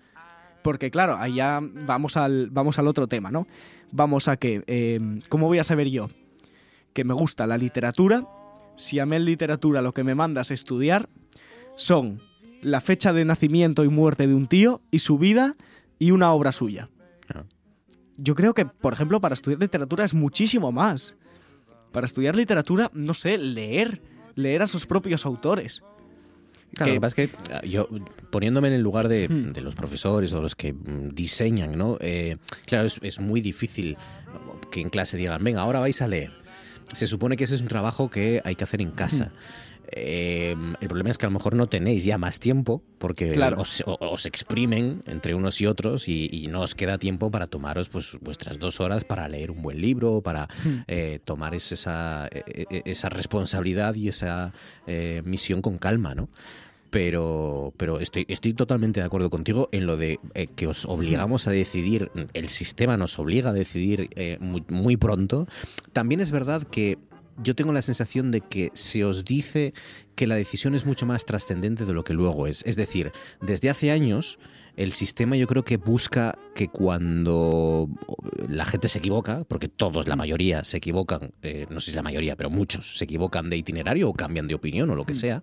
Porque 0.62 0.90
claro, 0.90 1.16
allá 1.16 1.60
vamos 1.62 2.16
al, 2.16 2.48
vamos 2.50 2.78
al 2.78 2.88
otro 2.88 3.06
tema, 3.06 3.30
¿no? 3.30 3.46
Vamos 3.92 4.28
a 4.28 4.36
que, 4.38 4.64
eh, 4.66 4.98
¿cómo 5.28 5.46
voy 5.46 5.58
a 5.58 5.64
saber 5.64 5.90
yo 5.90 6.08
que 6.94 7.04
me 7.04 7.12
gusta 7.12 7.46
la 7.46 7.58
literatura 7.58 8.26
si 8.76 8.98
a 8.98 9.06
mí 9.06 9.16
en 9.16 9.26
literatura 9.26 9.82
lo 9.82 9.92
que 9.92 10.04
me 10.04 10.14
mandas 10.14 10.50
a 10.50 10.54
estudiar 10.54 11.08
son 11.76 12.22
la 12.62 12.80
fecha 12.80 13.12
de 13.12 13.24
nacimiento 13.24 13.84
y 13.84 13.88
muerte 13.88 14.26
de 14.26 14.34
un 14.34 14.46
tío 14.46 14.80
y 14.90 15.00
su 15.00 15.18
vida 15.18 15.54
y 15.98 16.12
una 16.12 16.32
obra 16.32 16.50
suya? 16.50 16.88
Claro. 17.26 17.46
Yo 18.16 18.34
creo 18.34 18.54
que, 18.54 18.64
por 18.64 18.92
ejemplo, 18.92 19.20
para 19.20 19.34
estudiar 19.34 19.60
literatura 19.60 20.04
es 20.04 20.14
muchísimo 20.14 20.72
más. 20.72 21.16
Para 21.92 22.06
estudiar 22.06 22.36
literatura, 22.36 22.90
no 22.94 23.12
sé, 23.12 23.38
leer, 23.38 24.02
leer 24.34 24.62
a 24.62 24.66
sus 24.66 24.86
propios 24.86 25.26
autores. 25.26 25.82
Claro, 26.74 26.90
Que- 26.90 26.94
lo 26.94 26.96
que 26.96 27.00
pasa 27.00 27.22
es 27.22 27.28
que 27.30 27.52
ah, 27.54 27.62
yo, 27.64 27.88
poniéndome 28.30 28.68
en 28.68 28.74
el 28.74 28.82
lugar 28.82 29.08
de, 29.08 29.28
Hmm. 29.28 29.52
de 29.52 29.60
los 29.60 29.74
profesores 29.74 30.32
o 30.32 30.40
los 30.42 30.54
que 30.54 30.72
mm, 30.72 31.10
diseñan, 31.14 31.76
¿no? 31.78 31.96
Eh, 32.00 32.36
claro, 32.66 32.86
es, 32.86 32.98
es 33.02 33.20
muy 33.20 33.40
difícil 33.40 33.96
que 34.70 34.80
en 34.80 34.90
clase 34.90 35.16
digan, 35.16 35.42
venga, 35.42 35.60
ahora 35.62 35.80
vais 35.80 36.00
a 36.02 36.08
leer. 36.08 36.32
Se 36.92 37.06
supone 37.06 37.36
que 37.36 37.44
ese 37.44 37.54
es 37.54 37.60
un 37.62 37.68
trabajo 37.68 38.10
que 38.10 38.42
hay 38.44 38.54
que 38.56 38.64
hacer 38.64 38.80
en 38.82 38.90
casa. 38.90 39.32
Eh, 39.92 40.56
el 40.80 40.88
problema 40.88 41.10
es 41.10 41.18
que 41.18 41.26
a 41.26 41.28
lo 41.28 41.34
mejor 41.34 41.54
no 41.54 41.66
tenéis 41.66 42.04
ya 42.04 42.18
más 42.18 42.40
tiempo 42.40 42.82
porque 42.98 43.32
Claro. 43.32 43.60
os, 43.60 44.26
exprimen 44.26 45.02
entre 45.06 45.34
unos 45.34 45.60
y 45.60 45.66
otros 45.66 46.08
y, 46.08 46.28
y 46.32 46.46
no 46.48 46.62
os 46.62 46.74
queda 46.74 46.98
tiempo 46.98 47.30
para 47.30 47.46
tomaros 47.46 47.88
pues, 47.88 48.16
vuestras 48.20 48.58
dos 48.58 48.80
horas 48.80 49.04
para 49.04 49.28
leer 49.28 49.50
un 49.50 49.62
buen 49.62 49.80
libro, 49.80 50.20
para 50.22 50.48
eh, 50.86 51.18
tomar 51.24 51.54
es- 51.54 51.72
esa, 51.72 52.28
e- 52.32 52.66
e- 52.70 52.82
esa 52.86 53.08
responsabilidad 53.08 53.94
y 53.94 54.08
esa 54.08 54.52
eh, 54.86 55.22
misión 55.24 55.60
con 55.62 55.78
calma, 55.78 56.14
¿no? 56.14 56.28
Pero, 56.90 57.72
pero 57.76 57.98
estoy, 57.98 58.24
estoy 58.28 58.54
totalmente 58.54 59.00
de 59.00 59.06
acuerdo 59.06 59.28
contigo 59.28 59.68
en 59.72 59.84
lo 59.84 59.96
de 59.96 60.20
eh, 60.34 60.46
que 60.46 60.68
os 60.68 60.84
obligamos 60.84 61.48
a 61.48 61.50
decidir, 61.50 62.12
el 62.34 62.48
sistema 62.48 62.96
nos 62.96 63.18
obliga 63.18 63.50
a 63.50 63.52
decidir 63.52 64.10
eh, 64.14 64.36
muy, 64.40 64.62
muy 64.68 64.96
pronto. 64.96 65.48
También 65.92 66.20
es 66.20 66.30
verdad 66.30 66.62
que 66.62 66.98
yo 67.42 67.54
tengo 67.54 67.72
la 67.72 67.82
sensación 67.82 68.30
de 68.30 68.40
que 68.40 68.70
se 68.74 69.04
os 69.04 69.24
dice 69.24 69.74
que 70.14 70.26
la 70.26 70.36
decisión 70.36 70.74
es 70.74 70.86
mucho 70.86 71.06
más 71.06 71.24
trascendente 71.24 71.84
de 71.84 71.92
lo 71.92 72.04
que 72.04 72.14
luego 72.14 72.46
es. 72.46 72.62
Es 72.66 72.76
decir, 72.76 73.12
desde 73.40 73.70
hace 73.70 73.90
años 73.90 74.38
el 74.76 74.92
sistema 74.92 75.36
yo 75.36 75.46
creo 75.46 75.64
que 75.64 75.76
busca 75.76 76.36
que 76.54 76.68
cuando 76.68 77.88
la 78.48 78.64
gente 78.64 78.88
se 78.88 78.98
equivoca, 78.98 79.44
porque 79.44 79.68
todos, 79.68 80.08
la 80.08 80.16
mayoría 80.16 80.64
se 80.64 80.78
equivocan, 80.78 81.32
eh, 81.42 81.66
no 81.70 81.80
sé 81.80 81.90
si 81.90 81.96
la 81.96 82.02
mayoría, 82.02 82.36
pero 82.36 82.50
muchos 82.50 82.98
se 82.98 83.04
equivocan 83.04 83.50
de 83.50 83.56
itinerario 83.56 84.08
o 84.08 84.14
cambian 84.14 84.48
de 84.48 84.54
opinión 84.54 84.90
o 84.90 84.94
lo 84.94 85.04
que 85.04 85.14
sea, 85.14 85.42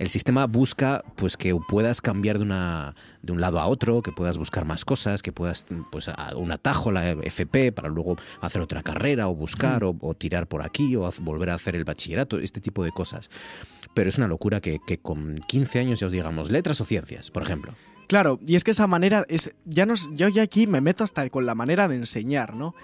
el 0.00 0.08
sistema 0.08 0.46
busca 0.46 1.04
pues 1.16 1.36
que 1.36 1.54
puedas 1.68 2.00
cambiar 2.00 2.38
de 2.38 2.44
una 2.44 2.94
de 3.22 3.32
un 3.32 3.40
lado 3.40 3.60
a 3.60 3.66
otro, 3.66 4.02
que 4.02 4.12
puedas 4.12 4.38
buscar 4.38 4.64
más 4.64 4.84
cosas, 4.84 5.22
que 5.22 5.30
puedas 5.30 5.66
pues 5.92 6.08
a- 6.08 6.32
un 6.36 6.50
atajo 6.50 6.90
la 6.90 7.10
FP 7.10 7.70
para 7.70 7.88
luego 7.88 8.16
hacer 8.40 8.62
otra 8.62 8.82
carrera 8.82 9.28
o 9.28 9.34
buscar 9.34 9.84
o, 9.84 9.94
o 10.00 10.14
tirar 10.14 10.46
por 10.48 10.62
aquí 10.62 10.96
o 10.96 11.08
volver 11.20 11.50
a 11.50 11.54
hacer 11.54 11.76
el 11.76 11.84
bachillerato, 11.84 12.38
este 12.38 12.60
tipo 12.60 12.82
de 12.82 12.92
cosas. 12.92 13.28
Pero 13.94 14.08
es 14.08 14.16
una 14.18 14.26
locura 14.26 14.60
que, 14.60 14.78
que 14.86 14.98
con 14.98 15.38
15 15.46 15.78
años 15.80 16.00
ya 16.00 16.06
os 16.06 16.12
digamos 16.12 16.50
letras 16.50 16.80
o 16.80 16.84
ciencias, 16.84 17.30
por 17.30 17.42
ejemplo. 17.42 17.74
Claro, 18.08 18.40
y 18.46 18.56
es 18.56 18.64
que 18.64 18.70
esa 18.72 18.86
manera 18.86 19.24
es 19.28 19.52
ya 19.66 19.86
nos 19.86 20.08
yo 20.14 20.28
ya 20.28 20.42
aquí 20.42 20.66
me 20.66 20.80
meto 20.80 21.04
hasta 21.04 21.28
con 21.30 21.44
la 21.46 21.54
manera 21.54 21.86
de 21.88 21.96
enseñar, 21.96 22.54
¿no? 22.54 22.74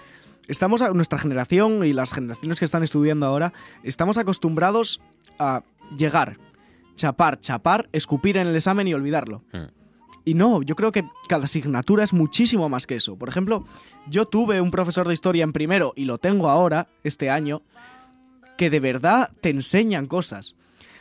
Estamos 0.47 0.81
a 0.81 0.93
nuestra 0.93 1.17
generación 1.19 1.83
y 1.83 1.91
las 1.93 2.13
generaciones 2.13 2.59
que 2.59 2.65
están 2.65 2.83
estudiando 2.83 3.25
ahora 3.25 3.51
estamos 3.83 4.17
acostumbrados 4.17 5.01
a 5.39 5.63
llegar, 5.97 6.37
chapar, 6.97 7.39
chapar, 7.39 7.87
escupir 7.93 8.35
en 8.35 8.47
el 8.47 8.55
examen 8.55 8.87
y 8.89 8.93
olvidarlo. 8.93 9.43
Mm. 9.53 9.67
Y 10.25 10.33
no, 10.33 10.61
yo 10.61 10.75
creo 10.75 10.91
que 10.91 11.05
cada 11.29 11.45
asignatura 11.45 12.03
es 12.03 12.11
muchísimo 12.11 12.67
más 12.67 12.85
que 12.85 12.95
eso. 12.95 13.15
Por 13.15 13.29
ejemplo, 13.29 13.63
yo 14.09 14.25
tuve 14.25 14.59
un 14.59 14.71
profesor 14.71 15.07
de 15.07 15.13
historia 15.13 15.45
en 15.45 15.53
primero 15.53 15.93
y 15.95 16.03
lo 16.03 16.17
tengo 16.17 16.49
ahora, 16.49 16.89
este 17.05 17.29
año, 17.29 17.61
que 18.57 18.69
de 18.69 18.81
verdad 18.81 19.31
te 19.39 19.49
enseñan 19.49 20.05
cosas. 20.05 20.55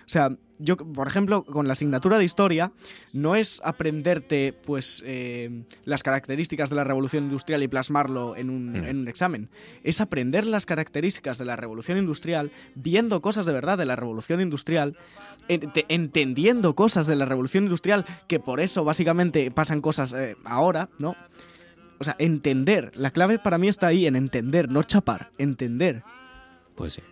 O 0.06 0.08
sea, 0.08 0.36
yo, 0.58 0.76
por 0.76 1.06
ejemplo, 1.06 1.42
con 1.44 1.66
la 1.66 1.72
asignatura 1.72 2.18
de 2.18 2.24
historia, 2.24 2.72
no 3.12 3.36
es 3.36 3.60
aprenderte 3.64 4.52
pues 4.64 5.02
eh, 5.06 5.62
las 5.84 6.02
características 6.02 6.70
de 6.70 6.76
la 6.76 6.84
revolución 6.84 7.24
industrial 7.24 7.62
y 7.62 7.68
plasmarlo 7.68 8.36
en 8.36 8.50
un, 8.50 8.72
Mm. 8.72 8.84
en 8.84 8.98
un 9.00 9.08
examen. 9.08 9.48
Es 9.84 10.00
aprender 10.00 10.46
las 10.46 10.66
características 10.66 11.38
de 11.38 11.44
la 11.44 11.56
revolución 11.56 11.98
industrial, 11.98 12.50
viendo 12.74 13.20
cosas 13.20 13.46
de 13.46 13.52
verdad 13.52 13.78
de 13.78 13.84
la 13.86 13.96
revolución 13.96 14.40
industrial, 14.40 14.96
ent- 15.48 15.84
entendiendo 15.88 16.74
cosas 16.74 17.06
de 17.06 17.16
la 17.16 17.24
revolución 17.26 17.64
industrial, 17.64 18.04
que 18.28 18.40
por 18.40 18.60
eso 18.60 18.84
básicamente 18.84 19.50
pasan 19.50 19.80
cosas 19.80 20.12
eh, 20.14 20.36
ahora, 20.44 20.88
¿no? 20.98 21.16
O 21.98 22.04
sea, 22.04 22.16
entender. 22.18 22.92
La 22.94 23.10
clave 23.10 23.38
para 23.38 23.56
mí 23.58 23.68
está 23.68 23.86
ahí 23.86 24.06
en 24.06 24.16
entender, 24.16 24.70
no 24.70 24.82
chapar, 24.82 25.30
entender. 25.38 26.02
Pues 26.74 26.92
sí. 26.94 27.02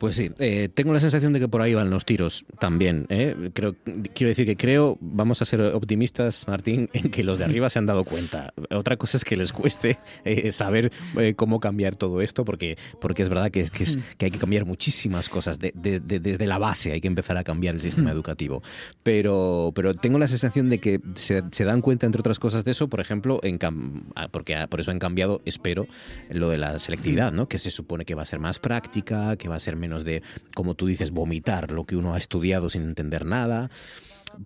Pues 0.00 0.16
sí, 0.16 0.30
eh, 0.38 0.70
tengo 0.72 0.94
la 0.94 0.98
sensación 1.00 1.34
de 1.34 1.40
que 1.40 1.46
por 1.48 1.60
ahí 1.60 1.74
van 1.74 1.90
los 1.90 2.06
tiros 2.06 2.46
también. 2.58 3.04
¿eh? 3.10 3.50
Creo, 3.52 3.76
quiero 4.14 4.28
decir 4.30 4.46
que 4.46 4.56
creo, 4.56 4.96
vamos 5.02 5.42
a 5.42 5.44
ser 5.44 5.60
optimistas, 5.60 6.48
Martín, 6.48 6.88
en 6.94 7.10
que 7.10 7.22
los 7.22 7.38
de 7.38 7.44
arriba 7.44 7.68
se 7.68 7.80
han 7.80 7.84
dado 7.84 8.04
cuenta. 8.04 8.54
Otra 8.70 8.96
cosa 8.96 9.18
es 9.18 9.26
que 9.26 9.36
les 9.36 9.52
cueste 9.52 9.98
eh, 10.24 10.52
saber 10.52 10.90
eh, 11.18 11.34
cómo 11.36 11.60
cambiar 11.60 11.96
todo 11.96 12.22
esto, 12.22 12.46
porque, 12.46 12.78
porque 12.98 13.22
es 13.24 13.28
verdad 13.28 13.50
que, 13.50 13.60
es, 13.60 13.70
que, 13.70 13.82
es- 13.82 13.98
que 14.16 14.24
hay 14.24 14.30
que 14.30 14.38
cambiar 14.38 14.64
muchísimas 14.64 15.28
cosas. 15.28 15.58
de- 15.58 15.72
de- 15.76 16.00
de- 16.00 16.18
desde 16.18 16.46
la 16.46 16.56
base 16.56 16.92
hay 16.92 17.02
que 17.02 17.08
empezar 17.08 17.36
a 17.36 17.44
cambiar 17.44 17.74
el 17.74 17.82
sistema 17.82 18.10
educativo. 18.10 18.62
Pero, 19.02 19.72
pero 19.74 19.92
tengo 19.92 20.18
la 20.18 20.28
sensación 20.28 20.70
de 20.70 20.78
que 20.78 21.00
se, 21.14 21.42
se 21.50 21.64
dan 21.64 21.82
cuenta, 21.82 22.06
entre 22.06 22.20
otras 22.20 22.38
cosas, 22.38 22.64
de 22.64 22.70
eso, 22.70 22.88
por 22.88 23.00
ejemplo, 23.00 23.38
en 23.42 23.58
cam- 23.58 24.04
ah, 24.14 24.28
porque 24.28 24.54
ah, 24.56 24.66
por 24.66 24.80
eso 24.80 24.92
han 24.92 24.98
cambiado, 24.98 25.42
espero, 25.44 25.86
lo 26.30 26.48
de 26.48 26.56
la 26.56 26.78
selectividad, 26.78 27.32
¿no? 27.32 27.48
Que 27.48 27.58
se 27.58 27.70
supone 27.70 28.06
que 28.06 28.14
va 28.14 28.22
a 28.22 28.24
ser 28.24 28.38
más 28.38 28.58
práctica, 28.58 29.36
que 29.36 29.50
va 29.50 29.56
a 29.56 29.60
ser 29.60 29.76
menos 29.76 29.89
de, 29.98 30.22
como 30.54 30.74
tú 30.74 30.86
dices, 30.86 31.10
vomitar 31.10 31.70
lo 31.70 31.84
que 31.84 31.96
uno 31.96 32.14
ha 32.14 32.18
estudiado 32.18 32.70
sin 32.70 32.82
entender 32.82 33.24
nada. 33.26 33.70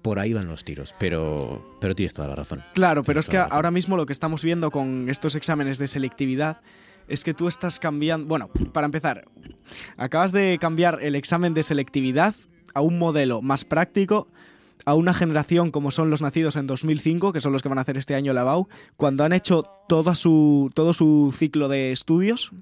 Por 0.03 0.19
ahí 0.19 0.33
van 0.33 0.49
los 0.49 0.65
tiros, 0.65 0.95
pero, 0.99 1.77
pero 1.81 1.95
tienes 1.95 2.15
toda 2.15 2.29
la 2.29 2.35
razón. 2.35 2.63
Claro, 2.73 3.03
pero 3.03 3.21
es 3.21 3.29
que 3.29 3.37
ahora 3.37 3.71
mismo 3.71 3.97
lo 3.97 4.07
que 4.07 4.13
estamos 4.15 4.43
viendo 4.43 4.71
con 4.71 5.11
estos 5.11 5.37
exámenes 5.37 5.79
de 5.79 5.89
selectividad 5.89 6.63
es 7.09 7.23
que 7.23 7.35
tú 7.35 7.49
estás 7.49 7.79
cambiando... 7.79 8.27
Bueno, 8.27 8.49
para 8.73 8.87
empezar, 8.87 9.27
acabas 9.97 10.33
de 10.33 10.59
cambiar 10.61 10.99
el 11.03 11.15
examen 11.17 11.55
de 11.55 11.63
selectividad 11.63 12.35
a 12.73 12.81
un 12.81 12.99
modelo 12.99 13.43
más 13.43 13.65
práctico, 13.65 14.29
a 14.85 14.95
una 14.95 15.15
generación 15.15 15.71
como 15.71 15.91
son 15.91 16.11
los 16.11 16.23
nacidos 16.23 16.57
en 16.57 16.67
2005, 16.67 17.33
que 17.33 17.41
son 17.41 17.53
los 17.53 17.63
que 17.63 17.69
van 17.69 17.79
a 17.79 17.83
hacer 17.83 17.97
este 17.97 18.15
año 18.15 18.33
la 18.33 18.45
BAU, 18.45 18.69
cuando 18.97 19.25
han 19.25 19.33
hecho 19.33 19.65
toda 19.89 20.15
su, 20.15 20.71
todo 20.75 20.93
su 20.93 21.35
ciclo 21.37 21.69
de 21.69 21.93
estudios 21.93 22.53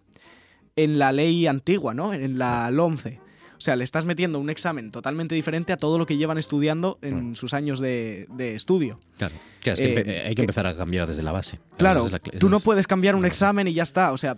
en 0.77 0.99
la 0.99 1.13
ley 1.13 1.47
antigua, 1.47 1.95
¿no? 1.95 2.13
En 2.15 2.39
la 2.39 2.71
LOMCE. 2.71 3.21
O 3.57 3.61
sea, 3.65 3.77
le 3.77 3.85
estás 3.85 4.05
metiendo 4.07 4.41
un 4.41 4.51
examen 4.51 4.91
totalmente 4.91 5.37
diferente 5.37 5.73
a 5.73 5.77
todo 5.77 5.97
lo 5.97 6.05
que 6.05 6.17
llevan 6.17 6.37
estudiando 6.37 6.99
en 7.01 7.37
sus 7.37 7.55
años 7.55 7.79
de, 7.79 8.27
de 8.31 8.57
estudio. 8.57 8.99
Claro, 9.19 9.35
claro, 9.61 9.75
es 9.75 9.81
que 9.81 9.93
Eh, 9.93 10.05
empe- 10.05 10.27
hay 10.29 10.35
que, 10.35 10.43
empezar 10.43 10.67
a 10.67 10.77
cambiar 10.77 11.07
desde 11.07 11.23
la 11.23 11.31
base. 11.31 11.61
Claro, 11.77 12.09
la 12.09 12.19
tú 12.19 12.49
no 12.49 12.57
es- 12.57 12.63
puedes 12.65 12.89
cambiar 12.89 13.15
un 13.15 13.25
examen 13.25 13.69
y 13.69 13.73
ya 13.75 13.85
está. 13.85 14.11
O 14.11 14.17
sea, 14.17 14.37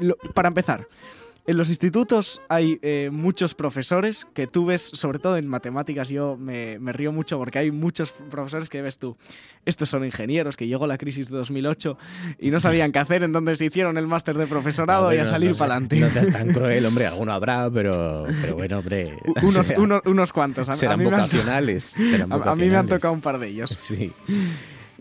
lo- 0.00 0.16
para 0.34 0.48
empezar, 0.48 0.88
en 1.50 1.56
los 1.58 1.68
institutos 1.68 2.40
hay 2.48 2.78
eh, 2.82 3.10
muchos 3.12 3.54
profesores 3.54 4.26
que 4.34 4.46
tú 4.46 4.66
ves, 4.66 4.82
sobre 4.82 5.18
todo 5.18 5.36
en 5.36 5.46
matemáticas, 5.46 6.08
yo 6.08 6.36
me, 6.36 6.78
me 6.78 6.92
río 6.92 7.12
mucho 7.12 7.38
porque 7.38 7.58
hay 7.58 7.70
muchos 7.70 8.12
profesores 8.12 8.68
que 8.68 8.80
ves 8.82 8.98
tú. 8.98 9.16
Estos 9.66 9.90
son 9.90 10.04
ingenieros 10.04 10.56
que 10.56 10.66
llegó 10.66 10.86
la 10.86 10.96
crisis 10.96 11.28
de 11.30 11.36
2008 11.36 11.98
y 12.38 12.50
no 12.50 12.60
sabían 12.60 12.92
qué 12.92 12.98
hacer, 12.98 13.22
entonces 13.22 13.58
se 13.58 13.66
hicieron 13.66 13.98
el 13.98 14.06
máster 14.06 14.36
de 14.38 14.46
profesorado 14.46 15.12
y 15.12 15.18
a 15.18 15.24
salir 15.24 15.50
no 15.50 15.56
para 15.56 15.74
adelante. 15.74 16.00
No 16.00 16.08
seas 16.08 16.32
tan 16.32 16.52
cruel, 16.52 16.86
hombre, 16.86 17.06
alguno 17.06 17.32
habrá, 17.32 17.70
pero, 17.70 18.26
pero 18.40 18.54
bueno, 18.56 18.78
hombre. 18.78 19.18
o 19.42 19.46
unos, 19.46 19.66
sea, 19.66 19.78
unos, 19.78 20.00
unos 20.06 20.32
cuantos. 20.32 20.68
A, 20.68 20.72
a 20.72 20.76
serán 20.76 20.98
mí 20.98 21.04
me 21.04 21.10
han- 21.10 21.16
vocacionales. 21.22 21.84
serán 21.84 22.32
a- 22.32 22.36
a 22.36 22.38
mí 22.56 22.68
me 22.68 22.76
han 22.76 22.86
vocacionales. 22.86 22.88
tocado 22.90 23.14
un 23.14 23.20
par 23.20 23.38
de 23.38 23.48
ellos. 23.48 23.70
Sí. 23.70 24.12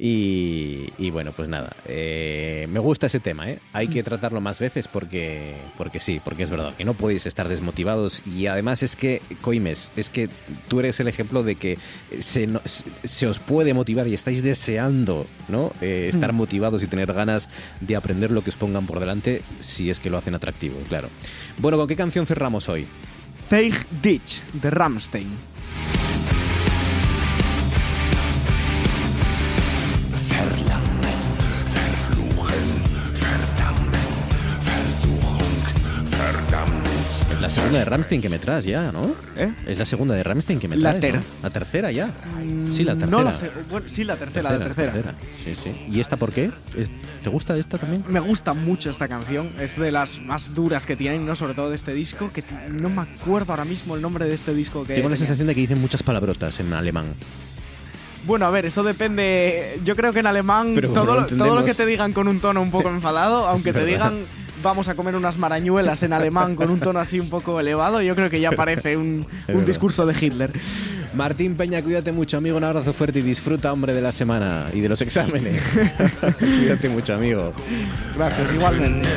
Y, 0.02 0.93
y 0.97 1.10
bueno, 1.10 1.34
pues 1.34 1.50
nada, 1.50 1.76
eh, 1.86 2.68
me 2.72 2.80
gusta 2.80 3.08
ese 3.08 3.20
tema, 3.20 3.50
¿eh? 3.50 3.60
Hay 3.74 3.89
que 3.89 4.02
tratarlo 4.02 4.39
más 4.39 4.58
veces 4.62 4.88
porque, 4.88 5.58
porque 5.78 6.00
sí, 6.00 6.22
porque 6.24 6.43
es 6.43 6.50
verdad 6.50 6.74
que 6.74 6.86
no 6.86 6.93
podéis 6.93 7.26
estar 7.26 7.50
desmotivados 7.50 8.24
y 8.26 8.47
además 8.47 8.82
es 8.82 8.95
que, 8.95 9.22
Coimes, 9.41 9.91
es 9.97 10.10
que 10.10 10.30
tú 10.70 10.80
eres 10.80 11.02
el 11.02 11.10
ejemplo 11.10 11.43
de 11.43 11.56
que 11.56 11.78
se, 12.20 12.47
no- 12.47 12.62
se- 12.64 12.86
se 13.04 13.28
os 13.28 13.39
puede 13.39 13.74
motivar 13.74 14.08
y 14.08 14.14
estáis 14.14 14.41
deseando, 14.41 15.26
¿no? 15.50 15.74
Eh, 15.82 16.08
estar 16.10 16.32
Mm. 16.32 16.36
motivados 16.38 16.82
y 16.82 16.88
tener 16.88 17.12
ganas 17.12 17.50
de 17.82 17.97
aprender 17.97 18.32
lo 18.32 18.41
que 18.41 18.52
os 18.52 18.56
pongan 18.56 18.86
por 18.86 19.02
delante 19.02 19.41
si 19.60 19.89
es 19.89 20.00
que 20.00 20.10
lo 20.10 20.18
hacen 20.18 20.34
atractivo, 20.34 20.78
claro. 20.88 21.10
Bueno, 21.58 21.78
¿con 21.78 21.89
qué 21.89 21.97
canción 21.97 22.26
cerramos 22.26 22.70
hoy? 22.70 22.88
Zeig 23.50 23.76
Ditch, 24.02 24.43
de 24.54 24.70
Ramstein. 24.70 25.28
La 37.50 37.56
segunda 37.56 37.80
de 37.80 37.86
Ramstein 37.86 38.22
que 38.22 38.30
me 38.30 38.38
traes 38.38 38.64
ya, 38.66 38.91
¿no? 38.91 39.12
¿Eh? 39.36 39.52
Es 39.66 39.78
la 39.78 39.86
segunda 39.86 40.14
de 40.14 40.22
Ramstein 40.24 40.60
que 40.60 40.68
me 40.68 40.76
La 40.78 41.00
traes, 41.00 41.16
¿no? 41.16 41.20
ter- 41.22 41.30
La 41.41 41.50
tercera 41.50 41.91
ya. 41.91 42.10
Sí, 42.72 42.84
la 42.84 42.93
tercera. 42.93 43.12
No 43.12 43.24
la. 43.24 43.34
Bueno, 43.72 43.88
sí, 43.89 44.04
la 44.04 44.16
tercera, 44.18 44.52
la 44.52 44.60
tercera. 44.60 45.16
Sí, 45.43 45.56
sí. 45.56 45.72
¿Y 45.91 46.00
esta 46.00 46.16
por 46.18 46.32
qué? 46.32 46.52
¿Es- 46.78 46.91
¿Te 47.24 47.30
gusta 47.30 47.58
esta 47.58 47.80
también? 47.80 48.04
Me 48.08 48.20
gusta 48.20 48.54
mucho 48.54 48.89
esta 48.91 49.08
canción, 49.08 49.50
es 49.60 49.78
de 49.80 49.91
las 49.91 50.22
más 50.22 50.54
duras 50.54 50.86
que 50.86 50.95
tienen, 50.95 51.26
¿no? 51.26 51.36
Sobre 51.36 51.56
todo 51.56 51.70
de 51.72 51.76
este 51.76 51.93
disco, 51.93 52.30
que 52.32 52.43
no 52.72 52.89
me 52.89 53.02
acuerdo 53.02 53.52
ahora 53.52 53.66
mismo 53.66 53.95
el 53.95 54.02
nombre 54.04 54.26
de 54.26 54.36
este 54.36 54.54
disco 54.54 54.84
que 54.86 54.93
Tengo 54.95 55.10
la 55.10 55.16
sensación 55.16 55.47
de 55.47 55.56
que 55.56 55.62
dicen 55.62 55.82
muchas 55.82 56.04
palabrotas 56.04 56.60
en 56.60 56.72
alemán. 56.74 57.08
Bueno, 58.26 58.45
a 58.45 58.52
ver, 58.52 58.66
eso 58.68 58.84
depende. 58.84 59.80
Yo 59.84 59.95
creo 59.95 60.14
que 60.14 60.20
en 60.20 60.28
alemán 60.28 60.74
Pero 60.76 60.89
todo, 60.89 61.16
lo- 61.22 61.26
todo 61.26 61.56
lo 61.56 61.66
que 61.66 61.74
te 61.74 61.86
digan 61.88 62.14
con 62.14 62.28
un 62.28 62.39
tono 62.39 62.62
un 62.62 62.70
poco 62.70 62.89
enfadado, 62.89 63.47
aunque 63.50 63.74
te 63.74 63.86
digan 63.86 64.26
vamos 64.62 64.88
a 64.88 64.95
comer 64.95 65.16
unas 65.16 65.38
marañuelas 65.38 66.03
en 66.03 66.14
alemán 66.14 66.55
con 66.55 66.70
un 66.70 66.80
tono 66.80 66.99
así 66.99 67.20
un 67.20 67.30
poco 67.30 67.60
elevado, 67.60 68.01
yo 68.01 68.16
creo 68.16 68.30
que 68.30 68.39
ya 68.39 68.51
parece 68.51 68.97
un, 68.97 69.26
un 69.47 69.66
discurso 69.66 70.05
de 70.05 70.16
Hitler. 70.20 70.51
Martín 71.14 71.55
Peña, 71.55 71.82
cuídate 71.82 72.12
mucho, 72.12 72.38
amigo. 72.38 72.57
Un 72.57 72.64
abrazo 72.64 72.93
fuerte 72.93 73.20
y 73.20 73.22
disfruta, 73.24 73.74
hombre, 73.74 73.93
de 73.93 74.01
la 74.01 74.12
semana 74.12 74.68
y 74.74 74.80
de 74.80 74.89
los 74.89 75.01
exámenes. 75.01 75.80
cuídate 76.39 76.88
mucho, 76.88 77.16
amigo. 77.16 77.51
Gracias, 78.16 78.53
igualmente. 78.53 79.10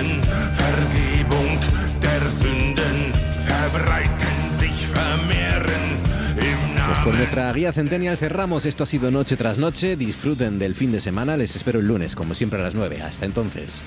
Pues 6.87 6.99
con 7.05 7.17
nuestra 7.17 7.53
guía 7.53 7.73
Centennial 7.73 8.17
cerramos. 8.17 8.67
Esto 8.67 8.85
ha 8.85 8.87
sido 8.87 9.11
Noche 9.11 9.37
tras 9.37 9.59
Noche. 9.59 9.97
Disfruten 9.97 10.59
del 10.59 10.75
fin 10.75 10.93
de 10.93 11.01
semana. 11.01 11.37
Les 11.37 11.57
espero 11.57 11.81
el 11.81 11.87
lunes, 11.87 12.15
como 12.15 12.35
siempre, 12.35 12.61
a 12.61 12.65
las 12.65 12.75
9. 12.75 13.03
Hasta 13.03 13.27
entonces. 13.27 13.83